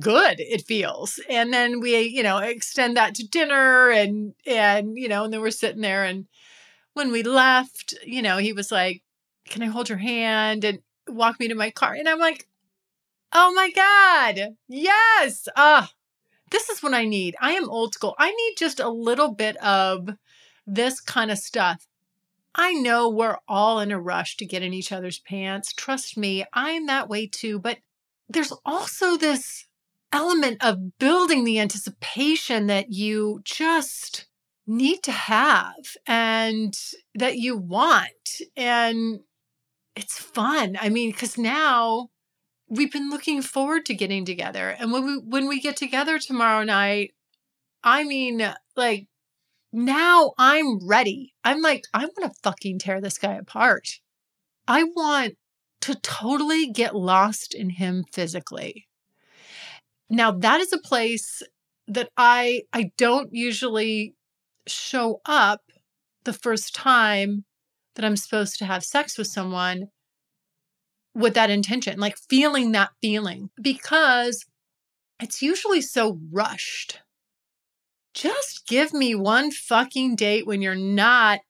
good 0.00 0.40
it 0.40 0.66
feels. 0.66 1.20
And 1.28 1.52
then 1.52 1.80
we 1.80 1.98
you 2.00 2.22
know 2.22 2.38
extend 2.38 2.96
that 2.96 3.14
to 3.16 3.26
dinner 3.26 3.90
and 3.90 4.34
and 4.46 4.96
you 4.96 5.08
know 5.08 5.24
and 5.24 5.32
then 5.32 5.40
we're 5.40 5.50
sitting 5.50 5.82
there 5.82 6.04
and 6.04 6.26
when 6.94 7.12
we 7.12 7.22
left 7.22 7.94
you 8.04 8.22
know 8.22 8.38
he 8.38 8.52
was 8.52 8.72
like 8.72 9.02
can 9.48 9.62
i 9.62 9.66
hold 9.66 9.88
your 9.88 9.98
hand 9.98 10.64
and 10.64 10.80
walk 11.08 11.38
me 11.38 11.48
to 11.48 11.54
my 11.54 11.70
car? 11.70 11.94
And 11.94 12.08
i'm 12.08 12.18
like 12.18 12.46
oh 13.32 13.52
my 13.54 13.70
god 13.70 14.56
yes 14.68 15.48
ah 15.56 15.90
this 16.50 16.68
is 16.68 16.82
what 16.82 16.94
I 16.94 17.04
need. 17.04 17.34
I 17.40 17.52
am 17.52 17.68
old 17.68 17.94
school. 17.94 18.14
I 18.18 18.30
need 18.30 18.54
just 18.56 18.80
a 18.80 18.88
little 18.88 19.32
bit 19.32 19.56
of 19.56 20.10
this 20.66 21.00
kind 21.00 21.30
of 21.30 21.38
stuff. 21.38 21.86
I 22.54 22.72
know 22.72 23.08
we're 23.10 23.38
all 23.48 23.80
in 23.80 23.90
a 23.90 24.00
rush 24.00 24.36
to 24.38 24.46
get 24.46 24.62
in 24.62 24.72
each 24.72 24.92
other's 24.92 25.18
pants. 25.18 25.72
Trust 25.72 26.16
me, 26.16 26.44
I'm 26.52 26.86
that 26.86 27.08
way 27.08 27.26
too. 27.26 27.58
But 27.58 27.78
there's 28.28 28.52
also 28.64 29.16
this 29.16 29.66
element 30.12 30.64
of 30.64 30.98
building 30.98 31.44
the 31.44 31.58
anticipation 31.58 32.68
that 32.68 32.92
you 32.92 33.40
just 33.44 34.26
need 34.66 35.02
to 35.02 35.12
have 35.12 35.74
and 36.06 36.74
that 37.14 37.38
you 37.38 37.56
want. 37.56 38.40
And 38.56 39.20
it's 39.94 40.18
fun. 40.18 40.78
I 40.80 40.88
mean, 40.88 41.10
because 41.10 41.36
now 41.36 42.08
we've 42.68 42.92
been 42.92 43.10
looking 43.10 43.42
forward 43.42 43.86
to 43.86 43.94
getting 43.94 44.24
together. 44.24 44.70
And 44.70 44.92
when 44.92 45.04
we 45.04 45.18
when 45.18 45.48
we 45.48 45.60
get 45.60 45.76
together 45.76 46.18
tomorrow 46.18 46.64
night, 46.64 47.14
I 47.82 48.04
mean, 48.04 48.46
like 48.76 49.08
now 49.72 50.32
I'm 50.38 50.86
ready. 50.86 51.34
I'm 51.44 51.60
like, 51.60 51.84
I 51.94 52.06
want 52.06 52.32
to 52.32 52.40
fucking 52.42 52.78
tear 52.78 53.00
this 53.00 53.18
guy 53.18 53.34
apart. 53.34 54.00
I 54.66 54.84
want 54.84 55.34
to 55.82 55.94
totally 55.96 56.70
get 56.70 56.96
lost 56.96 57.54
in 57.54 57.70
him 57.70 58.04
physically. 58.12 58.88
Now 60.08 60.30
that 60.32 60.60
is 60.60 60.72
a 60.72 60.78
place 60.78 61.42
that 61.88 62.10
I 62.16 62.62
I 62.72 62.90
don't 62.96 63.32
usually 63.32 64.14
show 64.66 65.20
up 65.26 65.60
the 66.24 66.32
first 66.32 66.74
time 66.74 67.44
that 67.94 68.04
I'm 68.04 68.16
supposed 68.16 68.58
to 68.58 68.64
have 68.64 68.84
sex 68.84 69.16
with 69.16 69.28
someone 69.28 69.88
with 71.16 71.32
that 71.34 71.48
intention, 71.48 71.98
like 71.98 72.18
feeling 72.28 72.72
that 72.72 72.90
feeling, 73.00 73.48
because 73.60 74.44
it's 75.18 75.40
usually 75.40 75.80
so 75.80 76.20
rushed. 76.30 77.00
Just 78.12 78.66
give 78.66 78.92
me 78.92 79.14
one 79.14 79.50
fucking 79.50 80.16
date 80.16 80.46
when 80.46 80.60
you're 80.60 80.74
not 80.74 81.40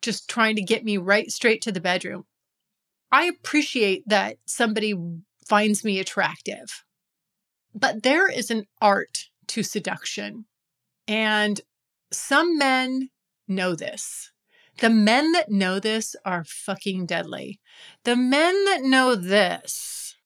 just 0.00 0.30
trying 0.30 0.54
to 0.56 0.62
get 0.62 0.84
me 0.84 0.96
right 0.96 1.28
straight 1.30 1.60
to 1.62 1.72
the 1.72 1.80
bedroom. 1.80 2.24
I 3.10 3.24
appreciate 3.24 4.04
that 4.06 4.36
somebody 4.46 4.94
finds 5.44 5.82
me 5.84 5.98
attractive, 5.98 6.84
but 7.74 8.04
there 8.04 8.28
is 8.30 8.50
an 8.50 8.66
art 8.80 9.24
to 9.48 9.64
seduction. 9.64 10.44
And 11.08 11.60
some 12.12 12.58
men 12.58 13.10
know 13.48 13.74
this. 13.74 14.30
The 14.78 14.90
men 14.90 15.32
that 15.32 15.50
know 15.50 15.80
this 15.80 16.14
are 16.24 16.44
fucking 16.44 17.06
deadly. 17.06 17.60
The 18.04 18.16
men 18.16 18.64
that 18.66 18.82
know 18.82 19.14
this, 19.14 20.16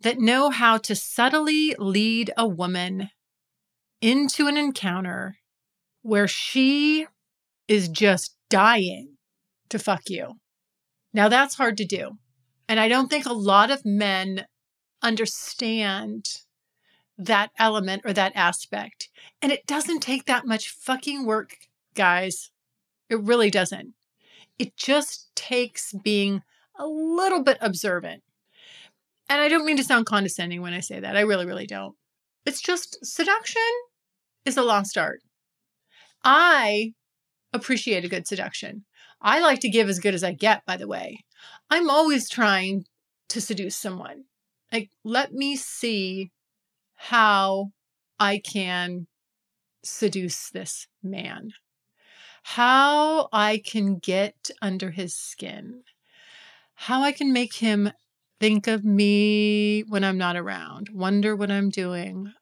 that 0.00 0.18
know 0.18 0.50
how 0.50 0.76
to 0.78 0.94
subtly 0.94 1.74
lead 1.78 2.30
a 2.36 2.46
woman 2.46 3.10
into 4.00 4.46
an 4.46 4.56
encounter 4.56 5.36
where 6.02 6.28
she 6.28 7.06
is 7.68 7.88
just 7.88 8.36
dying 8.50 9.16
to 9.70 9.78
fuck 9.78 10.02
you. 10.08 10.34
Now, 11.14 11.28
that's 11.28 11.54
hard 11.54 11.76
to 11.78 11.84
do. 11.84 12.18
And 12.68 12.78
I 12.78 12.88
don't 12.88 13.08
think 13.08 13.26
a 13.26 13.32
lot 13.32 13.70
of 13.70 13.84
men 13.84 14.46
understand 15.02 16.26
that 17.18 17.50
element 17.58 18.02
or 18.04 18.12
that 18.12 18.32
aspect. 18.34 19.08
And 19.40 19.52
it 19.52 19.66
doesn't 19.66 20.00
take 20.00 20.26
that 20.26 20.46
much 20.46 20.70
fucking 20.70 21.26
work, 21.26 21.56
guys. 21.94 22.51
It 23.12 23.20
really 23.20 23.50
doesn't. 23.50 23.92
It 24.58 24.74
just 24.74 25.28
takes 25.36 25.92
being 25.92 26.40
a 26.78 26.86
little 26.86 27.42
bit 27.42 27.58
observant. 27.60 28.22
And 29.28 29.38
I 29.38 29.48
don't 29.48 29.66
mean 29.66 29.76
to 29.76 29.84
sound 29.84 30.06
condescending 30.06 30.62
when 30.62 30.72
I 30.72 30.80
say 30.80 30.98
that. 30.98 31.14
I 31.14 31.20
really, 31.20 31.44
really 31.44 31.66
don't. 31.66 31.94
It's 32.46 32.62
just 32.62 33.04
seduction 33.04 33.60
is 34.46 34.56
a 34.56 34.62
lost 34.62 34.96
art. 34.96 35.20
I 36.24 36.94
appreciate 37.52 38.06
a 38.06 38.08
good 38.08 38.26
seduction. 38.26 38.86
I 39.20 39.40
like 39.40 39.60
to 39.60 39.68
give 39.68 39.90
as 39.90 39.98
good 39.98 40.14
as 40.14 40.24
I 40.24 40.32
get, 40.32 40.64
by 40.64 40.78
the 40.78 40.88
way. 40.88 41.18
I'm 41.68 41.90
always 41.90 42.30
trying 42.30 42.86
to 43.28 43.42
seduce 43.42 43.76
someone. 43.76 44.24
Like, 44.72 44.88
let 45.04 45.34
me 45.34 45.56
see 45.56 46.30
how 46.94 47.72
I 48.18 48.38
can 48.38 49.06
seduce 49.84 50.48
this 50.48 50.86
man, 51.02 51.50
how 52.42 53.28
I 53.32 53.62
can 53.64 53.96
get 53.96 54.50
under 54.60 54.90
his 54.90 55.14
skin, 55.14 55.82
how 56.74 57.02
I 57.02 57.12
can 57.12 57.32
make 57.32 57.54
him 57.54 57.92
think 58.40 58.66
of 58.66 58.84
me 58.84 59.82
when 59.88 60.04
I'm 60.04 60.18
not 60.18 60.36
around, 60.36 60.88
wonder 60.92 61.36
what 61.36 61.50
I'm 61.50 61.70
doing, 61.70 62.32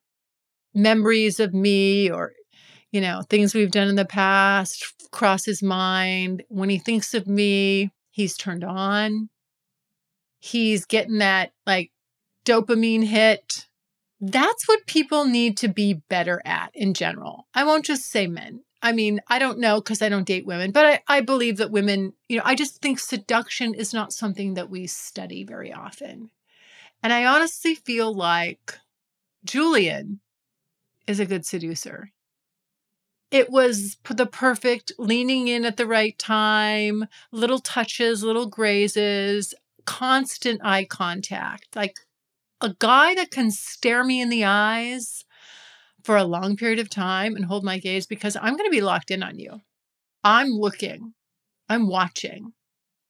memories 0.75 1.41
of 1.41 1.53
me 1.55 2.11
or 2.11 2.33
you 2.93 3.01
know, 3.01 3.23
things 3.23 3.55
we've 3.55 3.71
done 3.71 3.87
in 3.87 3.95
the 3.95 4.05
past 4.05 4.85
cross 5.13 5.45
his 5.45 5.63
mind. 5.63 6.43
When 6.49 6.69
he 6.69 6.79
thinks 6.79 7.15
of 7.15 7.29
me, 7.29 7.93
he's 8.11 8.37
turned 8.37 8.65
on. 8.65 9.29
He's 10.41 10.87
getting 10.87 11.19
that 11.19 11.53
like 11.67 11.93
dopamine 12.45 13.05
hit 13.05 13.69
that's 14.21 14.69
what 14.69 14.87
people 14.87 15.25
need 15.25 15.57
to 15.57 15.69
be 15.69 15.95
better 15.95 16.43
at 16.45 16.71
in 16.75 16.93
general. 16.95 17.47
I 17.55 17.65
won't 17.65 17.87
just 17.87 18.11
say 18.11 18.27
men. 18.27 18.61
I 18.83 18.93
mean, 18.93 19.21
I 19.29 19.39
don't 19.39 19.59
know 19.59 19.81
because 19.81 20.01
I 20.01 20.09
don't 20.09 20.27
date 20.27 20.47
women, 20.47 20.71
but 20.71 20.87
I, 20.87 21.01
I 21.07 21.21
believe 21.21 21.59
that 21.59 21.71
women, 21.71 22.15
you 22.29 22.39
know, 22.39 22.43
I 22.45 22.55
just 22.55 22.81
think 22.81 22.99
seduction 22.99 23.75
is 23.75 23.93
not 23.93 24.13
something 24.13 24.55
that 24.55 24.71
we 24.71 24.87
study 24.87 25.45
very 25.45 25.73
often. 25.73 26.31
And 27.03 27.13
I 27.13 27.27
honestly 27.27 27.75
feel 27.75 28.15
like 28.15 28.79
Julian 29.45 30.21
is 31.07 31.21
a 31.21 31.27
good 31.27 31.45
seducer. 31.45 32.13
It 33.31 33.51
was 33.51 33.97
the 34.09 34.27
perfect 34.27 34.93
leaning 34.99 35.47
in 35.47 35.65
at 35.65 35.77
the 35.77 35.87
right 35.87 36.19
time, 36.19 37.07
little 37.31 37.61
touches, 37.61 38.25
little 38.25 38.47
grazes, 38.47 39.55
constant 39.85 40.61
eye 40.65 40.85
contact. 40.85 41.77
Like 41.77 42.01
a 42.61 42.75
guy 42.79 43.15
that 43.15 43.31
can 43.31 43.51
stare 43.51 44.05
me 44.05 44.21
in 44.21 44.31
the 44.31 44.45
eyes 44.45 45.25
for 46.05 46.17
a 46.17 46.25
long 46.25 46.57
period 46.57 46.79
of 46.79 46.91
time 46.91 47.37
and 47.37 47.45
hold 47.45 47.65
my 47.65 47.79
gaze 47.79 48.07
because 48.07 48.37
I'm 48.37 48.57
going 48.57 48.69
to 48.69 48.77
be 48.77 48.81
locked 48.81 49.11
in 49.11 49.23
on 49.23 49.39
you. 49.39 49.61
I'm 50.23 50.49
looking, 50.49 51.15
I'm 51.69 51.89
watching, 51.89 52.53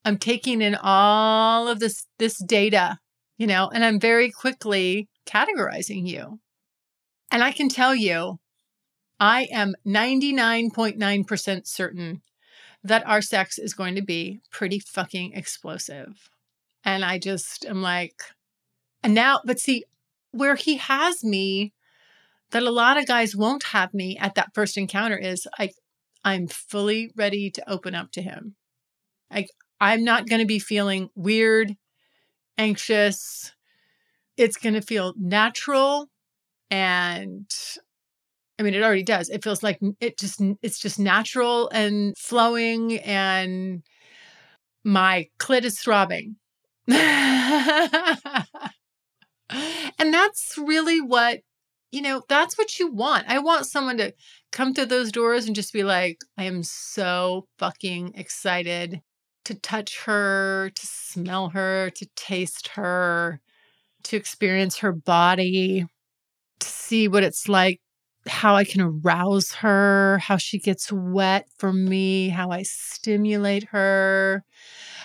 I'm 0.05 0.19
taking 0.19 0.63
in 0.63 0.77
all 0.81 1.69
of 1.69 1.81
this 1.81 2.07
this 2.19 2.39
data, 2.39 2.99
you 3.37 3.47
know, 3.47 3.71
and 3.73 3.85
I'm 3.85 4.01
very 4.01 4.31
quickly 4.31 5.09
categorizing 5.27 6.07
you. 6.07 6.41
And 7.31 7.43
I 7.43 7.53
can 7.53 7.69
tell 7.69 7.95
you, 7.95 8.39
I 9.19 9.49
am 9.53 9.75
99.9% 9.87 11.67
certain 11.67 12.23
that 12.83 13.07
our 13.07 13.21
sex 13.21 13.59
is 13.59 13.75
going 13.75 13.95
to 13.95 14.03
be 14.03 14.41
pretty 14.51 14.81
fucking 14.81 15.33
explosive. 15.35 16.31
And 16.85 17.05
I 17.05 17.19
just 17.19 17.67
am 17.67 17.83
like, 17.83 18.23
and 19.03 19.15
now, 19.15 19.41
but 19.45 19.61
see, 19.61 19.85
where 20.33 20.55
he 20.55 20.79
has 20.79 21.23
me, 21.23 21.75
that 22.51 22.63
a 22.63 22.71
lot 22.71 22.97
of 22.99 23.07
guys 23.07 23.37
won't 23.37 23.65
have 23.65 23.95
me 23.95 24.17
at 24.19 24.35
that 24.35 24.55
first 24.55 24.77
encounter 24.77 25.17
is 25.17 25.47
like, 25.59 25.75
I'm 26.25 26.49
fully 26.49 27.11
ready 27.17 27.51
to 27.53 27.71
open 27.71 27.95
up 27.95 28.13
to 28.13 28.23
him. 28.23 28.57
Like, 29.33 29.49
I'm 29.81 30.05
not 30.05 30.29
going 30.29 30.41
to 30.41 30.47
be 30.47 30.59
feeling 30.59 31.09
weird, 31.15 31.75
anxious. 32.59 33.53
It's 34.37 34.57
going 34.57 34.75
to 34.75 34.83
feel 34.83 35.15
natural. 35.17 36.09
And 36.71 37.51
I 38.59 38.63
mean, 38.63 38.75
it 38.75 38.83
already 38.83 39.03
does. 39.03 39.31
It 39.31 39.43
feels 39.43 39.63
like 39.63 39.79
it 40.01 40.19
just, 40.19 40.43
it's 40.63 40.79
just 40.79 40.99
natural 40.99 41.71
and 41.71 42.17
flowing, 42.19 42.99
and 42.99 43.83
my 44.85 45.29
clit 45.39 45.65
is 45.65 45.79
throbbing. 45.79 46.37
And 49.99 50.15
that's 50.15 50.57
really 50.57 51.01
what, 51.01 51.41
you 51.91 52.03
know, 52.03 52.23
that's 52.29 52.57
what 52.57 52.79
you 52.79 52.91
want. 52.91 53.25
I 53.29 53.39
want 53.39 53.67
someone 53.67 53.97
to 53.99 54.13
come 54.53 54.75
through 54.75 54.87
those 54.87 55.11
doors 55.11 55.47
and 55.47 55.57
just 55.57 55.73
be 55.73 55.83
like, 55.83 56.19
I 56.39 56.45
am 56.45 56.63
so 56.63 57.47
fucking 57.59 58.13
excited 58.15 59.01
to 59.45 59.55
touch 59.55 60.05
her, 60.05 60.71
to 60.75 60.87
smell 60.87 61.49
her, 61.49 61.91
to 61.91 62.07
taste 62.15 62.69
her, 62.69 63.41
to 64.05 64.17
experience 64.17 64.79
her 64.79 64.93
body, 64.93 65.87
to 66.61 66.69
see 66.69 67.09
what 67.09 67.25
it's 67.25 67.49
like, 67.49 67.81
how 68.29 68.55
I 68.55 68.65
can 68.65 68.83
arouse 68.83 69.55
her, 69.55 70.19
how 70.19 70.37
she 70.37 70.59
gets 70.59 70.93
wet 70.93 71.49
for 71.59 71.73
me, 71.73 72.29
how 72.29 72.51
I 72.51 72.63
stimulate 72.63 73.65
her, 73.71 74.45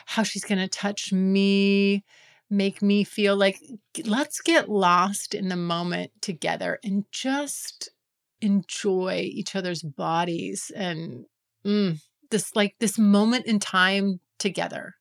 how 0.05 0.23
she's 0.23 0.43
going 0.43 0.59
to 0.59 0.67
touch 0.67 1.11
me 1.11 2.03
make 2.49 2.81
me 2.81 3.03
feel 3.03 3.35
like 3.35 3.59
let's 4.05 4.41
get 4.41 4.69
lost 4.69 5.33
in 5.33 5.49
the 5.49 5.55
moment 5.55 6.11
together 6.21 6.79
and 6.83 7.05
just 7.11 7.89
enjoy 8.41 9.27
each 9.31 9.55
other's 9.55 9.81
bodies 9.81 10.71
and 10.75 11.25
mm, 11.65 11.99
this 12.29 12.55
like 12.55 12.75
this 12.79 12.97
moment 12.97 13.45
in 13.45 13.59
time 13.59 14.19
together. 14.37 14.95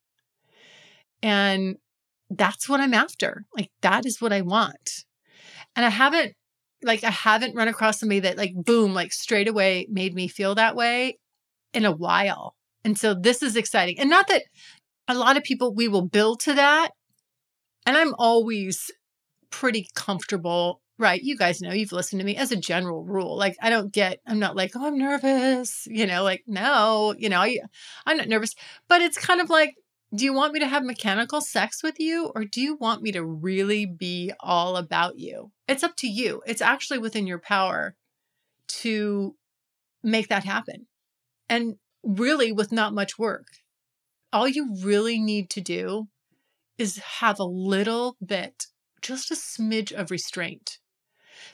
And 1.23 1.77
that's 2.31 2.69
what 2.69 2.81
I'm 2.81 2.95
after. 2.95 3.45
Like 3.57 3.71
that 3.83 4.07
is 4.07 4.21
what 4.21 4.33
I 4.33 4.41
want. 4.41 5.05
And 5.77 5.85
I 5.85 5.91
haven't 5.91 6.35
like 6.83 7.05
I 7.05 7.11
haven't 7.11 7.55
run 7.55 7.69
across 7.69 8.01
somebody 8.01 8.21
that 8.21 8.39
like 8.39 8.53
boom 8.55 8.95
like 8.95 9.13
straight 9.13 9.49
away 9.49 9.87
made 9.91 10.15
me 10.15 10.29
feel 10.29 10.55
that 10.55 10.77
way 10.77 11.19
in 11.73 11.85
a 11.85 11.95
while. 11.95 12.57
And 12.85 12.99
so 12.99 13.15
this 13.15 13.43
is 13.43 13.57
exciting. 13.57 13.99
And 13.99 14.11
not 14.11 14.29
that 14.29 14.43
a 15.09 15.15
lot 15.15 15.37
of 15.37 15.43
people 15.43 15.75
we 15.75 15.89
will 15.89 16.07
build 16.07 16.41
to 16.41 16.55
that 16.55 16.91
and 17.87 17.97
I'm 17.97 18.15
always 18.19 18.91
pretty 19.51 19.89
comfortable, 19.95 20.81
right? 20.99 21.23
You 21.23 21.37
guys 21.37 21.61
know, 21.61 21.73
you've 21.73 21.93
listened 21.93 22.21
to 22.21 22.27
me 22.27 22.37
as 22.37 22.51
a 22.53 22.57
general 22.57 23.05
rule. 23.05 23.37
Like, 23.37 23.57
I 23.63 23.71
don't 23.71 23.93
get, 23.93 24.21
I'm 24.27 24.39
not 24.39 24.57
like, 24.57 24.73
oh, 24.75 24.87
I'm 24.87 24.99
nervous, 24.99 25.87
you 25.91 26.07
know, 26.07 26.23
like, 26.25 26.43
no, 26.47 27.15
you 27.19 27.29
know, 27.29 27.41
I, 27.41 27.59
I'm 28.07 28.17
not 28.17 28.29
nervous. 28.29 28.55
But 28.89 29.01
it's 29.03 29.19
kind 29.19 29.41
of 29.41 29.51
like, 29.51 29.75
Do 30.15 30.25
you 30.25 30.33
want 30.33 30.53
me 30.53 30.61
to 30.61 30.69
have 30.69 30.85
mechanical 30.85 31.41
sex 31.41 31.83
with 31.83 31.99
you 31.99 32.31
or 32.37 32.45
do 32.45 32.61
you 32.61 32.77
want 32.77 33.03
me 33.03 33.11
to 33.13 33.25
really 33.25 33.85
be 33.85 34.33
all 34.39 34.77
about 34.77 35.19
you? 35.19 35.51
It's 35.67 35.83
up 35.83 35.97
to 35.97 36.07
you. 36.07 36.41
It's 36.47 36.63
actually 36.63 36.99
within 36.99 37.27
your 37.27 37.41
power 37.41 37.97
to 38.83 39.35
make 40.05 40.29
that 40.29 40.45
happen. 40.45 40.87
And 41.49 41.77
really, 42.05 42.53
with 42.53 42.71
not 42.71 42.95
much 42.95 43.19
work, 43.19 43.47
all 44.33 44.47
you 44.47 44.77
really 44.83 45.19
need 45.19 45.51
to 45.51 45.61
do 45.61 46.09
is 46.79 46.99
have 46.99 47.39
a 47.39 47.45
little 47.45 48.17
bit, 48.25 48.67
just 49.03 49.31
a 49.31 49.35
smidge 49.35 49.93
of 49.93 50.11
restraint. 50.11 50.79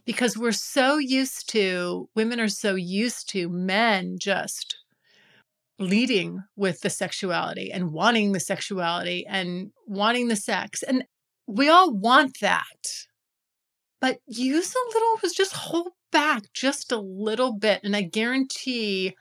Because 0.04 0.36
we're 0.36 0.52
so 0.52 0.98
used 0.98 1.48
to, 1.50 2.08
women 2.14 2.40
are 2.40 2.48
so 2.48 2.74
used 2.74 3.28
to 3.30 3.48
men 3.48 4.16
just 4.20 4.76
leading 5.78 6.42
with 6.56 6.80
the 6.82 6.90
sexuality 6.90 7.72
and 7.72 7.92
wanting 7.92 8.32
the 8.32 8.40
sexuality 8.40 9.26
and 9.26 9.70
wanting 9.86 10.28
the 10.28 10.36
sex. 10.36 10.82
And 10.82 11.04
we 11.46 11.68
all 11.68 11.92
want 11.92 12.38
that. 12.40 13.06
But 14.00 14.18
use 14.26 14.74
a 14.74 14.94
little, 14.94 15.30
just 15.34 15.52
hold 15.52 15.88
back 16.12 16.44
just 16.54 16.92
a 16.92 17.00
little 17.00 17.56
bit. 17.56 17.80
And 17.82 17.96
I 17.96 18.02
guarantee 18.02 19.14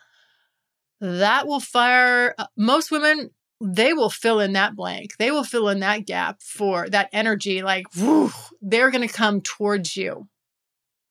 that 1.01 1.47
will 1.47 1.59
fire 1.59 2.35
uh, 2.37 2.47
most 2.57 2.91
women 2.91 3.29
they 3.62 3.93
will 3.93 4.10
fill 4.10 4.39
in 4.39 4.53
that 4.53 4.76
blank. 4.76 5.18
They 5.18 5.32
will 5.32 5.43
fill 5.43 5.70
in 5.70 5.80
that 5.82 6.05
gap 6.05 6.41
for 6.41 6.89
that 6.89 7.10
energy. 7.12 7.62
Like, 7.62 7.86
whew, 7.93 8.32
they're 8.62 8.91
going 8.91 9.07
to 9.07 9.14
come 9.14 9.41
towards 9.41 9.97
you 9.97 10.28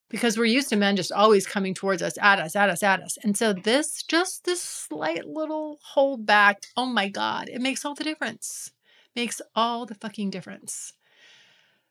because 0.08 0.38
we're 0.38 0.46
used 0.46 0.70
to 0.70 0.76
men 0.76 0.96
just 0.96 1.12
always 1.12 1.46
coming 1.46 1.74
towards 1.74 2.02
us, 2.02 2.16
at 2.20 2.38
us, 2.38 2.56
at 2.56 2.70
us, 2.70 2.82
at 2.82 3.02
us. 3.02 3.18
And 3.22 3.36
so 3.36 3.52
this, 3.52 4.02
just 4.02 4.44
this 4.44 4.62
slight 4.62 5.26
little 5.26 5.78
hold 5.82 6.24
back, 6.24 6.62
oh 6.76 6.86
my 6.86 7.08
God, 7.08 7.48
it 7.48 7.60
makes 7.60 7.84
all 7.84 7.94
the 7.94 8.04
difference. 8.04 8.72
Makes 9.14 9.42
all 9.54 9.84
the 9.84 9.96
fucking 9.96 10.30
difference. 10.30 10.92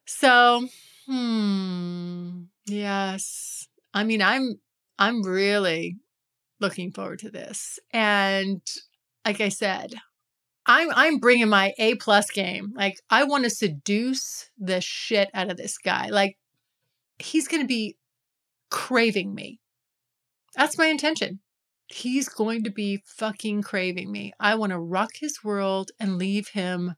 So, 0.06 0.68
hmm, 1.06 2.44
yes. 2.66 3.68
I 3.94 4.04
mean, 4.04 4.22
I'm, 4.22 4.60
I'm 4.98 5.22
really 5.24 5.98
looking 6.60 6.92
forward 6.92 7.20
to 7.20 7.30
this. 7.30 7.80
And 7.92 8.62
like 9.26 9.42
I 9.42 9.50
said, 9.50 9.94
I'm 10.68 10.90
I'm 10.94 11.20
bringing 11.20 11.48
my 11.50 11.74
A 11.78 11.96
plus 11.96 12.30
game. 12.30 12.74
Like 12.76 13.00
I 13.10 13.24
want 13.24 13.46
to 13.46 13.50
seduce 13.50 14.50
the 14.58 14.82
shit 14.82 15.30
out 15.34 15.50
of 15.50 15.58
this 15.58 15.78
guy. 15.78 16.08
Like 16.08 16.38
he's 17.18 17.48
going 17.48 17.64
to 17.64 17.68
be 17.68 17.96
craving 18.70 19.34
me. 19.34 19.60
That's 20.56 20.78
my 20.78 20.88
intention. 20.88 21.40
He's 21.88 22.28
going 22.28 22.64
to 22.66 22.70
be 22.70 23.02
fucking 23.06 23.62
craving 23.62 24.12
me. 24.12 24.34
I 24.40 24.56
want 24.56 24.72
to 24.72 24.80
rock 24.80 25.12
his 25.20 25.44
world 25.44 25.92
and 26.00 26.18
leave 26.18 26.50
him 26.50 26.96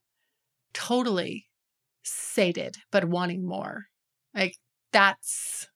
totally 0.74 1.48
sated 2.02 2.78
but 2.92 3.06
wanting 3.06 3.46
more. 3.46 3.86
Like 4.34 4.56
that's 4.92 5.68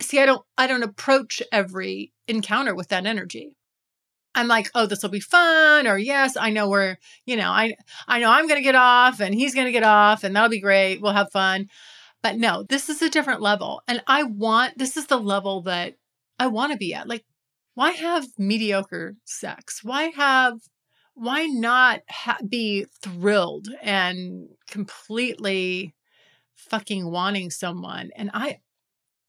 See, 0.00 0.18
I 0.18 0.26
don't 0.26 0.42
I 0.56 0.66
don't 0.66 0.82
approach 0.82 1.42
every 1.52 2.12
encounter 2.26 2.74
with 2.74 2.88
that 2.88 3.06
energy. 3.06 3.54
I'm 4.34 4.48
like, 4.48 4.70
oh, 4.74 4.86
this 4.86 5.02
will 5.02 5.10
be 5.10 5.20
fun, 5.20 5.86
or 5.86 5.98
yes, 5.98 6.36
I 6.36 6.50
know 6.50 6.68
we're, 6.68 6.96
you 7.26 7.36
know, 7.36 7.50
I 7.50 7.74
I 8.06 8.20
know 8.20 8.30
I'm 8.30 8.46
gonna 8.48 8.62
get 8.62 8.74
off 8.74 9.20
and 9.20 9.34
he's 9.34 9.54
gonna 9.54 9.72
get 9.72 9.82
off, 9.82 10.24
and 10.24 10.34
that'll 10.34 10.48
be 10.48 10.60
great. 10.60 11.00
We'll 11.00 11.12
have 11.12 11.32
fun. 11.32 11.68
But 12.22 12.36
no, 12.36 12.64
this 12.68 12.88
is 12.88 13.02
a 13.02 13.10
different 13.10 13.40
level. 13.40 13.82
And 13.88 14.02
I 14.06 14.24
want 14.24 14.78
this 14.78 14.96
is 14.96 15.06
the 15.06 15.18
level 15.18 15.62
that 15.62 15.94
I 16.38 16.46
want 16.48 16.72
to 16.72 16.78
be 16.78 16.94
at. 16.94 17.08
Like, 17.08 17.24
why 17.74 17.92
have 17.92 18.26
mediocre 18.38 19.16
sex? 19.24 19.82
Why 19.82 20.04
have 20.16 20.60
why 21.14 21.46
not 21.46 22.00
ha- 22.08 22.38
be 22.46 22.86
thrilled 23.02 23.68
and 23.82 24.48
completely 24.68 25.94
fucking 26.54 27.10
wanting 27.10 27.50
someone? 27.50 28.10
And 28.16 28.30
I 28.34 28.58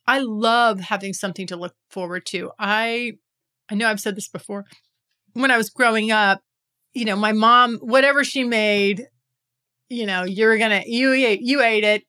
I 0.06 0.20
love 0.20 0.80
having 0.80 1.14
something 1.14 1.48
to 1.48 1.56
look 1.56 1.76
forward 1.90 2.26
to. 2.28 2.52
I 2.60 3.14
I 3.70 3.76
know 3.76 3.88
I've 3.88 4.02
said 4.02 4.16
this 4.16 4.28
before 4.28 4.66
when 5.34 5.52
I 5.52 5.58
was 5.58 5.70
growing 5.70 6.12
up, 6.12 6.42
you 6.94 7.06
know, 7.06 7.16
my 7.16 7.32
mom, 7.32 7.78
whatever 7.78 8.24
she 8.24 8.44
made, 8.44 9.08
you 9.90 10.06
know, 10.06 10.24
you're 10.24 10.58
gonna 10.58 10.84
you 10.86 11.14
ate 11.14 11.42
you 11.42 11.62
ate 11.62 11.84
it. 11.84 12.04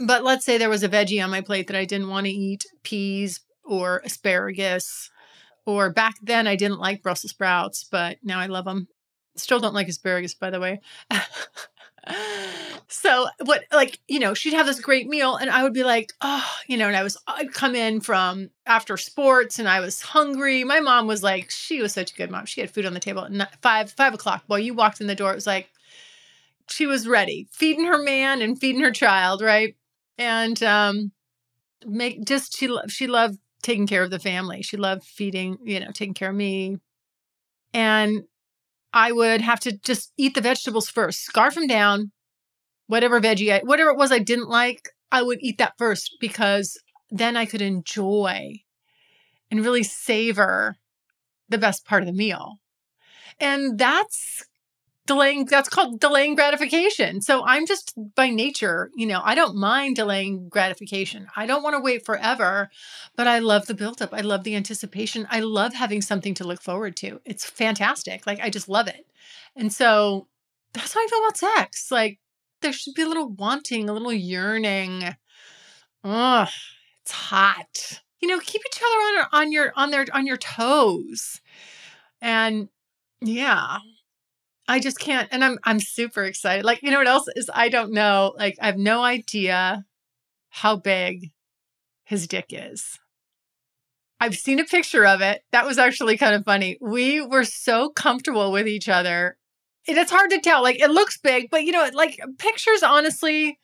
But 0.00 0.24
let's 0.24 0.44
say 0.44 0.58
there 0.58 0.70
was 0.70 0.82
a 0.82 0.88
veggie 0.88 1.22
on 1.22 1.30
my 1.30 1.40
plate 1.40 1.68
that 1.68 1.76
I 1.76 1.84
didn't 1.84 2.08
want 2.08 2.26
to 2.26 2.32
eat, 2.32 2.64
peas 2.82 3.40
or 3.64 4.02
asparagus, 4.04 5.10
or 5.66 5.90
back 5.90 6.14
then 6.22 6.46
I 6.46 6.56
didn't 6.56 6.80
like 6.80 7.02
Brussels 7.02 7.30
sprouts, 7.30 7.86
but 7.90 8.18
now 8.22 8.40
I 8.40 8.46
love 8.46 8.64
them. 8.64 8.88
Still 9.36 9.60
don't 9.60 9.74
like 9.74 9.88
asparagus, 9.88 10.34
by 10.34 10.50
the 10.50 10.60
way. 10.60 10.80
so 12.88 13.26
what 13.44 13.64
like 13.72 13.98
you 14.08 14.18
know 14.18 14.34
she'd 14.34 14.52
have 14.52 14.66
this 14.66 14.80
great 14.80 15.08
meal 15.08 15.36
and 15.36 15.50
i 15.50 15.62
would 15.62 15.72
be 15.72 15.84
like 15.84 16.12
oh 16.20 16.46
you 16.66 16.76
know 16.76 16.86
and 16.86 16.96
i 16.96 17.02
was 17.02 17.16
i'd 17.28 17.52
come 17.52 17.74
in 17.74 18.00
from 18.00 18.50
after 18.66 18.96
sports 18.96 19.58
and 19.58 19.68
i 19.68 19.80
was 19.80 20.02
hungry. 20.02 20.64
My 20.64 20.80
mom 20.80 21.06
was 21.06 21.22
like 21.22 21.50
she 21.50 21.80
was 21.80 21.92
such 21.92 22.12
a 22.12 22.14
good 22.14 22.30
mom. 22.30 22.46
She 22.46 22.60
had 22.60 22.70
food 22.70 22.86
on 22.86 22.94
the 22.94 23.00
table 23.00 23.24
at 23.24 23.62
five 23.62 23.90
five 23.90 24.14
o'clock. 24.14 24.46
Boy 24.46 24.56
you 24.56 24.74
walked 24.74 25.00
in 25.00 25.06
the 25.06 25.14
door 25.14 25.32
it 25.32 25.36
was 25.36 25.46
like 25.46 25.70
she 26.68 26.86
was 26.86 27.06
ready 27.06 27.46
feeding 27.52 27.84
her 27.86 28.02
man 28.02 28.42
and 28.42 28.58
feeding 28.58 28.82
her 28.82 28.92
child 28.92 29.40
right? 29.40 29.76
And 30.18 30.62
um 30.62 31.12
make 31.86 32.24
just 32.24 32.56
she 32.56 32.74
she 32.88 33.06
loved 33.06 33.38
taking 33.62 33.86
care 33.86 34.02
of 34.02 34.10
the 34.10 34.18
family. 34.18 34.62
She 34.62 34.76
loved 34.76 35.04
feeding 35.04 35.58
you 35.64 35.80
know 35.80 35.90
taking 35.92 36.14
care 36.14 36.30
of 36.30 36.36
me. 36.36 36.78
And 37.72 38.24
I 38.94 39.10
would 39.10 39.40
have 39.40 39.58
to 39.60 39.76
just 39.76 40.12
eat 40.16 40.34
the 40.34 40.40
vegetables 40.40 40.88
first, 40.88 41.24
scarf 41.24 41.56
them 41.56 41.66
down, 41.66 42.12
whatever 42.86 43.20
veggie, 43.20 43.52
I, 43.52 43.58
whatever 43.64 43.90
it 43.90 43.98
was 43.98 44.12
I 44.12 44.20
didn't 44.20 44.48
like, 44.48 44.88
I 45.10 45.20
would 45.20 45.38
eat 45.42 45.58
that 45.58 45.74
first 45.76 46.16
because 46.20 46.80
then 47.10 47.36
I 47.36 47.44
could 47.44 47.60
enjoy 47.60 48.60
and 49.50 49.64
really 49.64 49.82
savor 49.82 50.76
the 51.48 51.58
best 51.58 51.84
part 51.84 52.02
of 52.02 52.06
the 52.06 52.12
meal. 52.12 52.60
And 53.40 53.78
that's 53.78 54.44
delaying 55.06 55.44
that's 55.44 55.68
called 55.68 56.00
delaying 56.00 56.34
gratification. 56.34 57.20
So 57.20 57.44
i'm 57.44 57.66
just 57.66 57.92
by 58.14 58.30
nature 58.30 58.90
you 58.96 59.06
know 59.06 59.20
i 59.24 59.34
don't 59.34 59.56
mind 59.56 59.96
delaying 59.96 60.48
gratification. 60.48 61.28
I 61.36 61.46
don't 61.46 61.62
want 61.62 61.74
to 61.76 61.80
wait 61.80 62.04
forever 62.04 62.70
but 63.16 63.26
i 63.26 63.38
love 63.38 63.66
the 63.66 63.74
buildup. 63.74 64.14
I 64.14 64.20
love 64.20 64.44
the 64.44 64.56
anticipation. 64.56 65.26
I 65.30 65.40
love 65.40 65.74
having 65.74 66.02
something 66.02 66.34
to 66.34 66.44
look 66.44 66.62
forward 66.62 66.96
to. 66.96 67.20
It's 67.24 67.44
fantastic. 67.44 68.26
Like 68.26 68.40
i 68.40 68.50
just 68.50 68.68
love 68.68 68.88
it. 68.88 69.06
And 69.56 69.72
so 69.72 70.28
that's 70.72 70.94
how 70.94 71.00
i 71.00 71.06
feel 71.08 71.18
about 71.20 71.36
sex. 71.36 71.90
Like 71.90 72.18
there 72.62 72.72
should 72.72 72.94
be 72.94 73.02
a 73.02 73.08
little 73.08 73.28
wanting 73.30 73.88
a 73.88 73.92
little 73.92 74.12
yearning. 74.12 75.16
Oh 76.02 76.46
it's 77.02 77.12
hot. 77.12 78.00
You 78.20 78.28
know 78.28 78.38
keep 78.40 78.62
each 78.66 78.80
other 78.80 78.96
on, 78.96 79.26
on 79.32 79.52
your 79.52 79.72
on 79.76 79.90
their 79.90 80.06
on 80.14 80.26
your 80.26 80.38
toes. 80.38 81.40
And 82.22 82.68
yeah 83.20 83.78
I 84.66 84.80
just 84.80 84.98
can't 84.98 85.28
and 85.30 85.44
I'm 85.44 85.58
I'm 85.64 85.80
super 85.80 86.24
excited. 86.24 86.64
Like, 86.64 86.82
you 86.82 86.90
know 86.90 86.98
what 86.98 87.08
else 87.08 87.28
is 87.36 87.50
I 87.52 87.68
don't 87.68 87.92
know. 87.92 88.34
Like 88.38 88.56
I 88.60 88.66
have 88.66 88.78
no 88.78 89.02
idea 89.02 89.84
how 90.48 90.76
big 90.76 91.30
his 92.04 92.26
dick 92.26 92.46
is. 92.50 92.98
I've 94.20 94.36
seen 94.36 94.60
a 94.60 94.64
picture 94.64 95.04
of 95.04 95.20
it. 95.20 95.42
That 95.52 95.66
was 95.66 95.76
actually 95.76 96.16
kind 96.16 96.34
of 96.34 96.44
funny. 96.44 96.78
We 96.80 97.20
were 97.20 97.44
so 97.44 97.90
comfortable 97.90 98.52
with 98.52 98.66
each 98.66 98.88
other. 98.88 99.36
And 99.86 99.98
it's 99.98 100.10
hard 100.10 100.30
to 100.30 100.40
tell. 100.40 100.62
Like 100.62 100.80
it 100.80 100.90
looks 100.90 101.18
big, 101.18 101.50
but 101.50 101.64
you 101.64 101.72
know, 101.72 101.90
like 101.92 102.18
pictures 102.38 102.82
honestly, 102.82 103.58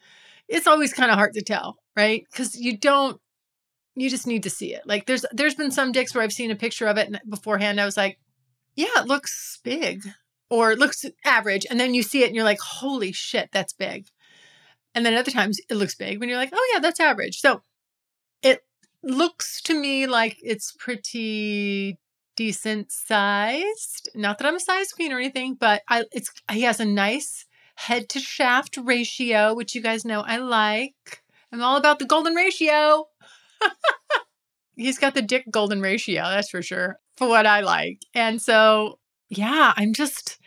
it's 0.48 0.66
always 0.66 0.92
kind 0.92 1.10
of 1.10 1.16
hard 1.16 1.32
to 1.34 1.42
tell, 1.42 1.76
right? 1.96 2.24
Cuz 2.34 2.56
you 2.56 2.76
don't 2.76 3.20
you 3.94 4.10
just 4.10 4.26
need 4.26 4.42
to 4.42 4.50
see 4.50 4.74
it. 4.74 4.82
Like 4.86 5.06
there's 5.06 5.24
there's 5.32 5.54
been 5.54 5.70
some 5.70 5.92
dicks 5.92 6.14
where 6.14 6.22
I've 6.22 6.32
seen 6.32 6.50
a 6.50 6.56
picture 6.56 6.86
of 6.86 6.98
it 6.98 7.06
and 7.06 7.20
beforehand 7.28 7.80
I 7.80 7.86
was 7.86 7.96
like, 7.96 8.18
yeah, 8.76 9.00
it 9.00 9.06
looks 9.06 9.60
big 9.64 10.02
or 10.50 10.72
it 10.72 10.78
looks 10.78 11.04
average 11.24 11.64
and 11.70 11.78
then 11.78 11.94
you 11.94 12.02
see 12.02 12.22
it 12.22 12.26
and 12.26 12.34
you're 12.34 12.44
like 12.44 12.60
holy 12.60 13.12
shit 13.12 13.48
that's 13.52 13.72
big. 13.72 14.06
And 14.94 15.06
then 15.06 15.14
other 15.14 15.30
times 15.30 15.60
it 15.70 15.76
looks 15.76 15.94
big 15.94 16.18
when 16.18 16.28
you're 16.28 16.38
like 16.38 16.52
oh 16.52 16.70
yeah 16.74 16.80
that's 16.80 17.00
average. 17.00 17.40
So 17.40 17.62
it 18.42 18.64
looks 19.02 19.62
to 19.62 19.80
me 19.80 20.06
like 20.06 20.36
it's 20.42 20.72
pretty 20.78 21.98
decent 22.36 22.90
sized. 22.90 24.10
Not 24.14 24.38
that 24.38 24.46
i'm 24.46 24.56
a 24.56 24.60
size 24.60 24.92
queen 24.92 25.12
or 25.12 25.18
anything 25.18 25.54
but 25.54 25.82
i 25.88 26.04
it's 26.12 26.30
he 26.50 26.62
has 26.62 26.80
a 26.80 26.84
nice 26.84 27.46
head 27.76 28.08
to 28.10 28.18
shaft 28.18 28.76
ratio 28.76 29.54
which 29.54 29.74
you 29.74 29.80
guys 29.80 30.04
know 30.04 30.20
i 30.20 30.36
like. 30.36 31.22
I'm 31.52 31.62
all 31.62 31.76
about 31.76 31.98
the 31.98 32.04
golden 32.04 32.34
ratio. 32.34 33.06
He's 34.76 34.98
got 34.98 35.14
the 35.14 35.22
dick 35.22 35.44
golden 35.50 35.80
ratio 35.80 36.22
that's 36.22 36.50
for 36.50 36.62
sure 36.62 36.98
for 37.16 37.28
what 37.28 37.46
i 37.46 37.60
like. 37.60 38.00
And 38.14 38.40
so 38.40 38.98
yeah, 39.30 39.72
I'm 39.76 39.94
just 39.94 40.38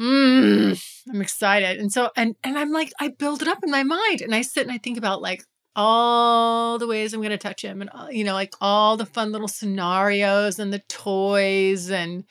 mm, 0.00 1.02
I'm 1.08 1.20
excited. 1.20 1.78
And 1.78 1.92
so 1.92 2.10
and 2.16 2.34
and 2.42 2.58
I'm 2.58 2.72
like 2.72 2.92
I 3.00 3.08
build 3.08 3.42
it 3.42 3.48
up 3.48 3.62
in 3.62 3.70
my 3.70 3.82
mind 3.82 4.22
and 4.22 4.34
I 4.34 4.42
sit 4.42 4.62
and 4.62 4.72
I 4.72 4.78
think 4.78 4.98
about 4.98 5.20
like 5.22 5.44
all 5.76 6.78
the 6.78 6.86
ways 6.86 7.12
I'm 7.12 7.20
going 7.20 7.30
to 7.30 7.38
touch 7.38 7.62
him 7.62 7.80
and 7.80 7.90
uh, 7.94 8.08
you 8.10 8.24
know 8.24 8.34
like 8.34 8.54
all 8.60 8.96
the 8.96 9.06
fun 9.06 9.30
little 9.30 9.48
scenarios 9.48 10.58
and 10.58 10.72
the 10.72 10.80
toys 10.88 11.90
and 11.90 12.24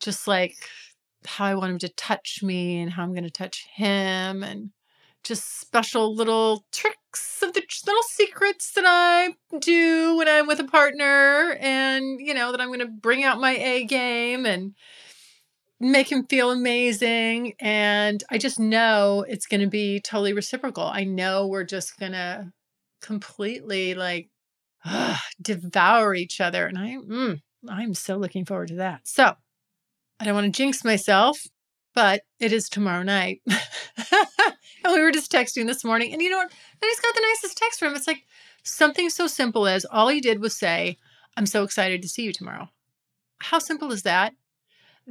just 0.00 0.28
like 0.28 0.56
how 1.26 1.46
I 1.46 1.54
want 1.54 1.72
him 1.72 1.78
to 1.80 1.88
touch 1.88 2.40
me 2.42 2.80
and 2.80 2.92
how 2.92 3.02
I'm 3.02 3.12
going 3.12 3.24
to 3.24 3.30
touch 3.30 3.66
him 3.74 4.42
and 4.42 4.70
just 5.24 5.60
special 5.60 6.14
little 6.14 6.64
tricks 6.72 7.42
of 7.42 7.52
the 7.52 7.62
little 7.86 8.02
secrets 8.04 8.72
that 8.72 8.84
I 8.86 9.34
do 9.58 10.16
when 10.16 10.28
I'm 10.28 10.46
with 10.46 10.60
a 10.60 10.64
partner 10.64 11.56
and 11.60 12.20
you 12.20 12.32
know 12.32 12.52
that 12.52 12.60
I'm 12.60 12.68
going 12.68 12.78
to 12.78 12.86
bring 12.86 13.24
out 13.24 13.40
my 13.40 13.56
A 13.56 13.84
game 13.84 14.46
and 14.46 14.74
make 15.80 16.10
him 16.10 16.26
feel 16.26 16.50
amazing 16.50 17.54
and 17.60 18.24
I 18.30 18.38
just 18.38 18.58
know 18.58 19.24
it's 19.28 19.46
going 19.46 19.60
to 19.60 19.68
be 19.68 20.00
totally 20.00 20.32
reciprocal. 20.32 20.84
I 20.84 21.04
know 21.04 21.46
we're 21.46 21.64
just 21.64 21.98
going 21.98 22.12
to 22.12 22.52
completely 23.00 23.94
like 23.94 24.28
uh, 24.84 25.16
devour 25.42 26.14
each 26.14 26.40
other 26.40 26.66
and 26.66 26.78
I 26.78 26.96
mm, 26.96 27.40
I'm 27.68 27.94
so 27.94 28.16
looking 28.16 28.44
forward 28.44 28.68
to 28.68 28.76
that. 28.76 29.00
So, 29.04 29.34
I 30.20 30.24
don't 30.24 30.34
want 30.34 30.52
to 30.52 30.56
jinx 30.56 30.84
myself, 30.84 31.38
but 31.94 32.22
it 32.40 32.52
is 32.52 32.68
tomorrow 32.68 33.02
night. 33.02 33.40
and 33.46 33.56
we 34.92 35.00
were 35.00 35.12
just 35.12 35.32
texting 35.32 35.66
this 35.66 35.84
morning, 35.84 36.12
and 36.12 36.20
you 36.20 36.30
know 36.30 36.38
what? 36.38 36.52
I 36.82 36.86
just 36.86 37.02
got 37.02 37.14
the 37.14 37.20
nicest 37.20 37.58
text 37.58 37.78
from 37.78 37.88
him. 37.88 37.96
It's 37.96 38.06
like 38.06 38.24
something 38.64 39.10
so 39.10 39.26
simple 39.26 39.66
as 39.66 39.84
all 39.84 40.08
he 40.08 40.20
did 40.20 40.40
was 40.40 40.56
say, 40.56 40.98
I'm 41.36 41.46
so 41.46 41.62
excited 41.62 42.02
to 42.02 42.08
see 42.08 42.22
you 42.22 42.32
tomorrow. 42.32 42.68
How 43.40 43.58
simple 43.58 43.92
is 43.92 44.02
that? 44.02 44.34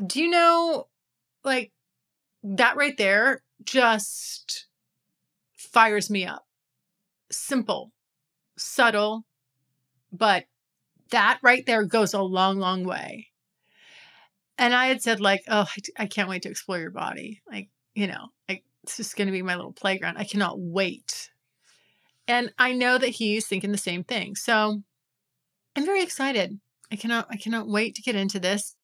Do 0.06 0.22
you 0.22 0.30
know, 0.30 0.88
like, 1.44 1.72
that 2.44 2.78
right 2.78 2.96
there 2.98 3.42
just 3.64 4.68
fires 5.56 6.10
me 6.10 6.26
up. 6.26 6.46
Simple, 7.32 7.92
subtle, 8.58 9.26
but 10.12 10.46
that 11.10 11.40
right 11.42 11.66
there 11.66 11.84
goes 11.84 12.14
a 12.14 12.22
long, 12.22 12.60
long 12.60 12.84
way. 12.84 13.28
And 14.58 14.74
I 14.74 14.88
had 14.88 15.02
said, 15.02 15.20
like, 15.20 15.44
oh, 15.48 15.68
I, 15.98 16.04
I 16.04 16.06
can't 16.06 16.30
wait 16.30 16.44
to 16.44 16.50
explore 16.50 16.80
your 16.80 16.92
body. 16.92 17.42
Like, 17.52 17.70
you 17.96 18.08
know, 18.08 18.28
like 18.48 18.64
it's 18.84 18.98
just 18.98 19.18
going 19.18 19.28
to 19.28 19.32
be 19.32 19.42
my 19.42 19.56
little 19.56 19.74
playground. 19.74 20.18
I 20.18 20.24
cannot 20.24 20.60
wait. 20.60 21.32
And 22.28 22.54
I 22.58 22.74
know 22.74 22.98
that 22.98 23.10
he's 23.10 23.48
thinking 23.48 23.72
the 23.72 23.78
same 23.78 24.04
thing. 24.04 24.36
So 24.36 24.82
I'm 25.76 25.86
very 25.86 26.04
excited. 26.04 26.60
I 26.92 26.96
cannot, 26.96 27.28
I 27.30 27.38
cannot 27.38 27.68
wait 27.68 27.96
to 27.96 28.02
get 28.02 28.16
into 28.16 28.40
this. 28.40 28.77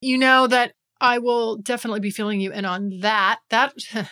You 0.00 0.18
know 0.18 0.46
that 0.46 0.72
I 1.00 1.18
will 1.18 1.56
definitely 1.56 2.00
be 2.00 2.10
filling 2.10 2.40
you 2.40 2.52
in 2.52 2.64
on 2.64 3.00
that. 3.00 3.40
That 3.50 3.74
I 3.94 4.08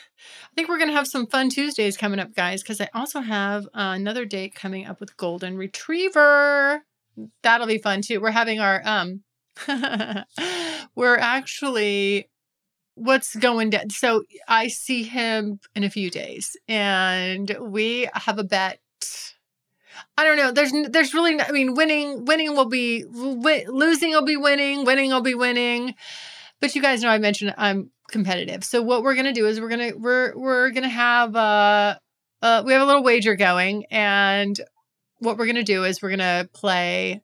think 0.54 0.68
we're 0.68 0.78
going 0.78 0.90
to 0.90 0.96
have 0.96 1.08
some 1.08 1.26
fun 1.26 1.50
Tuesdays 1.50 1.96
coming 1.96 2.20
up, 2.20 2.34
guys, 2.34 2.62
because 2.62 2.80
I 2.80 2.88
also 2.94 3.20
have 3.20 3.64
uh, 3.66 3.92
another 3.96 4.24
date 4.24 4.54
coming 4.54 4.86
up 4.86 5.00
with 5.00 5.16
Golden 5.16 5.56
Retriever. 5.56 6.82
That'll 7.42 7.66
be 7.66 7.78
fun 7.78 8.02
too. 8.02 8.20
We're 8.20 8.30
having 8.30 8.60
our 8.60 8.82
um 8.84 9.22
we're 10.96 11.16
actually 11.16 12.28
what's 12.96 13.34
going 13.36 13.70
down. 13.70 13.90
So 13.90 14.22
I 14.48 14.68
see 14.68 15.02
him 15.02 15.60
in 15.74 15.84
a 15.84 15.90
few 15.90 16.10
days 16.10 16.56
and 16.68 17.56
we 17.60 18.08
have 18.14 18.38
a 18.38 18.44
bet. 18.44 18.78
I 20.16 20.24
don't 20.24 20.36
know. 20.36 20.52
There's 20.52 20.72
there's 20.90 21.14
really 21.14 21.40
I 21.40 21.50
mean 21.50 21.74
winning 21.74 22.24
winning 22.24 22.54
will 22.54 22.68
be 22.68 23.04
losing 23.04 24.10
will 24.10 24.24
be 24.24 24.36
winning, 24.36 24.84
winning 24.84 25.10
will 25.10 25.22
be 25.22 25.34
winning. 25.34 25.94
But 26.60 26.74
you 26.74 26.82
guys 26.82 27.02
know 27.02 27.08
I 27.08 27.18
mentioned 27.18 27.54
I'm 27.58 27.90
competitive. 28.10 28.64
So 28.64 28.82
what 28.82 29.02
we're 29.02 29.14
going 29.14 29.26
to 29.26 29.32
do 29.32 29.46
is 29.46 29.60
we're 29.60 29.68
going 29.68 29.92
to 29.92 29.98
we're 29.98 30.36
we're 30.36 30.70
going 30.70 30.84
to 30.84 30.88
have 30.88 31.34
uh 31.34 31.96
uh 32.42 32.62
we 32.64 32.72
have 32.72 32.82
a 32.82 32.86
little 32.86 33.02
wager 33.02 33.34
going 33.34 33.86
and 33.90 34.58
what 35.18 35.36
we're 35.36 35.46
going 35.46 35.56
to 35.56 35.62
do 35.62 35.84
is 35.84 36.00
we're 36.00 36.10
going 36.10 36.18
to 36.18 36.48
play 36.52 37.22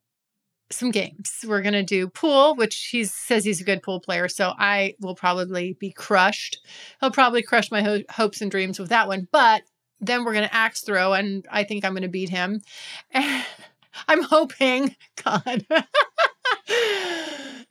some 0.73 0.91
games. 0.91 1.45
We're 1.47 1.63
going 1.63 1.75
to 1.75 1.83
do 1.83 2.09
pool, 2.09 2.55
which 2.55 2.89
he 2.91 3.05
says 3.05 3.45
he's 3.45 3.61
a 3.61 3.65
good 3.65 3.83
pool 3.83 4.01
player. 4.01 4.29
So 4.29 4.53
I 4.57 4.95
will 5.01 5.15
probably 5.15 5.77
be 5.79 5.93
crushed. 5.93 6.59
He'll 7.01 7.11
probably 7.11 7.43
crush 7.43 7.71
my 7.71 7.83
ho- 7.83 8.03
hopes 8.11 8.41
and 8.41 8.51
dreams 8.51 8.79
with 8.79 8.89
that 8.91 9.09
one. 9.09 9.29
But 9.33 9.63
then 10.01 10.25
we're 10.25 10.33
going 10.33 10.49
to 10.49 10.55
axe 10.55 10.83
throw, 10.83 11.13
and 11.13 11.47
I 11.51 11.65
think 11.65 11.85
I'm 11.85 11.93
going 11.93 12.03
to 12.03 12.09
beat 12.09 12.31
him. 12.31 12.63
I'm 14.09 14.23
hoping, 14.23 14.97
God. 15.25 15.67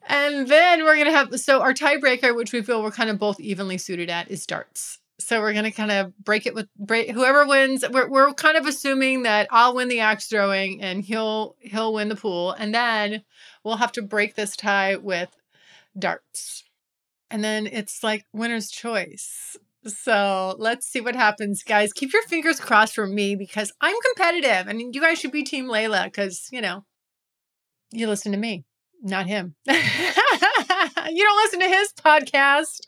and 0.08 0.48
then 0.48 0.84
we're 0.84 0.96
going 0.96 1.06
to 1.06 1.12
have 1.12 1.40
so 1.40 1.62
our 1.62 1.74
tiebreaker, 1.74 2.36
which 2.36 2.54
we 2.54 2.62
feel 2.62 2.84
we're 2.84 2.92
kind 2.92 3.10
of 3.10 3.20
both 3.20 3.40
evenly 3.40 3.78
suited 3.78 4.10
at, 4.10 4.30
is 4.30 4.46
darts. 4.46 5.00
So 5.20 5.42
we're 5.42 5.54
gonna 5.54 5.72
kind 5.72 5.92
of 5.92 6.18
break 6.18 6.46
it 6.46 6.56
with 6.56 6.70
break 6.78 7.12
whoever 7.12 7.46
wins. 7.46 7.84
We're 7.92 8.10
we're 8.10 8.34
kind 8.34 8.56
of 8.58 8.66
assuming 8.66 9.24
that 9.24 9.50
I'll 9.52 9.76
win 9.76 9.90
the 9.90 10.00
axe 10.00 10.28
throwing 10.28 10.82
and 10.82 11.04
he'll 11.04 11.58
he'll 11.60 11.94
win 11.94 12.08
the 12.08 12.16
pool, 12.16 12.54
and 12.54 12.74
then 12.74 13.24
we'll 13.64 13.76
have 13.76 13.92
to 13.94 14.02
break 14.02 14.36
this 14.36 14.56
tie 14.56 14.96
with 14.96 15.30
darts. 15.98 16.64
And 17.30 17.44
then 17.44 17.68
it's 17.68 18.02
like 18.02 18.26
winner's 18.34 18.72
choice. 18.72 19.58
So 19.90 20.56
let's 20.60 20.88
see 20.88 21.02
what 21.02 21.16
happens, 21.16 21.64
guys. 21.64 21.94
Keep 21.94 22.14
your 22.14 22.24
fingers 22.24 22.60
crossed 22.60 22.96
for 22.96 23.08
me 23.08 23.36
because 23.36 23.72
I'm 23.82 23.96
competitive, 24.14 24.68
and 24.68 24.94
you 24.94 25.02
guys 25.02 25.20
should 25.20 25.32
be 25.32 25.44
Team 25.44 25.68
Layla 25.68 26.06
because 26.06 26.48
you 26.52 26.62
know 26.62 26.86
you 27.92 28.08
listen 28.08 28.32
to 28.32 28.38
me, 28.38 28.66
not 29.02 29.28
him. 29.28 29.56
you 29.68 29.74
don't 31.24 31.44
listen 31.44 31.60
to 31.60 31.68
his 31.68 31.94
podcast. 31.94 32.82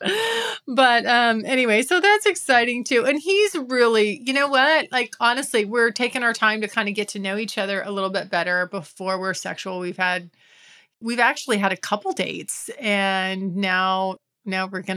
But 0.66 1.06
um 1.06 1.44
anyway, 1.44 1.82
so 1.82 2.00
that's 2.00 2.26
exciting 2.26 2.84
too. 2.84 3.04
And 3.04 3.20
he's 3.20 3.56
really, 3.56 4.20
you 4.24 4.32
know 4.32 4.48
what? 4.48 4.88
Like 4.92 5.12
honestly, 5.20 5.64
we're 5.64 5.90
taking 5.90 6.22
our 6.22 6.32
time 6.32 6.60
to 6.60 6.68
kind 6.68 6.88
of 6.88 6.94
get 6.94 7.08
to 7.08 7.18
know 7.18 7.36
each 7.36 7.58
other 7.58 7.82
a 7.82 7.90
little 7.90 8.10
bit 8.10 8.30
better 8.30 8.66
before 8.66 9.18
we're 9.18 9.34
sexual. 9.34 9.80
We've 9.80 9.96
had 9.96 10.30
we've 11.00 11.18
actually 11.18 11.58
had 11.58 11.72
a 11.72 11.76
couple 11.76 12.12
dates 12.12 12.70
and 12.80 13.56
now 13.56 14.16
now 14.44 14.66
we're 14.66 14.82
going 14.82 14.96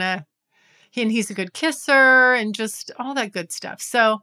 and 0.97 1.11
he's 1.11 1.29
a 1.29 1.33
good 1.33 1.53
kisser 1.53 2.33
and 2.33 2.55
just 2.55 2.91
all 2.97 3.13
that 3.13 3.31
good 3.31 3.51
stuff. 3.51 3.81
So 3.81 4.21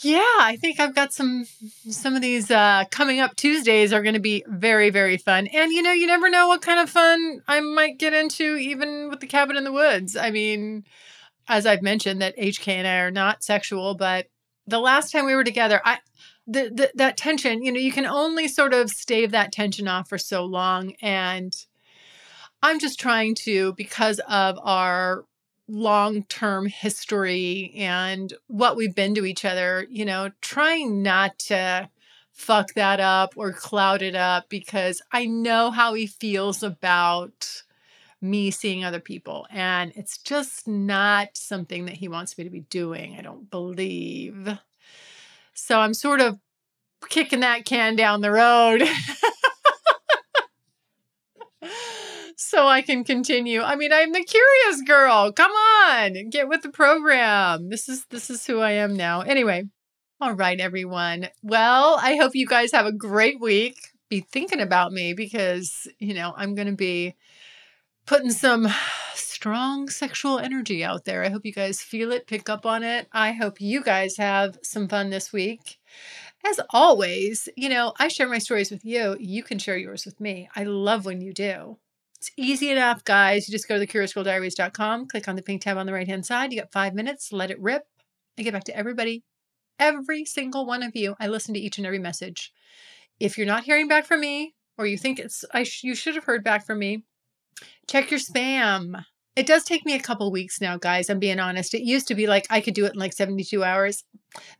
yeah, 0.00 0.20
I 0.38 0.56
think 0.60 0.78
I've 0.78 0.94
got 0.94 1.12
some 1.12 1.46
some 1.90 2.14
of 2.14 2.22
these 2.22 2.50
uh 2.50 2.84
coming 2.90 3.20
up 3.20 3.34
Tuesdays 3.34 3.92
are 3.92 4.02
going 4.02 4.14
to 4.14 4.20
be 4.20 4.44
very 4.46 4.90
very 4.90 5.16
fun. 5.16 5.48
And 5.48 5.72
you 5.72 5.82
know, 5.82 5.92
you 5.92 6.06
never 6.06 6.30
know 6.30 6.46
what 6.48 6.62
kind 6.62 6.78
of 6.80 6.88
fun 6.88 7.42
I 7.48 7.60
might 7.60 7.98
get 7.98 8.12
into 8.12 8.56
even 8.56 9.08
with 9.10 9.20
the 9.20 9.26
cabin 9.26 9.56
in 9.56 9.64
the 9.64 9.72
woods. 9.72 10.16
I 10.16 10.30
mean, 10.30 10.84
as 11.48 11.66
I've 11.66 11.82
mentioned 11.82 12.22
that 12.22 12.36
HK 12.36 12.68
and 12.68 12.86
I 12.86 12.98
are 12.98 13.10
not 13.10 13.42
sexual, 13.42 13.94
but 13.94 14.26
the 14.66 14.78
last 14.78 15.10
time 15.10 15.26
we 15.26 15.34
were 15.34 15.44
together, 15.44 15.80
I 15.84 15.98
the, 16.46 16.70
the 16.72 16.90
that 16.94 17.16
tension, 17.16 17.62
you 17.62 17.72
know, 17.72 17.80
you 17.80 17.92
can 17.92 18.06
only 18.06 18.48
sort 18.48 18.74
of 18.74 18.90
stave 18.90 19.32
that 19.32 19.52
tension 19.52 19.88
off 19.88 20.08
for 20.08 20.18
so 20.18 20.44
long 20.44 20.92
and 21.02 21.54
I'm 22.62 22.78
just 22.78 22.98
trying 22.98 23.34
to 23.44 23.72
because 23.74 24.20
of 24.28 24.58
our 24.62 25.24
long 25.68 26.24
term 26.24 26.66
history 26.66 27.72
and 27.76 28.32
what 28.46 28.76
we've 28.76 28.94
been 28.94 29.14
to 29.14 29.24
each 29.24 29.44
other, 29.44 29.86
you 29.90 30.04
know, 30.04 30.30
trying 30.40 31.02
not 31.02 31.38
to 31.38 31.88
fuck 32.32 32.72
that 32.74 33.00
up 33.00 33.34
or 33.36 33.52
cloud 33.52 34.00
it 34.00 34.14
up 34.14 34.48
because 34.48 35.02
I 35.12 35.26
know 35.26 35.70
how 35.70 35.94
he 35.94 36.06
feels 36.06 36.62
about 36.62 37.62
me 38.20 38.50
seeing 38.50 38.84
other 38.84 39.00
people. 39.00 39.46
And 39.50 39.92
it's 39.94 40.18
just 40.18 40.66
not 40.66 41.36
something 41.36 41.86
that 41.86 41.96
he 41.96 42.08
wants 42.08 42.36
me 42.38 42.44
to 42.44 42.50
be 42.50 42.60
doing, 42.60 43.16
I 43.18 43.22
don't 43.22 43.50
believe. 43.50 44.58
So 45.54 45.80
I'm 45.80 45.94
sort 45.94 46.20
of 46.20 46.38
kicking 47.08 47.40
that 47.40 47.64
can 47.64 47.96
down 47.96 48.20
the 48.20 48.30
road. 48.30 48.82
so 52.40 52.68
I 52.68 52.82
can 52.82 53.02
continue. 53.02 53.62
I 53.62 53.74
mean, 53.74 53.92
I'm 53.92 54.12
the 54.12 54.22
curious 54.22 54.82
girl. 54.82 55.32
Come 55.32 55.50
on, 55.50 56.30
get 56.30 56.48
with 56.48 56.62
the 56.62 56.68
program. 56.70 57.68
This 57.68 57.88
is 57.88 58.06
this 58.10 58.30
is 58.30 58.46
who 58.46 58.60
I 58.60 58.72
am 58.72 58.96
now. 58.96 59.22
Anyway, 59.22 59.64
all 60.20 60.34
right, 60.34 60.60
everyone. 60.60 61.30
Well, 61.42 61.98
I 62.00 62.14
hope 62.14 62.36
you 62.36 62.46
guys 62.46 62.70
have 62.70 62.86
a 62.86 62.92
great 62.92 63.40
week. 63.40 63.76
Be 64.08 64.20
thinking 64.20 64.60
about 64.60 64.92
me 64.92 65.14
because, 65.14 65.88
you 65.98 66.14
know, 66.14 66.32
I'm 66.36 66.54
going 66.54 66.68
to 66.68 66.76
be 66.76 67.16
putting 68.06 68.30
some 68.30 68.68
strong 69.14 69.88
sexual 69.88 70.38
energy 70.38 70.84
out 70.84 71.04
there. 71.04 71.24
I 71.24 71.30
hope 71.30 71.44
you 71.44 71.52
guys 71.52 71.82
feel 71.82 72.12
it, 72.12 72.28
pick 72.28 72.48
up 72.48 72.64
on 72.64 72.84
it. 72.84 73.08
I 73.12 73.32
hope 73.32 73.60
you 73.60 73.82
guys 73.82 74.16
have 74.16 74.58
some 74.62 74.86
fun 74.86 75.10
this 75.10 75.32
week. 75.32 75.78
As 76.46 76.60
always, 76.70 77.48
you 77.56 77.68
know, 77.68 77.94
I 77.98 78.06
share 78.06 78.28
my 78.28 78.38
stories 78.38 78.70
with 78.70 78.84
you. 78.84 79.16
You 79.18 79.42
can 79.42 79.58
share 79.58 79.76
yours 79.76 80.06
with 80.06 80.20
me. 80.20 80.48
I 80.54 80.62
love 80.62 81.04
when 81.04 81.20
you 81.20 81.32
do. 81.32 81.78
It's 82.20 82.30
easy 82.36 82.70
enough, 82.70 83.04
guys. 83.04 83.48
You 83.48 83.52
just 83.52 83.68
go 83.68 83.74
to 83.74 83.80
the 83.80 83.86
thecuriousgirldiaries.com, 83.86 85.06
click 85.06 85.28
on 85.28 85.36
the 85.36 85.42
pink 85.42 85.62
tab 85.62 85.76
on 85.76 85.86
the 85.86 85.92
right 85.92 86.08
hand 86.08 86.26
side. 86.26 86.52
You 86.52 86.60
got 86.60 86.72
five 86.72 86.94
minutes, 86.94 87.32
let 87.32 87.50
it 87.50 87.60
rip. 87.60 87.82
I 88.38 88.42
get 88.42 88.52
back 88.52 88.64
to 88.64 88.76
everybody, 88.76 89.22
every 89.78 90.24
single 90.24 90.66
one 90.66 90.82
of 90.82 90.96
you. 90.96 91.14
I 91.20 91.28
listen 91.28 91.54
to 91.54 91.60
each 91.60 91.78
and 91.78 91.86
every 91.86 91.98
message. 91.98 92.52
If 93.20 93.38
you're 93.38 93.46
not 93.46 93.64
hearing 93.64 93.88
back 93.88 94.04
from 94.04 94.20
me, 94.20 94.54
or 94.76 94.86
you 94.86 94.98
think 94.98 95.18
it's 95.18 95.44
I 95.52 95.62
sh- 95.64 95.84
you 95.84 95.94
should 95.94 96.14
have 96.14 96.24
heard 96.24 96.44
back 96.44 96.66
from 96.66 96.78
me, 96.78 97.04
check 97.88 98.10
your 98.10 98.20
spam. 98.20 99.04
It 99.38 99.46
does 99.46 99.62
take 99.62 99.86
me 99.86 99.94
a 99.94 100.00
couple 100.00 100.32
weeks 100.32 100.60
now, 100.60 100.78
guys. 100.78 101.08
I'm 101.08 101.20
being 101.20 101.38
honest. 101.38 101.72
It 101.72 101.84
used 101.84 102.08
to 102.08 102.16
be 102.16 102.26
like 102.26 102.48
I 102.50 102.60
could 102.60 102.74
do 102.74 102.86
it 102.86 102.94
in 102.94 102.98
like 102.98 103.12
72 103.12 103.62
hours. 103.62 104.02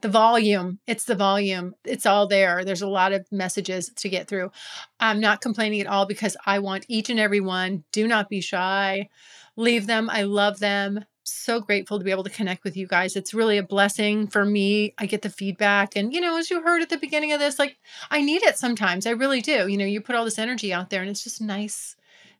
The 0.02 0.08
volume, 0.08 0.78
it's 0.86 1.02
the 1.02 1.16
volume. 1.16 1.74
It's 1.84 2.06
all 2.06 2.28
there. 2.28 2.64
There's 2.64 2.80
a 2.80 2.86
lot 2.86 3.12
of 3.12 3.26
messages 3.32 3.90
to 3.96 4.08
get 4.08 4.28
through. 4.28 4.52
I'm 5.00 5.18
not 5.18 5.40
complaining 5.40 5.80
at 5.80 5.88
all 5.88 6.06
because 6.06 6.36
I 6.46 6.60
want 6.60 6.86
each 6.86 7.10
and 7.10 7.18
every 7.18 7.40
one. 7.40 7.82
Do 7.90 8.06
not 8.06 8.28
be 8.28 8.40
shy. 8.40 9.08
leave 9.56 9.88
them. 9.88 10.08
I 10.08 10.22
love 10.22 10.60
them. 10.60 11.04
So 11.24 11.60
grateful 11.60 11.98
to 11.98 12.04
be 12.04 12.12
able 12.12 12.22
to 12.22 12.30
connect 12.30 12.62
with 12.62 12.76
you 12.76 12.86
guys. 12.86 13.16
It's 13.16 13.34
really 13.34 13.58
a 13.58 13.64
blessing 13.64 14.28
for 14.28 14.44
me. 14.44 14.94
I 14.96 15.06
get 15.06 15.22
the 15.22 15.28
feedback. 15.28 15.96
And, 15.96 16.12
you 16.14 16.20
know, 16.20 16.38
as 16.38 16.50
you 16.50 16.62
heard 16.62 16.82
at 16.82 16.88
the 16.88 16.98
beginning 16.98 17.32
of 17.32 17.40
this, 17.40 17.58
like 17.58 17.78
I 18.12 18.22
need 18.22 18.44
it 18.44 18.56
sometimes. 18.56 19.06
I 19.08 19.10
really 19.10 19.40
do. 19.40 19.66
You 19.66 19.76
know, 19.76 19.84
you 19.84 20.00
put 20.00 20.14
all 20.14 20.24
this 20.24 20.38
energy 20.38 20.72
out 20.72 20.90
there 20.90 21.00
and 21.00 21.10
it's 21.10 21.24
just 21.24 21.40
nice. 21.40 21.96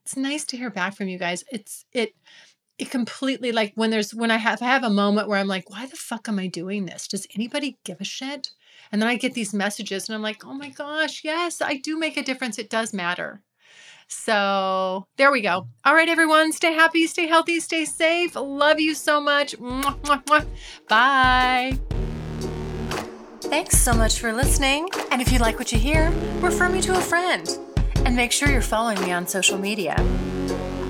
It's 0.09 0.17
nice 0.17 0.43
to 0.45 0.57
hear 0.57 0.71
back 0.71 0.95
from 0.95 1.07
you 1.07 1.19
guys. 1.19 1.43
It's, 1.51 1.85
it, 1.93 2.15
it 2.79 2.89
completely 2.89 3.51
like 3.51 3.73
when 3.75 3.91
there's 3.91 4.11
when 4.11 4.31
I 4.31 4.37
have 4.37 4.59
I 4.59 4.65
have 4.65 4.83
a 4.83 4.89
moment 4.89 5.27
where 5.27 5.37
I'm 5.37 5.45
like, 5.45 5.69
why 5.69 5.85
the 5.85 5.95
fuck 5.95 6.27
am 6.27 6.39
I 6.39 6.47
doing 6.47 6.87
this? 6.87 7.07
Does 7.07 7.27
anybody 7.35 7.77
give 7.83 8.01
a 8.01 8.03
shit? 8.03 8.49
And 8.91 8.99
then 8.99 9.07
I 9.07 9.17
get 9.17 9.35
these 9.35 9.53
messages 9.53 10.09
and 10.09 10.15
I'm 10.15 10.23
like, 10.23 10.43
oh 10.43 10.55
my 10.55 10.69
gosh, 10.69 11.23
yes, 11.23 11.61
I 11.61 11.77
do 11.77 11.99
make 11.99 12.17
a 12.17 12.23
difference. 12.23 12.57
It 12.57 12.71
does 12.71 12.91
matter. 12.91 13.43
So 14.07 15.05
there 15.17 15.31
we 15.31 15.41
go. 15.41 15.67
All 15.85 15.93
right, 15.93 16.09
everyone, 16.09 16.53
stay 16.53 16.73
happy, 16.73 17.05
stay 17.05 17.27
healthy, 17.27 17.59
stay 17.59 17.85
safe. 17.85 18.35
Love 18.35 18.79
you 18.79 18.95
so 18.95 19.21
much. 19.21 19.53
Bye. 20.89 21.77
Thanks 23.41 23.77
so 23.77 23.93
much 23.93 24.19
for 24.19 24.33
listening. 24.33 24.89
And 25.11 25.21
if 25.21 25.31
you 25.31 25.37
like 25.37 25.59
what 25.59 25.71
you 25.71 25.77
hear, 25.77 26.09
refer 26.39 26.67
me 26.67 26.81
to 26.81 26.97
a 26.97 27.01
friend. 27.01 27.47
And 28.09 28.15
make 28.15 28.31
sure 28.31 28.49
you're 28.49 28.63
following 28.63 28.99
me 29.01 29.11
on 29.11 29.27
social 29.27 29.59
media. 29.59 29.93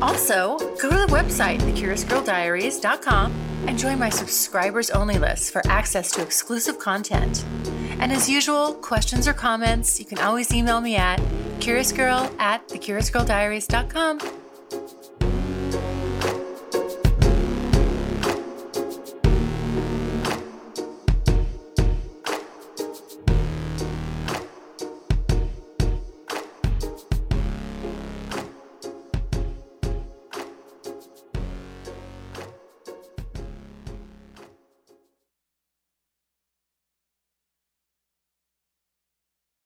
Also, 0.02 0.58
go 0.82 0.90
to 0.90 0.96
the 0.96 1.08
website, 1.10 1.60
thecuriousgirldiaries.com, 1.60 3.34
and 3.68 3.78
join 3.78 4.00
my 4.00 4.08
subscribers 4.08 4.90
only 4.92 5.20
list 5.20 5.52
for 5.52 5.62
access 5.68 6.12
to 6.12 6.22
exclusive 6.22 6.80
content. 6.80 7.44
And 8.00 8.14
as 8.14 8.30
usual, 8.30 8.74
questions 8.76 9.28
or 9.28 9.34
comments, 9.34 10.00
you 10.00 10.06
can 10.06 10.20
always 10.20 10.54
email 10.54 10.80
me 10.80 10.96
at 10.96 11.20
curiousgirl 11.60 12.40
at 12.40 12.66
thecuriousgirldiaries.com. 12.70 14.20